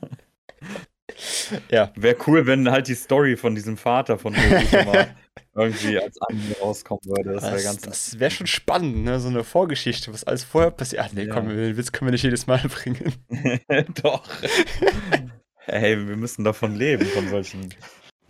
Ja. 1.69 1.91
Wäre 1.95 2.15
cool, 2.27 2.45
wenn 2.45 2.69
halt 2.69 2.87
die 2.87 2.95
Story 2.95 3.35
von 3.37 3.55
diesem 3.55 3.77
Vater 3.77 4.17
von 4.17 4.33
mal 4.71 5.15
irgendwie 5.55 5.99
als 5.99 6.19
Anime 6.21 6.55
rauskommen 6.61 7.03
würde. 7.05 7.33
Das 7.33 7.43
wäre 7.43 7.63
ganz 7.63 7.81
das 7.81 8.19
wäre 8.19 8.31
schon 8.31 8.47
spannend, 8.47 9.03
ne? 9.03 9.19
So 9.19 9.27
eine 9.29 9.43
Vorgeschichte, 9.43 10.13
was 10.13 10.23
alles 10.23 10.43
vorher 10.43 10.71
passiert. 10.71 11.03
Ach 11.05 11.11
nee, 11.13 11.23
Ja. 11.25 11.33
komm, 11.33 11.49
den 11.49 11.77
Witz 11.77 11.91
können 11.91 12.07
wir 12.07 12.11
nicht 12.13 12.23
jedes 12.23 12.47
Mal 12.47 12.59
bringen. 12.67 13.13
Doch. 14.01 14.23
Hey, 15.65 15.95
wir 16.07 16.17
müssen 16.17 16.43
davon 16.43 16.75
leben, 16.75 17.05
von 17.05 17.29
solchen 17.29 17.73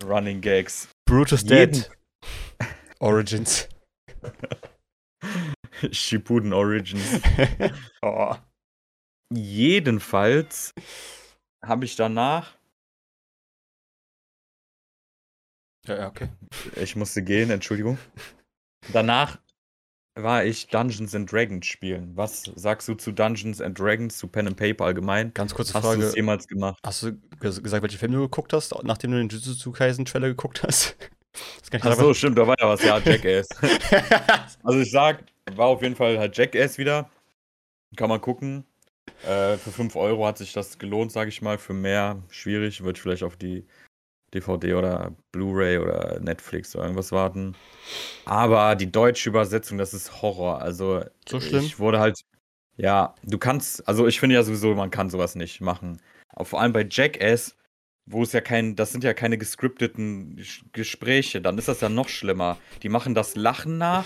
Running 0.03 0.41
Gags. 0.41 0.87
Brutus 1.05 1.41
Jeden- 1.43 1.71
Dead. 1.71 1.89
Origins. 2.99 3.67
Shippuden 5.91 6.53
Origins. 6.53 7.19
oh. 8.01 8.35
Jedenfalls 9.33 10.73
habe 11.65 11.85
ich 11.85 11.95
danach, 11.95 12.55
Ja, 15.87 15.97
ja, 15.97 16.07
okay. 16.07 16.29
ich 16.75 16.95
musste 16.95 17.21
gehen, 17.23 17.49
Entschuldigung. 17.49 17.97
Danach 18.93 19.37
war 20.15 20.45
ich 20.45 20.67
Dungeons 20.67 21.15
and 21.15 21.31
Dragons 21.31 21.65
spielen. 21.65 22.15
Was 22.15 22.43
sagst 22.55 22.87
du 22.87 22.93
zu 22.93 23.11
Dungeons 23.11 23.59
and 23.61 23.77
Dragons, 23.77 24.17
zu 24.17 24.27
Pen 24.27 24.47
and 24.47 24.57
Paper 24.57 24.85
allgemein? 24.85 25.33
Ganz 25.33 25.53
kurze 25.55 25.73
Hast 25.73 25.83
du 25.83 25.87
Frage. 25.89 26.03
es 26.03 26.15
jemals 26.15 26.47
gemacht? 26.47 26.79
Hast 26.85 27.03
du 27.03 27.07
ges- 27.41 27.61
gesagt, 27.61 27.81
welchen 27.83 27.97
Film 27.97 28.11
du 28.13 28.21
geguckt 28.21 28.53
hast, 28.53 28.73
nachdem 28.83 29.11
du 29.11 29.17
den 29.17 29.29
Jujutsu 29.29 29.71
Kaisen 29.71 30.05
Trailer 30.05 30.27
geguckt 30.29 30.63
hast? 30.63 30.95
Das 31.59 31.71
kann 31.71 31.79
ich 31.81 31.85
Ach 31.87 31.95
so, 31.99 32.13
stimmt, 32.13 32.37
da 32.37 32.45
war 32.45 32.55
ja 32.59 32.67
was. 32.69 32.83
Ja, 32.83 32.99
Jackass. 32.99 33.47
Also 34.63 34.79
ich 34.79 34.91
sag, 34.91 35.23
war 35.55 35.65
auf 35.67 35.81
jeden 35.81 35.95
Fall 35.95 36.19
halt 36.19 36.37
Jackass 36.37 36.77
wieder. 36.77 37.09
Kann 37.97 38.07
man 38.09 38.21
gucken. 38.21 38.65
Äh, 39.23 39.57
für 39.57 39.71
5 39.71 39.95
Euro 39.95 40.27
hat 40.27 40.37
sich 40.37 40.53
das 40.53 40.77
gelohnt, 40.77 41.11
sage 41.11 41.29
ich 41.29 41.41
mal. 41.41 41.57
Für 41.57 41.73
mehr 41.73 42.21
schwierig. 42.29 42.83
Würde 42.83 42.97
ich 42.97 43.01
vielleicht 43.01 43.23
auf 43.23 43.35
die 43.35 43.65
DVD 44.33 44.73
oder 44.73 45.11
Blu-ray 45.31 45.77
oder 45.77 46.19
Netflix 46.19 46.75
oder 46.75 46.85
irgendwas 46.85 47.11
warten. 47.11 47.55
Aber 48.25 48.75
die 48.75 48.91
deutsche 48.91 49.29
Übersetzung, 49.29 49.77
das 49.77 49.93
ist 49.93 50.21
Horror. 50.21 50.61
Also 50.61 51.03
So 51.27 51.39
schlimm? 51.39 51.63
ich 51.65 51.79
wurde 51.79 51.99
halt. 51.99 52.21
Ja, 52.75 53.13
du 53.23 53.37
kannst, 53.37 53.87
also 53.87 54.07
ich 54.07 54.19
finde 54.19 54.33
ja 54.35 54.41
sowieso, 54.43 54.73
man 54.73 54.89
kann 54.89 55.09
sowas 55.11 55.35
nicht 55.35 55.61
machen. 55.61 56.01
Aber 56.29 56.45
vor 56.45 56.59
allem 56.59 56.73
bei 56.73 56.87
Jackass, 56.89 57.55
wo 58.07 58.23
es 58.23 58.31
ja 58.33 58.41
kein, 58.41 58.75
das 58.75 58.91
sind 58.91 59.03
ja 59.03 59.13
keine 59.13 59.37
gescripteten 59.37 60.37
Ges- 60.37 60.63
Gespräche, 60.71 61.39
dann 61.39 61.57
ist 61.59 61.67
das 61.67 61.81
ja 61.81 61.89
noch 61.89 62.09
schlimmer. 62.09 62.57
Die 62.81 62.89
machen 62.89 63.13
das 63.13 63.35
Lachen 63.35 63.77
nach, 63.77 64.05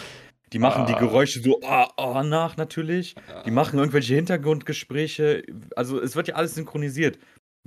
die 0.51 0.59
machen 0.59 0.85
die 0.85 0.93
Ah. 0.95 0.99
Geräusche 0.99 1.39
so 1.41 1.61
ah, 1.63 1.89
ah, 1.95 2.23
nach 2.23 2.57
natürlich, 2.57 3.15
die 3.45 3.51
machen 3.51 3.79
irgendwelche 3.79 4.15
Hintergrundgespräche, 4.15 5.43
also 5.77 6.01
es 6.01 6.15
wird 6.17 6.27
ja 6.27 6.35
alles 6.35 6.55
synchronisiert. 6.55 7.17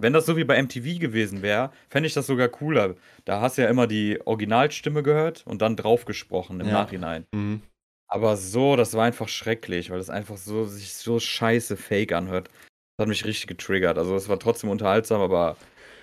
Wenn 0.02 0.12
das 0.12 0.26
so 0.26 0.36
wie 0.36 0.44
bei 0.44 0.56
MTV 0.56 0.98
gewesen 0.98 1.42
wäre, 1.42 1.70
fände 1.88 2.06
ich 2.06 2.14
das 2.14 2.26
sogar 2.26 2.48
cooler. 2.48 2.94
Da 3.24 3.40
hast 3.40 3.58
du 3.58 3.62
ja 3.62 3.68
immer 3.68 3.86
die 3.86 4.20
Originalstimme 4.24 5.02
gehört 5.02 5.46
und 5.46 5.62
dann 5.62 5.76
draufgesprochen 5.76 6.60
im 6.60 6.68
Ja. 6.68 6.72
Nachhinein. 6.74 7.26
Mhm. 7.32 7.62
Aber 8.08 8.36
so, 8.36 8.74
das 8.76 8.94
war 8.94 9.04
einfach 9.04 9.28
schrecklich, 9.28 9.90
weil 9.90 9.98
das 9.98 10.10
einfach 10.10 10.36
so 10.36 10.64
sich 10.64 10.94
so 10.94 11.20
scheiße 11.20 11.76
fake 11.76 12.12
anhört. 12.12 12.48
Das 12.96 13.04
hat 13.04 13.08
mich 13.08 13.24
richtig 13.24 13.46
getriggert. 13.46 13.98
Also 13.98 14.16
es 14.16 14.28
war 14.28 14.38
trotzdem 14.38 14.68
unterhaltsam, 14.68 15.20
aber 15.20 15.56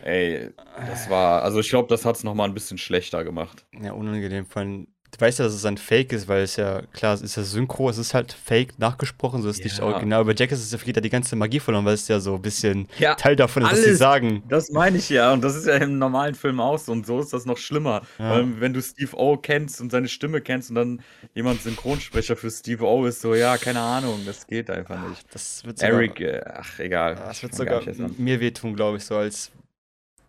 ey, 0.03 0.51
das 0.88 1.10
war, 1.10 1.43
also 1.43 1.60
ich 1.60 1.69
glaube, 1.69 1.89
das 1.89 2.05
hat 2.05 2.15
es 2.15 2.23
nochmal 2.23 2.47
ein 2.47 2.53
bisschen 2.53 2.77
schlechter 2.77 3.23
gemacht. 3.25 3.65
Ja, 3.81 3.91
unangenehm. 3.91 4.45
Vor 4.45 4.62
allem, 4.62 4.88
du 5.12 5.20
weißt 5.20 5.39
ja, 5.39 5.46
dass 5.46 5.54
es 5.54 5.65
ein 5.65 5.78
Fake 5.78 6.12
ist, 6.13 6.28
weil 6.28 6.43
es 6.43 6.56
ja, 6.58 6.82
klar, 6.93 7.13
es 7.13 7.22
ist 7.22 7.36
ja 7.38 7.43
Synchro, 7.43 7.89
es 7.89 7.98
ist 7.98 8.13
halt 8.13 8.34
Fake 8.34 8.78
nachgesprochen, 8.78 9.41
so 9.41 9.50
ist 9.50 9.63
nicht 9.63 9.78
Ja. 9.80 9.86
original. 9.86 10.22
Aber 10.22 10.36
Jackass 10.36 10.60
ist 10.60 10.72
ja 10.72 10.78
geht 10.78 10.96
ja 10.96 11.02
die 11.02 11.10
ganze 11.10 11.36
Magie 11.36 11.60
verloren, 11.60 11.86
weil 11.86 11.93
es 11.96 12.08
ja 12.08 12.20
so 12.20 12.36
ein 12.36 12.41
bisschen 12.41 12.88
Ja, 13.00 13.15
Teil 13.15 13.36
davon 13.36 13.63
ist, 13.63 13.72
was 13.72 13.80
sie 13.80 13.86
alles. 13.88 14.00
sagen. 14.00 14.43
Das 14.50 14.70
meine 14.70 14.98
ich 14.98 15.10
ja. 15.10 15.34
Und 15.34 15.43
das 15.43 15.56
ist 15.56 15.65
ja 15.67 15.76
im 15.76 15.98
normalen 15.98 16.36
Film 16.36 16.60
auch 16.60 16.78
so. 16.78 16.91
Und 16.91 17.06
so 17.06 17.20
ist 17.20 17.34
das 17.34 17.46
noch 17.46 17.58
schlimmer. 17.58 18.02
Ja. 18.20 18.32
Weil, 18.32 18.60
wenn 18.62 18.74
du 18.74 18.82
Steve 18.82 19.15
O 19.17 19.38
kennst 19.38 19.82
und 19.82 19.91
seine 19.91 20.08
Stimme 20.08 20.41
kennst 20.41 20.70
und 20.70 20.76
dann 20.76 21.02
jemand 21.34 21.62
Synchronsprecher 21.62 22.36
für 22.36 22.52
Steve 22.52 22.84
O 22.86 23.06
ist, 23.06 23.22
so, 23.22 23.34
ja, 23.36 23.58
keine 23.58 23.80
Ahnung, 23.80 24.22
das 24.26 24.46
geht 24.48 24.70
einfach 24.70 25.08
nicht. 25.10 25.26
Das 25.34 25.63
wird 25.65 25.80
sogar, 25.80 25.93
Eric, 25.93 26.20
äh, 26.22 26.41
ach, 26.46 26.80
egal. 26.80 27.15
das 27.15 27.41
wird 27.43 27.56
sogar 27.56 27.82
nicht 27.86 28.20
mir 28.20 28.39
wehtun, 28.39 28.76
glaube 28.76 28.98
ich, 28.98 29.06
so 29.06 29.15
als 29.17 29.52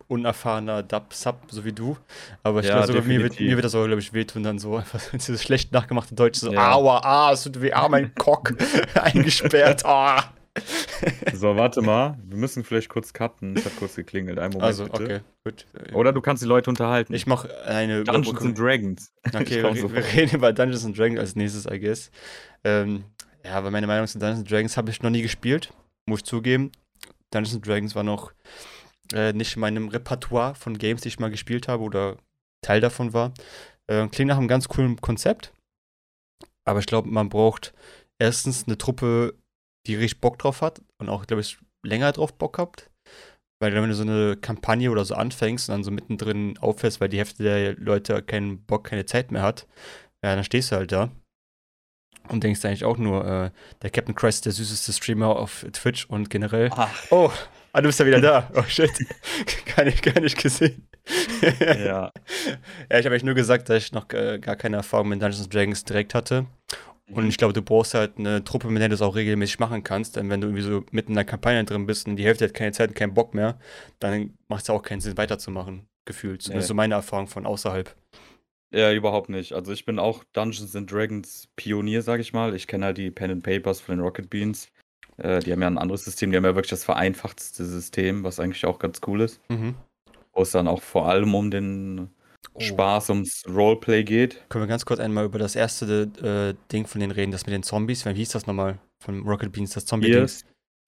unerfahrener 0.09 0.83
Dub-Sub, 0.83 1.43
so 1.49 1.63
wie 1.63 1.71
du. 1.71 1.95
Aber 2.43 2.59
ich 2.59 2.65
Ja, 2.67 2.73
glaube, 2.73 2.87
sogar 2.87 3.03
mir 3.03 3.21
wird, 3.23 3.39
mir 3.39 3.55
wird 3.55 3.63
das 3.63 3.75
auch, 3.75 3.85
glaube 3.85 4.01
ich, 4.01 4.11
wehtun, 4.11 4.43
dann 4.43 4.59
so 4.59 4.75
einfach 4.75 4.99
dieses 5.13 5.41
schlecht 5.41 5.71
nachgemachte 5.71 6.15
Deutsche, 6.15 6.41
so, 6.41 6.51
Ja. 6.51 6.73
aua, 6.73 6.99
ah, 7.03 7.31
es 7.31 7.43
tut 7.43 7.61
weh, 7.61 7.71
ah, 7.71 7.87
mein 7.87 8.13
Cock, 8.19 8.53
eingesperrt, 8.95 9.85
ah. 9.85 10.33
So, 11.33 11.55
warte 11.55 11.81
mal. 11.81 12.17
Wir 12.25 12.37
müssen 12.37 12.65
vielleicht 12.65 12.89
kurz 12.89 13.13
cutten. 13.13 13.55
Es 13.55 13.63
hat 13.65 13.77
kurz 13.77 13.95
geklingelt. 13.95 14.39
Einen 14.39 14.53
Moment, 14.53 14.65
Also, 14.65 14.83
bitte. 14.85 15.03
okay, 15.03 15.19
gut. 15.45 15.65
Oder 15.93 16.11
du 16.11 16.19
kannst 16.19 16.43
die 16.43 16.47
Leute 16.47 16.69
unterhalten. 16.69 17.13
Ich 17.13 17.27
mache 17.27 17.49
eine 17.65 18.03
Dungeons 18.03 18.41
and 18.41 18.59
Dragons. 18.59 19.13
Okay, 19.27 19.41
Ich 19.43 19.63
wir, 19.63 19.75
sofort. 19.75 19.93
wir 19.95 20.05
reden 20.21 20.35
über 20.35 20.51
Dungeons 20.51 20.83
and 20.83 20.97
Dragons 20.97 21.19
als 21.19 21.35
nächstes, 21.37 21.65
I 21.65 21.79
guess. 21.79 22.11
Ähm, 22.65 23.05
ja, 23.45 23.51
aber 23.53 23.71
meine 23.71 23.87
Meinung 23.87 24.05
zu 24.07 24.17
Dungeons 24.19 24.39
and 24.39 24.51
Dragons 24.51 24.75
habe 24.75 24.89
ich 24.89 25.01
noch 25.01 25.11
nie 25.11 25.21
gespielt, 25.21 25.71
muss 26.05 26.19
ich 26.21 26.25
zugeben. 26.25 26.71
Dungeons 27.31 27.55
and 27.55 27.65
Dragons 27.65 27.95
war 27.95 28.03
noch 28.03 28.33
äh, 29.13 29.33
nicht 29.33 29.55
in 29.55 29.61
meinem 29.61 29.87
Repertoire 29.89 30.55
von 30.55 30.77
Games, 30.77 31.01
die 31.01 31.07
ich 31.07 31.19
mal 31.19 31.31
gespielt 31.31 31.67
habe 31.67 31.83
oder 31.83 32.17
Teil 32.61 32.81
davon 32.81 33.13
war. 33.13 33.33
Äh, 33.87 34.07
klingt 34.07 34.29
nach 34.29 34.37
einem 34.37 34.47
ganz 34.47 34.67
coolen 34.67 34.99
Konzept. 35.01 35.53
Aber 36.67 36.79
ich 36.79 36.85
glaube, 36.85 37.09
man 37.09 37.29
braucht 37.29 37.73
erstens 38.21 38.65
eine 38.67 38.77
Truppe, 38.77 39.35
die 39.87 39.95
richtig 39.95 40.21
Bock 40.21 40.37
drauf 40.37 40.61
hat 40.61 40.81
und 40.99 41.09
auch, 41.09 41.25
glaube 41.25 41.41
ich, 41.41 41.57
länger 41.85 42.11
drauf 42.11 42.33
Bock 42.37 42.57
habt. 42.57 42.89
Weil 43.61 43.73
wenn 43.73 43.89
du 43.89 43.95
so 43.95 44.03
eine 44.03 44.37
Kampagne 44.37 44.91
oder 44.91 45.03
so 45.03 45.15
anfängst 45.15 45.67
und 45.69 45.73
dann 45.73 45.83
so 45.83 45.91
mittendrin 45.91 46.57
auffällst, 46.59 47.01
weil 47.01 47.09
die 47.09 47.17
Hälfte 47.17 47.43
der 47.43 47.75
Leute 47.75 48.21
keinen 48.21 48.63
Bock, 48.65 48.85
keine 48.85 49.05
Zeit 49.05 49.31
mehr 49.31 49.41
hat, 49.41 49.67
ja, 50.23 50.35
dann 50.35 50.43
stehst 50.43 50.71
du 50.71 50.75
halt 50.77 50.91
da 50.91 51.11
und 52.29 52.43
denkst 52.43 52.63
eigentlich 52.63 52.85
auch 52.85 52.97
nur, 52.97 53.25
äh, 53.25 53.51
der 53.81 53.89
Captain 53.89 54.15
Christ 54.15 54.45
ist 54.45 54.45
der 54.45 54.65
süßeste 54.65 54.93
Streamer 54.93 55.35
auf 55.35 55.65
Twitch 55.73 56.05
und 56.05 56.29
generell. 56.29 56.69
Ach, 56.73 56.89
Oh, 57.09 57.31
ah, 57.73 57.81
du 57.81 57.87
bist 57.87 57.99
ja 57.99 58.05
wieder 58.05 58.21
da. 58.21 58.51
Oh 58.55 58.63
shit. 58.63 58.91
gar, 59.75 59.85
nicht, 59.85 60.01
gar 60.01 60.19
nicht 60.21 60.41
gesehen. 60.41 60.87
ja. 61.59 61.65
ja, 61.85 62.11
ich 62.89 63.05
habe 63.05 63.09
eigentlich 63.09 63.23
nur 63.23 63.35
gesagt, 63.35 63.69
dass 63.69 63.83
ich 63.83 63.91
noch 63.91 64.11
äh, 64.13 64.39
gar 64.39 64.55
keine 64.55 64.77
Erfahrung 64.77 65.09
mit 65.09 65.21
Dungeons 65.21 65.43
and 65.43 65.53
Dragons 65.53 65.83
direkt 65.83 66.13
hatte. 66.13 66.45
Und 67.11 67.27
ich 67.27 67.37
glaube, 67.37 67.53
du 67.53 67.61
brauchst 67.61 67.95
halt 67.95 68.19
eine 68.19 68.43
Truppe, 68.43 68.69
mit 68.69 68.81
der 68.81 68.89
du 68.89 68.93
das 68.93 69.01
auch 69.01 69.15
regelmäßig 69.15 69.59
machen 69.59 69.83
kannst. 69.83 70.15
Denn 70.15 70.29
wenn 70.29 70.41
du 70.41 70.47
irgendwie 70.47 70.63
so 70.63 70.83
mitten 70.91 71.11
in 71.11 71.15
der 71.15 71.25
Kampagne 71.25 71.63
drin 71.63 71.85
bist 71.85 72.07
und 72.07 72.17
die 72.17 72.25
Hälfte 72.25 72.45
hat 72.45 72.53
keine 72.53 72.71
Zeit 72.71 72.89
und 72.89 72.95
keinen 72.95 73.13
Bock 73.13 73.33
mehr, 73.33 73.57
dann 73.99 74.37
macht 74.47 74.61
es 74.61 74.67
ja 74.67 74.75
auch 74.75 74.83
keinen 74.83 75.01
Sinn, 75.01 75.17
weiterzumachen, 75.17 75.87
gefühlt. 76.05 76.47
Nee. 76.47 76.61
so 76.61 76.73
meine 76.73 76.93
Erfahrung 76.93 77.27
von 77.27 77.45
außerhalb. 77.45 77.95
Ja, 78.71 78.91
überhaupt 78.91 79.29
nicht. 79.29 79.53
Also 79.53 79.71
ich 79.71 79.85
bin 79.85 79.97
auch 79.97 80.23
Dungeons 80.33 80.75
and 80.75 80.91
Dragons 80.91 81.49
Pionier, 81.55 82.03
sag 82.03 82.19
ich 82.19 82.33
mal. 82.33 82.53
Ich 82.53 82.67
kenne 82.67 82.85
halt 82.85 82.99
die 82.99 83.09
Pen 83.09 83.31
and 83.31 83.43
Papers 83.43 83.81
von 83.81 83.95
den 83.95 84.03
Rocket 84.03 84.29
Beans. 84.29 84.71
Äh, 85.21 85.39
die 85.39 85.51
haben 85.51 85.61
ja 85.61 85.67
ein 85.67 85.77
anderes 85.77 86.05
System, 86.05 86.31
die 86.31 86.37
haben 86.37 86.45
ja 86.45 86.55
wirklich 86.55 86.69
das 86.69 86.83
vereinfachtste 86.83 87.65
System, 87.65 88.23
was 88.23 88.39
eigentlich 88.39 88.65
auch 88.65 88.79
ganz 88.79 89.01
cool 89.07 89.21
ist. 89.21 89.39
Mhm. 89.49 89.75
Wo 90.33 90.41
es 90.41 90.51
dann 90.51 90.67
auch 90.67 90.81
vor 90.81 91.07
allem 91.07 91.35
um 91.35 91.51
den 91.51 92.09
Oh. 92.53 92.61
Spaß, 92.61 93.09
ums 93.09 93.43
Roleplay 93.47 94.03
geht. 94.03 94.43
Können 94.49 94.63
wir 94.63 94.67
ganz 94.67 94.85
kurz 94.85 94.99
einmal 94.99 95.25
über 95.25 95.39
das 95.39 95.55
erste 95.55 96.09
äh, 96.21 96.55
Ding 96.71 96.87
von 96.87 96.99
denen 96.99 97.11
reden, 97.11 97.31
das 97.31 97.45
mit 97.45 97.53
den 97.53 97.63
Zombies? 97.63 98.05
Wie 98.05 98.13
hieß 98.13 98.29
das 98.29 98.47
nochmal? 98.47 98.79
Von 99.03 99.21
Rocket 99.27 99.51
Beans, 99.51 99.71
das 99.71 99.85
Zombie-Ding. 99.85 100.15
Tiers. 100.15 100.45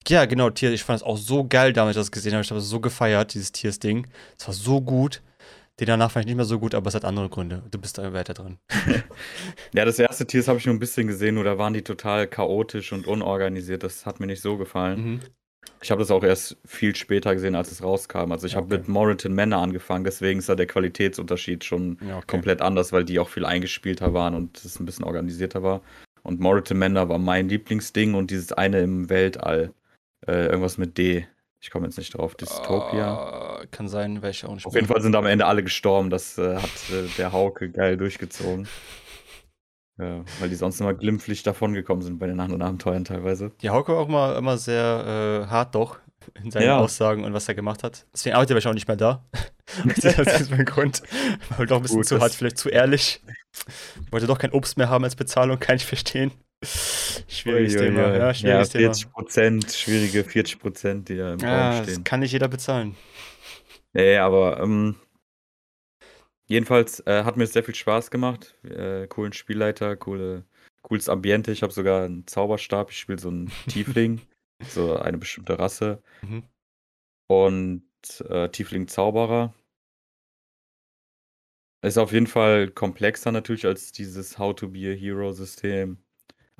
Ja, 0.08 0.24
genau, 0.24 0.50
Tier. 0.50 0.72
Ich 0.72 0.82
fand 0.82 0.98
es 0.98 1.02
auch 1.02 1.16
so 1.16 1.46
geil, 1.46 1.72
damals, 1.72 1.96
als 1.96 2.06
ich 2.06 2.10
das 2.10 2.12
gesehen 2.12 2.32
habe. 2.32 2.42
Ich 2.42 2.50
habe 2.50 2.60
es 2.60 2.68
so 2.68 2.80
gefeiert, 2.80 3.34
dieses 3.34 3.52
Tiers-Ding. 3.52 4.06
Es 4.38 4.46
war 4.46 4.54
so 4.54 4.80
gut. 4.80 5.22
Den 5.80 5.86
danach 5.86 6.10
fand 6.10 6.24
ich 6.24 6.26
nicht 6.26 6.36
mehr 6.36 6.44
so 6.44 6.58
gut, 6.58 6.74
aber 6.74 6.88
es 6.88 6.94
hat 6.94 7.04
andere 7.04 7.28
Gründe. 7.28 7.62
Du 7.70 7.78
bist 7.78 7.98
da 7.98 8.12
weiter 8.12 8.34
dran. 8.34 8.58
Ja, 9.74 9.84
das 9.86 9.98
erste 9.98 10.26
Tier, 10.26 10.46
habe 10.46 10.58
ich 10.58 10.66
nur 10.66 10.74
ein 10.74 10.78
bisschen 10.78 11.06
gesehen, 11.06 11.34
nur 11.36 11.44
da 11.44 11.56
waren 11.58 11.72
die 11.72 11.82
total 11.82 12.26
chaotisch 12.26 12.92
und 12.92 13.06
unorganisiert. 13.06 13.82
Das 13.82 14.04
hat 14.06 14.20
mir 14.20 14.26
nicht 14.26 14.42
so 14.42 14.56
gefallen. 14.58 15.04
Mhm. 15.04 15.20
Ich 15.80 15.90
habe 15.90 16.00
das 16.00 16.10
auch 16.10 16.22
erst 16.22 16.58
viel 16.66 16.94
später 16.94 17.34
gesehen, 17.34 17.54
als 17.54 17.72
es 17.72 17.82
rauskam. 17.82 18.30
Also 18.32 18.46
ich 18.46 18.54
habe 18.54 18.66
Okay. 18.66 18.78
mit 18.78 18.88
Moritan 18.88 19.34
Manor 19.34 19.62
angefangen, 19.62 20.04
deswegen 20.04 20.38
ist 20.40 20.48
da 20.48 20.54
der 20.54 20.66
Qualitätsunterschied 20.66 21.64
schon 21.64 21.98
Ja, 22.06 22.18
okay. 22.18 22.26
komplett 22.28 22.60
anders, 22.60 22.92
weil 22.92 23.04
die 23.04 23.18
auch 23.18 23.28
viel 23.28 23.44
eingespielter 23.44 24.12
waren 24.14 24.34
und 24.34 24.62
es 24.64 24.78
ein 24.78 24.84
bisschen 24.86 25.04
organisierter 25.04 25.62
war. 25.62 25.80
Und 26.22 26.38
Moritan 26.40 26.78
Manor 26.78 27.08
war 27.08 27.18
mein 27.18 27.48
Lieblingsding 27.48 28.14
und 28.14 28.30
dieses 28.30 28.52
eine 28.52 28.80
im 28.80 29.08
Weltall. 29.08 29.72
Äh, 30.26 30.46
irgendwas 30.46 30.78
mit 30.78 30.98
D. 30.98 31.26
Ich 31.62 31.70
komme 31.70 31.86
jetzt 31.86 31.96
nicht 31.96 32.18
drauf. 32.18 32.34
Dystopia. 32.34 33.14
Ah, 33.14 33.62
kann 33.70 33.86
sein, 33.86 34.20
ich 34.28 34.44
auch 34.44 34.54
nicht. 34.54 34.66
Auf 34.66 34.74
jeden 34.74 34.88
Fall 34.88 35.00
sind 35.00 35.14
am 35.14 35.26
Ende 35.26 35.46
alle 35.46 35.62
gestorben. 35.62 36.10
Das 36.10 36.36
äh, 36.36 36.56
hat 36.56 36.90
äh, 36.92 37.06
der 37.16 37.32
Hauke 37.32 37.70
geil 37.70 37.96
durchgezogen. 37.96 38.66
Ja, 39.96 40.24
weil 40.40 40.48
die 40.48 40.56
sonst 40.56 40.80
immer 40.80 40.92
glimpflich 40.92 41.44
davongekommen 41.44 42.02
sind 42.02 42.18
bei 42.18 42.26
den 42.26 42.40
anderen 42.40 42.62
Abenteuern 42.62 43.04
teilweise. 43.04 43.52
Die 43.60 43.70
Hauke 43.70 43.92
war 43.92 44.00
auch 44.00 44.08
mal 44.08 44.36
immer 44.36 44.58
sehr 44.58 45.44
äh, 45.46 45.50
hart 45.50 45.76
doch 45.76 46.00
in 46.42 46.50
seinen 46.50 46.64
Ja. 46.64 46.78
Aussagen 46.78 47.22
und 47.22 47.32
was 47.32 47.46
er 47.46 47.54
gemacht 47.54 47.84
hat. 47.84 48.06
Deswegen 48.12 48.34
arbeitet 48.34 48.50
er 48.50 48.54
wahrscheinlich 48.56 48.84
auch 48.84 48.86
nicht 48.86 48.88
mehr 48.88 48.96
da. 48.96 49.24
das 50.02 50.40
ist 50.40 50.50
mein 50.50 50.64
Grund. 50.64 51.02
War 51.56 51.66
doch 51.66 51.76
ein 51.76 51.82
bisschen 51.82 51.98
Gut, 51.98 52.06
zu 52.06 52.20
hart, 52.20 52.32
vielleicht 52.32 52.58
zu 52.58 52.70
ehrlich. 52.70 53.22
Wollte 54.10 54.26
doch 54.26 54.38
kein 54.38 54.50
Obst 54.50 54.78
mehr 54.78 54.88
haben 54.88 55.04
als 55.04 55.14
Bezahlung, 55.14 55.60
kann 55.60 55.76
ich 55.76 55.86
verstehen. 55.86 56.32
Schwieriges 57.28 57.74
Uiuiui. 57.74 57.86
Thema. 57.88 58.16
Ja, 58.16 58.34
schwieriges 58.34 58.72
ja, 58.72 58.80
40 58.80 59.12
Prozent, 59.12 59.72
schwierige 59.72 60.24
40 60.24 60.58
Prozent, 60.60 61.08
die 61.08 61.16
da 61.16 61.32
im. 61.32 61.40
Ja, 61.40 61.70
Raum 61.70 61.78
das 61.78 61.90
stehen. 61.90 62.04
kann 62.04 62.20
nicht 62.20 62.32
jeder 62.32 62.48
bezahlen. 62.48 62.96
Nee, 63.92 64.16
aber 64.16 64.60
ähm, 64.60 64.96
jedenfalls 66.46 67.00
äh, 67.06 67.24
hat 67.24 67.36
mir 67.36 67.46
sehr 67.46 67.64
viel 67.64 67.74
Spaß 67.74 68.10
gemacht. 68.10 68.56
Äh, 68.64 69.06
coolen 69.08 69.32
Spielleiter, 69.32 69.96
coole, 69.96 70.44
cooles 70.82 71.08
Ambiente. 71.08 71.50
Ich 71.50 71.62
habe 71.62 71.72
sogar 71.72 72.04
einen 72.04 72.26
Zauberstab. 72.26 72.90
Ich 72.90 72.98
spiele 72.98 73.18
so 73.18 73.28
einen 73.28 73.50
Tiefling, 73.68 74.20
so 74.64 74.96
eine 74.96 75.18
bestimmte 75.18 75.58
Rasse. 75.58 76.02
Mhm. 76.22 76.44
Und 77.26 77.84
äh, 78.28 78.48
Tiefling-Zauberer. 78.48 79.52
Ist 81.84 81.98
auf 81.98 82.12
jeden 82.12 82.28
Fall 82.28 82.68
komplexer 82.68 83.32
natürlich 83.32 83.66
als 83.66 83.90
dieses 83.90 84.38
How 84.38 84.54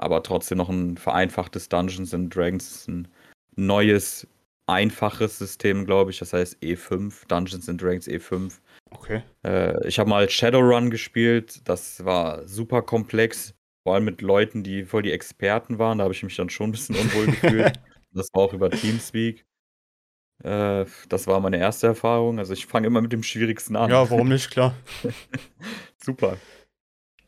Aber 0.02 0.22
trotzdem 0.22 0.58
noch 0.58 0.68
ein 0.68 0.96
vereinfachtes 0.96 1.68
Dungeons 1.68 2.12
and 2.12 2.34
Dragons. 2.34 2.86
Ein 2.88 3.08
neues, 3.56 4.26
einfaches 4.66 5.38
System, 5.38 5.84
glaube 5.86 6.10
ich. 6.10 6.18
Das 6.18 6.32
heißt 6.32 6.58
E5, 6.62 7.26
Dungeons 7.28 7.68
and 7.68 7.80
Dragons 7.80 8.08
E5. 8.08 8.58
Okay. 8.90 9.22
Äh, 9.44 9.86
ich 9.86 9.98
habe 9.98 10.10
mal 10.10 10.28
Shadowrun 10.28 10.90
gespielt. 10.90 11.60
Das 11.68 12.04
war 12.04 12.46
super 12.48 12.82
komplex. 12.82 13.54
Vor 13.84 13.94
allem 13.94 14.04
mit 14.04 14.22
Leuten, 14.22 14.62
die 14.62 14.84
voll 14.84 15.02
die 15.02 15.12
Experten 15.12 15.78
waren. 15.78 15.98
Da 15.98 16.04
habe 16.04 16.14
ich 16.14 16.22
mich 16.22 16.36
dann 16.36 16.50
schon 16.50 16.70
ein 16.70 16.72
bisschen 16.72 16.96
unwohl 16.96 17.26
gefühlt. 17.26 17.80
Das 18.12 18.28
war 18.32 18.42
auch 18.42 18.52
über 18.52 18.70
Teamspeak. 18.70 19.44
Äh, 20.42 20.84
das 21.08 21.26
war 21.28 21.38
meine 21.40 21.58
erste 21.58 21.86
Erfahrung. 21.86 22.40
Also 22.40 22.52
ich 22.52 22.66
fange 22.66 22.88
immer 22.88 23.00
mit 23.00 23.12
dem 23.12 23.22
Schwierigsten 23.22 23.76
an. 23.76 23.90
Ja, 23.90 24.10
warum 24.10 24.28
nicht, 24.28 24.50
klar. 24.50 24.74
Super. 26.04 26.36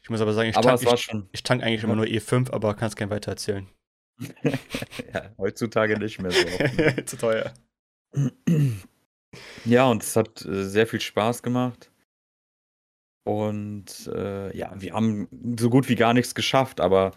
Ich 0.04 0.10
muss 0.10 0.20
aber 0.20 0.34
sagen, 0.34 0.50
ich 0.50 0.56
Aber 0.56 0.76
tank, 0.76 0.82
ich, 0.82 1.00
schon 1.00 1.28
ich 1.32 1.42
tank 1.42 1.62
eigentlich 1.62 1.82
immer 1.82 1.96
nur 1.96 2.04
E5, 2.04 2.52
aber 2.52 2.74
kann 2.74 2.88
es 2.88 2.96
gerne 2.96 3.10
weiter 3.10 3.32
erzählen. 3.32 3.66
ja, 5.12 5.30
heutzutage 5.38 5.98
nicht 5.98 6.20
mehr 6.20 6.30
so. 6.30 6.46
Zu 7.06 7.16
teuer. 7.16 7.52
Ja, 9.64 9.86
und 9.90 10.02
es 10.02 10.14
hat 10.14 10.44
äh, 10.44 10.64
sehr 10.64 10.86
viel 10.86 11.00
Spaß 11.00 11.42
gemacht. 11.42 11.90
Und 13.26 14.06
äh, 14.14 14.54
ja, 14.54 14.74
wir 14.76 14.92
haben 14.92 15.56
so 15.58 15.70
gut 15.70 15.88
wie 15.88 15.96
gar 15.96 16.12
nichts 16.12 16.34
geschafft, 16.34 16.82
aber 16.82 17.12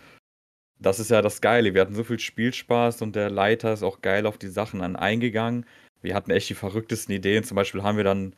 das 0.79 1.01
ist 1.01 1.11
ja 1.11 1.21
das 1.21 1.41
Geile. 1.41 1.73
Wir 1.73 1.81
hatten 1.81 1.93
so 1.93 2.05
viel 2.05 2.19
Spielspaß 2.19 3.01
und 3.01 3.17
der 3.17 3.29
Leiter 3.29 3.73
ist 3.73 3.83
auch 3.83 3.99
geil 4.01 4.25
auf 4.25 4.37
die 4.37 4.47
Sachen 4.47 4.81
an 4.81 4.95
eingegangen. 4.95 5.65
Wir 6.01 6.15
hatten 6.15 6.31
echt 6.31 6.49
die 6.49 6.53
verrücktesten 6.53 7.13
Ideen. 7.13 7.43
Zum 7.43 7.55
Beispiel 7.55 7.83
haben 7.83 7.97
wir 7.97 8.05
dann 8.05 8.33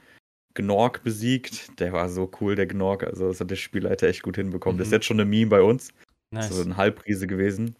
Gnorg 0.55 1.03
besiegt. 1.03 1.79
Der 1.79 1.93
war 1.93 2.09
so 2.09 2.29
cool, 2.41 2.55
der 2.55 2.67
Gnorg. 2.67 3.03
Also, 3.03 3.27
das 3.27 3.39
hat 3.39 3.51
der 3.51 3.55
Spielleiter 3.55 4.07
echt 4.07 4.23
gut 4.23 4.35
hinbekommen. 4.35 4.77
Das 4.77 4.87
ist 4.87 4.91
Mhm. 4.91 4.95
jetzt 4.95 5.05
schon 5.05 5.19
eine 5.19 5.29
Meme 5.29 5.49
bei 5.49 5.61
uns. 5.61 5.93
Nice. 6.31 6.49
So 6.49 6.61
ein 6.61 6.77
Halbriese 6.77 7.27
gewesen. 7.27 7.75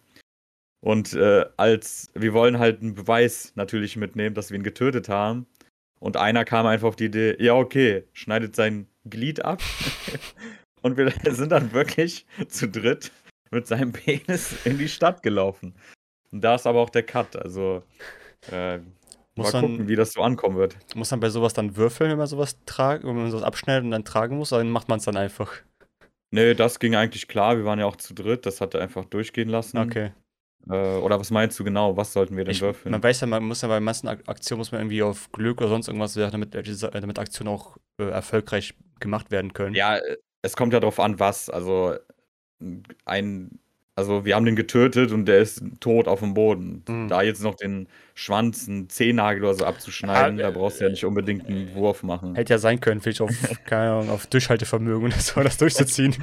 Und 0.82 1.12
äh, 1.12 1.44
als 1.56 2.10
wir 2.14 2.32
wollen 2.32 2.58
halt 2.58 2.80
einen 2.80 2.94
Beweis 2.94 3.52
natürlich 3.54 3.96
mitnehmen, 3.96 4.34
dass 4.34 4.50
wir 4.50 4.58
ihn 4.58 4.62
getötet 4.62 5.08
haben. 5.08 5.46
Und 6.00 6.16
einer 6.16 6.44
kam 6.46 6.64
einfach 6.66 6.88
auf 6.88 6.96
die 6.96 7.06
Idee, 7.06 7.36
ja, 7.38 7.54
okay, 7.54 8.04
schneidet 8.14 8.56
sein 8.56 8.86
Glied 9.04 9.44
ab. 9.44 9.60
und 10.82 10.96
wir 10.96 11.12
sind 11.34 11.52
dann 11.52 11.72
wirklich 11.72 12.24
zu 12.48 12.66
dritt 12.68 13.12
mit 13.50 13.66
seinem 13.66 13.92
Penis 13.92 14.64
in 14.64 14.78
die 14.78 14.88
Stadt 14.88 15.22
gelaufen. 15.22 15.74
Und 16.32 16.42
da 16.42 16.54
ist 16.54 16.66
aber 16.66 16.80
auch 16.80 16.90
der 16.90 17.02
Cut. 17.02 17.36
Also 17.36 17.82
äh, 18.50 18.78
Muss 19.44 19.52
mal 19.52 19.60
gucken, 19.60 19.88
wie 19.88 19.96
das 19.96 20.12
so 20.12 20.22
ankommen 20.22 20.56
wird. 20.56 20.76
Muss 20.94 21.10
man 21.10 21.20
bei 21.20 21.30
sowas 21.30 21.52
dann 21.52 21.76
würfeln, 21.76 22.10
wenn 22.10 22.18
man 22.18 22.26
sowas 22.26 22.56
tragen, 22.66 23.08
wenn 23.08 23.16
man 23.16 23.30
sowas 23.30 23.44
abschneidet 23.44 23.84
und 23.84 23.90
dann 23.90 24.04
tragen 24.04 24.36
muss, 24.36 24.52
oder 24.52 24.62
dann 24.62 24.70
macht 24.70 24.88
man 24.88 24.98
es 24.98 25.04
dann 25.04 25.16
einfach? 25.16 25.52
Nee, 26.30 26.54
das 26.54 26.78
ging 26.78 26.94
eigentlich 26.94 27.26
klar. 27.28 27.56
Wir 27.56 27.64
waren 27.64 27.78
ja 27.78 27.86
auch 27.86 27.96
zu 27.96 28.14
dritt. 28.14 28.46
Das 28.46 28.60
hat 28.60 28.74
er 28.74 28.82
einfach 28.82 29.04
durchgehen 29.04 29.48
lassen. 29.48 29.78
Okay. 29.78 30.12
Äh, 30.68 30.96
oder 30.98 31.18
was 31.18 31.30
meinst 31.30 31.58
du 31.58 31.64
genau? 31.64 31.96
Was 31.96 32.12
sollten 32.12 32.36
wir 32.36 32.44
denn 32.44 32.52
Ich, 32.52 32.60
würfeln? 32.60 32.92
man 32.92 33.02
weiß 33.02 33.22
ja, 33.22 33.26
man 33.26 33.42
muss 33.42 33.62
ja 33.62 33.68
bei 33.68 33.80
manchen 33.80 34.08
Ak- 34.08 34.28
Aktionen 34.28 34.58
muss 34.58 34.70
man 34.70 34.82
irgendwie 34.82 35.02
auf 35.02 35.32
Glück 35.32 35.58
oder 35.60 35.68
sonst 35.70 35.88
irgendwas, 35.88 36.14
damit, 36.14 36.54
äh, 36.54 36.62
damit 37.00 37.18
Aktionen 37.18 37.48
auch 37.48 37.78
äh, 37.98 38.04
erfolgreich 38.10 38.74
gemacht 39.00 39.30
werden 39.30 39.54
können. 39.54 39.74
Ja, 39.74 39.96
äh, 39.96 40.16
es 40.42 40.56
kommt 40.56 40.72
ja 40.72 40.80
darauf 40.80 41.00
an, 41.00 41.18
was. 41.18 41.50
Also 41.50 41.96
ein, 43.06 43.58
also 44.00 44.24
wir 44.24 44.34
haben 44.34 44.44
den 44.44 44.56
getötet 44.56 45.12
und 45.12 45.26
der 45.26 45.38
ist 45.38 45.62
tot 45.80 46.08
auf 46.08 46.20
dem 46.20 46.34
Boden. 46.34 46.82
Mhm. 46.88 47.08
Da 47.08 47.22
jetzt 47.22 47.42
noch 47.42 47.54
den 47.54 47.86
Schwanz, 48.14 48.68
einen 48.68 48.88
Zehennagel 48.88 49.44
oder 49.44 49.54
so 49.54 49.64
abzuschneiden, 49.64 50.38
Ah, 50.40 50.42
da 50.42 50.50
brauchst 50.50 50.80
du 50.80 50.84
ja 50.84 50.90
nicht 50.90 51.04
unbedingt 51.04 51.46
einen 51.46 51.74
Wurf 51.74 52.02
machen. 52.02 52.34
Hätte 52.34 52.54
ja 52.54 52.58
sein 52.58 52.80
können, 52.80 53.00
vielleicht 53.00 53.20
auf, 53.20 53.30
keine 53.66 53.92
Ahnung, 53.92 54.10
auf 54.10 54.26
Durchhaltevermögen 54.26 55.06
oder 55.08 55.18
so, 55.20 55.40
das 55.42 55.56
durchzuziehen. 55.58 56.16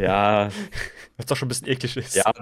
Ja, 0.00 0.48
Was 1.16 1.26
doch 1.26 1.36
schon 1.36 1.46
ein 1.46 1.50
bisschen 1.50 1.68
eklig 1.68 1.96
ist. 1.96 2.16
ja, 2.16 2.32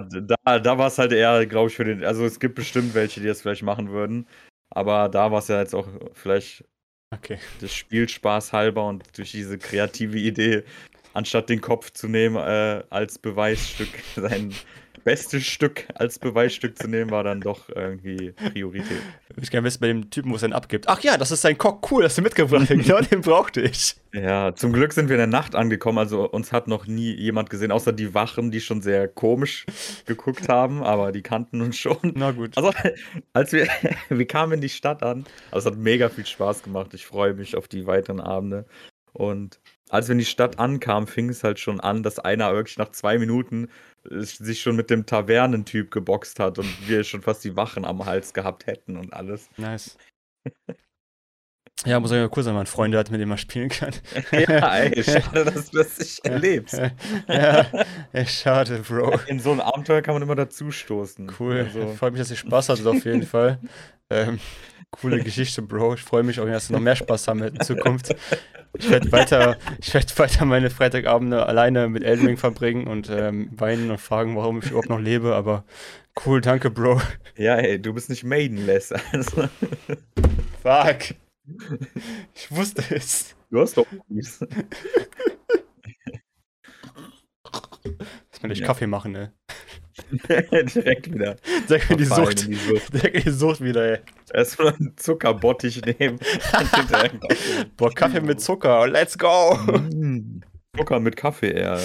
da, 0.45 0.59
da 0.59 0.77
war 0.77 0.87
es 0.87 0.97
halt 0.97 1.11
eher, 1.11 1.45
glaube 1.45 1.69
ich, 1.69 1.75
für 1.75 1.83
den. 1.83 2.03
Also 2.03 2.25
es 2.25 2.39
gibt 2.39 2.55
bestimmt 2.55 2.93
welche, 2.95 3.19
die 3.21 3.27
das 3.27 3.41
vielleicht 3.41 3.63
machen 3.63 3.91
würden. 3.91 4.27
Aber 4.69 5.09
da 5.09 5.31
war 5.31 5.39
es 5.39 5.47
ja 5.49 5.59
jetzt 5.59 5.75
auch 5.75 5.87
vielleicht 6.13 6.63
Okay. 7.13 7.39
des 7.61 7.73
Spielspaß 7.73 8.53
halber 8.53 8.87
und 8.87 9.03
durch 9.17 9.31
diese 9.31 9.57
kreative 9.57 10.17
Idee, 10.17 10.63
anstatt 11.13 11.49
den 11.49 11.61
Kopf 11.61 11.91
zu 11.91 12.07
nehmen 12.07 12.35
äh, 12.35 12.83
als 12.89 13.17
Beweisstück, 13.17 13.89
sein 14.15 14.53
bestes 15.03 15.45
Stück 15.45 15.87
als 15.95 16.19
Beweisstück 16.19 16.77
zu 16.77 16.87
nehmen, 16.87 17.11
war 17.11 17.23
dann 17.23 17.41
doch 17.41 17.69
irgendwie 17.69 18.31
Priorität. 18.31 19.01
Ich 19.41 19.49
gerne 19.49 19.65
wissen, 19.65 19.79
bei 19.79 19.87
dem 19.87 20.09
Typen, 20.09 20.31
wo 20.31 20.35
es 20.35 20.41
dann 20.41 20.53
abgibt. 20.53 20.87
Ach 20.87 20.99
ja, 21.01 21.17
das 21.17 21.31
ist 21.31 21.41
sein 21.41 21.57
Cock, 21.57 21.91
cool, 21.91 22.03
hast 22.03 22.17
du 22.17 22.21
mitgebracht. 22.21 22.67
genau 22.69 22.99
den 22.99 23.21
brauchte 23.21 23.61
ich. 23.61 23.95
Ja, 24.13 24.53
zum 24.55 24.73
Glück 24.73 24.93
sind 24.93 25.09
wir 25.09 25.15
in 25.15 25.19
der 25.19 25.27
Nacht 25.27 25.55
angekommen, 25.55 25.97
also 25.97 26.29
uns 26.29 26.51
hat 26.51 26.67
noch 26.67 26.85
nie 26.85 27.13
jemand 27.13 27.49
gesehen, 27.49 27.71
außer 27.71 27.93
die 27.93 28.13
Wachen, 28.13 28.51
die 28.51 28.61
schon 28.61 28.81
sehr 28.81 29.07
komisch 29.07 29.65
geguckt 30.05 30.49
haben, 30.49 30.83
aber 30.83 31.11
die 31.11 31.21
kannten 31.21 31.61
uns 31.61 31.77
schon. 31.77 31.97
Na 32.15 32.31
gut. 32.31 32.57
Also, 32.57 32.71
als 33.33 33.53
wir, 33.53 33.67
wir 34.09 34.27
kamen 34.27 34.53
in 34.53 34.61
die 34.61 34.69
Stadt 34.69 35.03
an, 35.03 35.25
also 35.49 35.69
es 35.69 35.73
hat 35.73 35.81
mega 35.81 36.09
viel 36.09 36.25
Spaß 36.25 36.63
gemacht. 36.63 36.93
Ich 36.93 37.05
freue 37.05 37.33
mich 37.33 37.55
auf 37.55 37.67
die 37.67 37.87
weiteren 37.87 38.19
Abende. 38.19 38.65
Und 39.13 39.59
als 39.91 40.07
wir 40.07 40.13
in 40.13 40.19
die 40.19 40.25
Stadt 40.25 40.57
ankamen, 40.57 41.05
fing 41.05 41.29
es 41.29 41.43
halt 41.43 41.59
schon 41.59 41.79
an, 41.79 42.01
dass 42.01 42.17
einer 42.17 42.53
wirklich 42.53 42.77
nach 42.77 42.89
zwei 42.89 43.19
Minuten 43.19 43.67
äh, 44.09 44.21
sich 44.21 44.61
schon 44.61 44.75
mit 44.75 44.89
dem 44.89 45.05
Tavernentyp 45.05 45.91
geboxt 45.91 46.39
hat 46.39 46.57
und 46.57 46.87
wir 46.87 47.03
schon 47.03 47.21
fast 47.21 47.43
die 47.43 47.55
Wachen 47.55 47.85
am 47.85 48.05
Hals 48.05 48.33
gehabt 48.33 48.67
hätten 48.67 48.97
und 48.97 49.13
alles. 49.13 49.49
Nice. 49.57 49.97
Ja, 51.85 51.99
muss 51.99 52.11
ja 52.11 52.29
cool 52.35 52.43
sein, 52.43 52.51
wenn 52.51 52.59
man 52.59 52.67
Freunde 52.67 52.97
hat, 52.97 53.09
mit 53.09 53.19
denen 53.19 53.29
man 53.29 53.37
spielen 53.37 53.69
kann. 53.69 53.93
Ja, 54.31 54.77
ey, 54.77 55.03
schade, 55.03 55.45
dass 55.45 55.71
du 55.71 55.79
das 55.79 55.99
nicht 55.99 56.19
erlebst. 56.25 56.79
ja, 57.27 57.65
ja, 58.13 58.25
schade, 58.25 58.79
Bro. 58.87 59.19
In 59.27 59.39
so 59.39 59.51
ein 59.51 59.59
Abenteuer 59.59 60.01
kann 60.01 60.13
man 60.13 60.21
immer 60.21 60.35
dazustoßen. 60.35 61.31
Cool. 61.39 61.65
Also, 61.65 61.93
Freut 61.95 62.13
mich, 62.13 62.21
dass 62.21 62.29
ihr 62.29 62.37
Spaß 62.37 62.69
hattet 62.69 62.85
auf 62.85 63.03
jeden 63.03 63.23
Fall. 63.23 63.59
Ähm, 64.09 64.39
coole 64.91 65.23
Geschichte, 65.23 65.61
Bro. 65.61 65.95
Ich 65.95 66.01
freue 66.01 66.23
mich 66.23 66.39
auch, 66.39 66.45
dass 66.45 66.69
wir 66.69 66.75
noch 66.77 66.83
mehr 66.83 66.95
Spaß 66.95 67.27
haben 67.27 67.41
in 67.43 67.59
Zukunft. 67.61 68.15
Ich 68.77 68.89
werde 68.89 69.11
weiter, 69.11 69.57
ich 69.81 69.93
werde 69.93 70.17
weiter 70.17 70.45
meine 70.45 70.69
Freitagabende 70.69 71.45
alleine 71.45 71.89
mit 71.89 72.03
Elden 72.03 72.25
Ring 72.27 72.37
verbringen 72.37 72.87
und 72.87 73.09
ähm, 73.09 73.49
weinen 73.53 73.91
und 73.91 73.99
fragen, 73.99 74.35
warum 74.37 74.59
ich 74.59 74.67
überhaupt 74.67 74.89
noch 74.89 74.99
lebe. 74.99 75.35
Aber 75.35 75.65
cool, 76.25 76.39
danke, 76.41 76.69
Bro. 76.71 77.01
ja, 77.37 77.55
ey, 77.55 77.81
du 77.81 77.93
bist 77.93 78.09
nicht 78.09 78.23
maidenless. 78.23 78.91
Also, 79.11 79.49
Fuck. 80.61 81.15
Ich 82.35 82.51
wusste 82.51 82.83
es. 82.95 83.35
du 83.49 83.59
hast 83.59 83.75
doch 83.77 83.85
Hobbys. 83.91 84.39
Lass 88.31 88.39
durch 88.41 88.59
Ja. 88.59 88.65
Kaffee 88.67 88.87
machen, 88.87 89.11
ne? 89.11 89.33
Direkt 90.29 91.13
wieder. 91.13 91.35
Direkt 91.69 91.91
in 91.91 91.97
die 91.97 92.05
Sucht. 92.05 92.43
in 92.43 92.51
die 92.51 92.55
Sucht. 92.55 92.93
Direkt 92.93 93.15
in 93.15 93.23
die 93.23 93.29
Sucht 93.29 93.61
wieder, 93.61 93.91
ey. 93.93 93.99
Erstmal 94.33 94.73
einen 94.73 94.93
Zuckerbottich 94.97 95.81
nehmen. 95.85 96.19
Boah, 97.77 97.93
Kaffee 97.93 98.21
mit 98.21 98.41
Zucker, 98.41 98.87
let's 98.87 99.17
go! 99.17 99.55
Mm. 99.55 100.41
Zucker 100.77 100.99
mit 100.99 101.15
Kaffee 101.17 101.51
eher. 101.51 101.79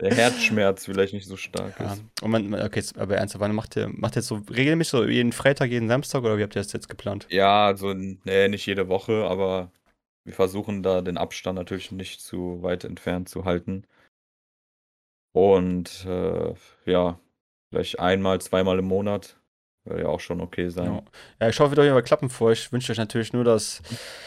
Der 0.00 0.14
Herzschmerz 0.16 0.84
vielleicht 0.84 1.12
nicht 1.12 1.26
so 1.26 1.36
stark 1.36 1.78
Ja. 1.80 1.94
ist. 1.94 2.04
Und 2.22 2.30
man, 2.30 2.54
okay, 2.54 2.82
aber 2.96 3.16
ernsthaft, 3.16 3.40
wann 3.40 3.54
macht 3.54 3.76
ihr, 3.76 3.88
macht 3.88 4.14
ihr 4.14 4.20
jetzt 4.20 4.28
so 4.28 4.40
regelmäßig 4.50 4.90
so 4.90 5.04
jeden 5.04 5.32
Freitag, 5.32 5.70
jeden 5.70 5.88
Samstag 5.88 6.22
oder 6.22 6.38
wie 6.38 6.42
habt 6.42 6.54
ihr 6.56 6.62
das 6.62 6.72
jetzt 6.72 6.88
geplant? 6.88 7.26
Ja, 7.30 7.66
also 7.66 7.92
nee, 7.94 8.48
nicht 8.48 8.66
jede 8.66 8.88
Woche, 8.88 9.24
aber 9.24 9.72
wir 10.24 10.32
versuchen 10.34 10.82
da 10.82 11.00
den 11.02 11.18
Abstand 11.18 11.58
natürlich 11.58 11.92
nicht 11.92 12.20
zu 12.20 12.62
weit 12.62 12.84
entfernt 12.84 13.28
zu 13.28 13.44
halten. 13.44 13.84
Und 15.34 16.06
äh, 16.06 16.54
ja, 16.86 17.18
vielleicht 17.68 17.98
einmal, 17.98 18.40
zweimal 18.40 18.78
im 18.78 18.84
Monat 18.84 19.36
würde 19.84 20.02
ja 20.02 20.08
auch 20.08 20.20
schon 20.20 20.40
okay 20.40 20.68
sein. 20.68 20.86
Ja. 20.86 21.02
ja, 21.40 21.48
ich 21.48 21.58
hoffe, 21.58 21.72
wird 21.72 21.80
auf 21.80 21.84
jeden 21.84 21.94
Fall 21.96 22.04
klappen 22.04 22.30
euch. 22.40 22.60
Ich 22.66 22.72
wünsche 22.72 22.92
euch 22.92 22.98
natürlich 22.98 23.32
nur 23.32 23.42
das 23.42 23.82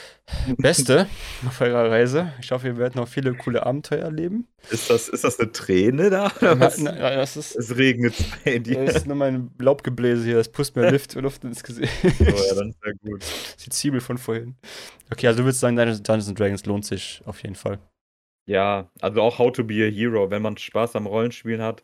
Beste 0.57 1.07
auf 1.47 1.61
eurer 1.61 1.89
Reise. 1.89 2.33
Ich 2.41 2.51
hoffe, 2.51 2.67
ihr 2.67 2.77
werdet 2.77 2.97
noch 2.97 3.07
viele 3.07 3.33
coole 3.35 3.65
Abenteuer 3.65 4.01
erleben. 4.03 4.49
Ist 4.69 4.89
das, 4.89 5.07
ist 5.07 5.23
das 5.23 5.39
eine 5.39 5.49
Träne 5.53 6.09
da? 6.09 6.29
Oder 6.41 6.59
was? 6.59 6.77
Na, 6.79 6.91
na, 6.91 7.15
das 7.15 7.37
ist, 7.37 7.55
Es 7.55 7.77
regnet 7.77 8.13
bei 8.43 8.57
dir. 8.59 8.83
das 8.83 8.97
ist 8.97 9.07
nur 9.07 9.15
mein 9.15 9.51
Laubgebläse 9.59 10.25
hier, 10.25 10.35
das 10.35 10.49
pustet 10.49 10.75
mir 10.75 10.91
Luft, 10.91 11.15
Luft 11.15 11.45
ins 11.45 11.63
Gesicht. 11.63 11.93
Oh, 12.03 12.23
ja, 12.23 12.53
dann 12.53 12.71
ist 12.71 12.79
ja 12.85 12.91
gut. 13.01 13.23
Die 13.65 13.69
Zwiebel 13.69 14.01
von 14.01 14.17
vorhin. 14.17 14.57
Okay, 15.09 15.27
also 15.27 15.37
du 15.39 15.45
würdest 15.45 15.61
sagen, 15.61 15.77
Dungeons 15.77 16.03
Dungeons 16.03 16.27
and 16.27 16.37
Dragons 16.37 16.65
lohnt 16.65 16.83
sich 16.85 17.21
auf 17.23 17.41
jeden 17.43 17.55
Fall. 17.55 17.79
Ja, 18.47 18.89
also 19.01 19.21
auch 19.21 19.39
How 19.39 19.51
to 19.51 19.63
be 19.63 19.85
a 19.85 19.89
Hero. 19.91 20.29
Wenn 20.31 20.41
man 20.41 20.57
Spaß 20.57 20.95
am 20.95 21.05
Rollenspielen 21.05 21.61
hat, 21.61 21.83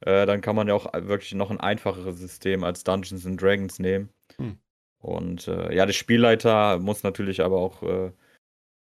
äh, 0.00 0.26
dann 0.26 0.40
kann 0.40 0.56
man 0.56 0.68
ja 0.68 0.74
auch 0.74 0.92
wirklich 0.94 1.34
noch 1.34 1.50
ein 1.50 1.60
einfacheres 1.60 2.18
System 2.18 2.64
als 2.64 2.82
Dungeons 2.84 3.26
and 3.26 3.40
Dragons 3.40 3.78
nehmen. 3.78 4.08
Hm. 4.38 4.58
Und 5.00 5.48
äh, 5.48 5.74
ja, 5.74 5.86
der 5.86 5.92
Spielleiter 5.92 6.78
muss 6.78 7.02
natürlich 7.02 7.42
aber 7.42 7.58
auch 7.58 7.82
äh, 7.82 8.10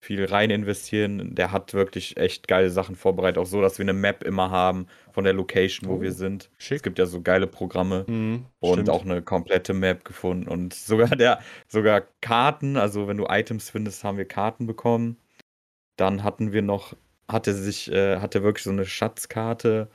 viel 0.01 0.23
rein 0.25 0.51
investieren. 0.51 1.33
Der 1.33 1.51
hat 1.51 1.73
wirklich 1.73 2.15
echt 2.17 2.47
geile 2.47 2.69
Sachen 2.69 2.95
vorbereitet. 2.95 3.39
Auch 3.39 3.47
so, 3.47 3.59
dass 3.61 3.79
wir 3.79 3.83
eine 3.85 3.93
Map 3.93 4.23
immer 4.23 4.51
haben 4.51 4.85
von 5.11 5.23
der 5.23 5.33
Location, 5.33 5.89
wo 5.89 5.95
Oh, 5.95 6.01
wir 6.01 6.11
sind. 6.11 6.51
Es 6.59 6.65
Schick. 6.65 6.83
gibt 6.83 6.99
ja 6.99 7.07
so 7.07 7.21
geile 7.21 7.47
Programme. 7.47 8.05
Mhm, 8.07 8.45
Und 8.59 8.73
stimmt. 8.73 8.89
auch 8.91 9.03
eine 9.03 9.23
komplette 9.23 9.73
Map 9.73 10.05
gefunden. 10.05 10.47
Und 10.47 10.73
sogar 10.75 11.09
der, 11.09 11.39
sogar 11.67 12.03
Karten, 12.21 12.77
also 12.77 13.07
wenn 13.07 13.17
du 13.17 13.25
Items 13.27 13.71
findest, 13.71 14.03
haben 14.03 14.17
wir 14.19 14.25
Karten 14.25 14.67
bekommen. 14.67 15.17
Dann 15.97 16.23
hatten 16.23 16.53
wir 16.53 16.61
noch, 16.61 16.95
hatte 17.29 17.53
sich, 17.53 17.91
äh, 17.91 18.17
hatte 18.19 18.43
wirklich 18.43 18.63
so 18.63 18.71
eine 18.71 18.85
Schatzkarte 18.85 19.89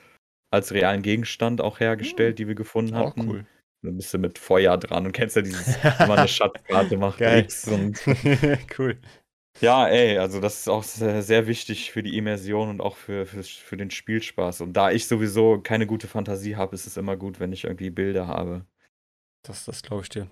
als 0.53 0.73
realen 0.73 1.03
Gegenstand 1.03 1.61
auch 1.61 1.81
hergestellt, 1.81 2.39
die 2.39 2.49
wir 2.49 2.55
gefunden 2.55 2.95
Auch 2.95 3.17
hatten. 3.17 3.29
cool. 3.29 3.47
So 3.83 3.89
ein 3.89 3.97
bisschen 3.97 4.21
mit 4.21 4.39
Feuer 4.39 4.77
dran. 4.77 5.07
Und 5.07 5.13
kennst 5.13 5.37
ja 5.37 5.43
dieses, 5.43 5.83
wenn 5.83 6.09
man 6.09 6.19
eine 6.19 6.29
Schatzkarte 6.29 6.97
macht, 6.97 7.19
Geil. 7.19 7.45
X 7.45 7.69
und 7.69 7.99
cool. 8.79 8.99
ja, 9.61 9.87
ey, 9.89 10.19
also 10.19 10.41
das 10.41 10.61
ist 10.61 10.69
auch 10.69 10.83
sehr, 10.83 11.23
sehr 11.23 11.47
wichtig 11.47 11.93
für 11.93 12.03
die 12.03 12.17
Immersion 12.17 12.69
und 12.69 12.81
auch 12.81 12.97
für, 12.97 13.27
für, 13.27 13.43
für 13.43 13.77
den 13.77 13.91
Spielspaß. 13.91 14.61
Und 14.63 14.75
da 14.75 14.91
ich 14.91 15.07
sowieso 15.07 15.61
keine 15.61 15.87
gute 15.87 16.09
Fantasie 16.09 16.57
habe, 16.57 16.75
ist 16.75 16.87
es 16.87 16.97
immer 16.97 17.17
gut, 17.17 17.41
wenn 17.41 17.53
ich 17.53 17.65
irgendwie 17.65 17.91
Bilder 17.91 18.27
habe. 18.27 18.67
Das, 19.47 19.65
das 19.65 19.83
glaube 19.83 20.03
ich 20.03 20.09
dir. 20.09 20.31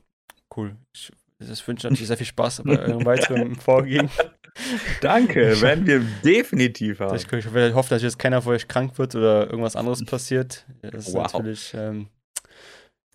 Cool. 0.54 0.76
Ich, 0.94 1.12
ich 1.38 1.68
wünsche 1.68 1.86
natürlich 1.86 2.08
sehr 2.08 2.16
viel 2.16 2.26
Spaß 2.26 2.62
bei 2.64 2.78
eurem 2.78 3.04
weiteren 3.06 3.54
Vorgehen. 3.54 4.10
Danke, 5.00 5.60
werden 5.60 5.86
wir 5.86 6.00
definitiv 6.24 7.00
haben. 7.00 7.14
Ich, 7.16 7.30
ich 7.32 7.46
hoffe, 7.74 7.90
dass 7.90 8.02
jetzt 8.02 8.18
keiner 8.18 8.42
von 8.42 8.54
euch 8.54 8.68
krank 8.68 8.98
wird 8.98 9.14
oder 9.14 9.46
irgendwas 9.46 9.76
anderes 9.76 10.04
passiert. 10.04 10.66
Das 10.82 11.08
ist 11.08 11.14
Wow. 11.14 11.32
natürlich. 11.32 11.72
Ähm, 11.74 12.08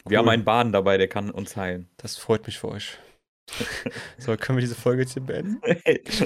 Wir 0.06 0.18
haben 0.18 0.26
cool. 0.26 0.34
einen 0.34 0.44
Baden 0.46 0.72
dabei, 0.72 0.98
der 0.98 1.08
kann 1.08 1.32
uns 1.32 1.56
heilen. 1.56 1.90
Das 1.98 2.18
freut 2.18 2.46
mich 2.46 2.60
für 2.60 2.70
euch. 2.70 2.98
so, 4.18 4.36
können 4.38 4.58
wir 4.58 4.62
diese 4.62 4.76
Folge 4.76 5.02
jetzt 5.02 5.14
hier 5.14 5.22
beenden? 5.24 5.62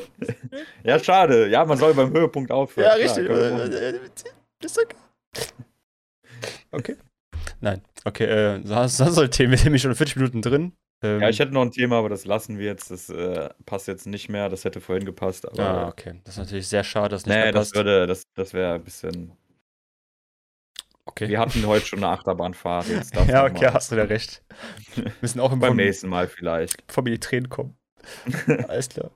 ja, 0.84 1.00
schade. 1.00 1.48
Ja, 1.50 1.66
man 1.66 1.78
soll 1.78 1.94
beim 1.96 2.12
Höhepunkt 2.12 2.52
aufhören. 2.52 2.88
Ja, 2.88 2.94
richtig. 2.94 3.28
Äh, 3.30 3.94
äh, 3.96 4.00
ist 4.64 4.80
okay. 4.80 4.96
Okay. 6.72 6.96
Nein, 7.62 7.82
okay, 8.06 8.26
äh, 8.26 8.62
sonst 8.64 8.98
soll 8.98 9.30
Themen, 9.30 9.52
wir 9.52 9.58
sind 9.58 9.66
nämlich 9.68 9.82
schon 9.82 9.96
40 9.96 10.18
Minuten 10.18 10.42
drin. 10.42 10.74
Ähm, 11.04 11.22
Ja, 11.22 11.30
ich 11.30 11.40
hätte 11.40 11.54
noch 11.54 11.62
ein 11.62 11.72
Thema, 11.72 12.00
aber 12.00 12.10
das 12.10 12.26
lassen 12.26 12.58
wir 12.58 12.66
jetzt. 12.66 12.90
Das 12.92 13.10
äh, 13.10 13.50
passt 13.66 13.88
jetzt 13.88 14.08
nicht 14.08 14.30
mehr. 14.30 14.50
Das 14.50 14.66
hätte 14.66 14.82
vorhin 14.82 15.06
gepasst. 15.06 15.48
Aber 15.48 15.60
Ah, 15.64 15.88
okay. 15.90 16.20
Das 16.24 16.36
ist 16.36 16.40
natürlich 16.40 16.68
sehr 16.68 16.84
schade, 16.84 17.10
dass 17.10 17.26
nicht 17.26 17.36
nee, 17.36 17.42
mehr 17.44 17.52
das 17.52 17.68
passt. 17.70 17.76
würde, 17.76 18.08
das, 18.08 18.24
das 18.34 18.54
wäre 18.54 18.74
ein 18.76 18.84
bisschen. 18.84 19.32
okay. 21.06 21.28
Wir 21.30 21.40
hatten 21.40 21.66
heute 21.66 21.86
schon 21.86 22.00
eine 22.04 22.10
Achterbahnfahrt. 22.10 22.88
Jetzt 22.88 23.16
ja, 23.28 23.46
okay, 23.46 23.66
mal. 23.66 23.74
hast 23.74 23.92
du 23.92 23.96
da 23.96 24.04
recht. 24.04 24.44
Wir 24.96 25.12
müssen 25.22 25.40
auch 25.40 25.52
im 25.52 25.60
Beim 25.60 25.76
nächsten 25.76 26.08
Mal 26.10 26.28
vielleicht. 26.28 26.86
bevor 26.88 27.04
mir 27.04 27.12
die 27.12 27.20
Tränen 27.20 27.50
kommen. 27.50 27.78
Alles 28.68 28.90
klar. 28.90 29.12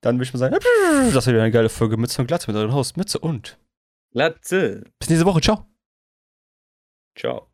Dann 0.00 0.16
würde 0.16 0.24
ich 0.24 0.32
mal 0.34 0.38
sagen, 0.40 0.54
das 1.12 1.26
war 1.26 1.32
wieder 1.32 1.42
eine 1.42 1.52
geile 1.52 1.68
Folge 1.68 1.96
Mütze 1.96 2.20
und 2.20 2.26
Glatze 2.26 2.50
mit 2.50 2.56
eurem 2.56 2.74
Host 2.74 2.96
Mütze 2.96 3.18
und 3.18 3.58
Latze. 4.12 4.84
bis 4.98 5.08
nächste 5.08 5.24
Woche. 5.26 5.40
Ciao. 5.40 5.66
Ciao. 7.16 7.51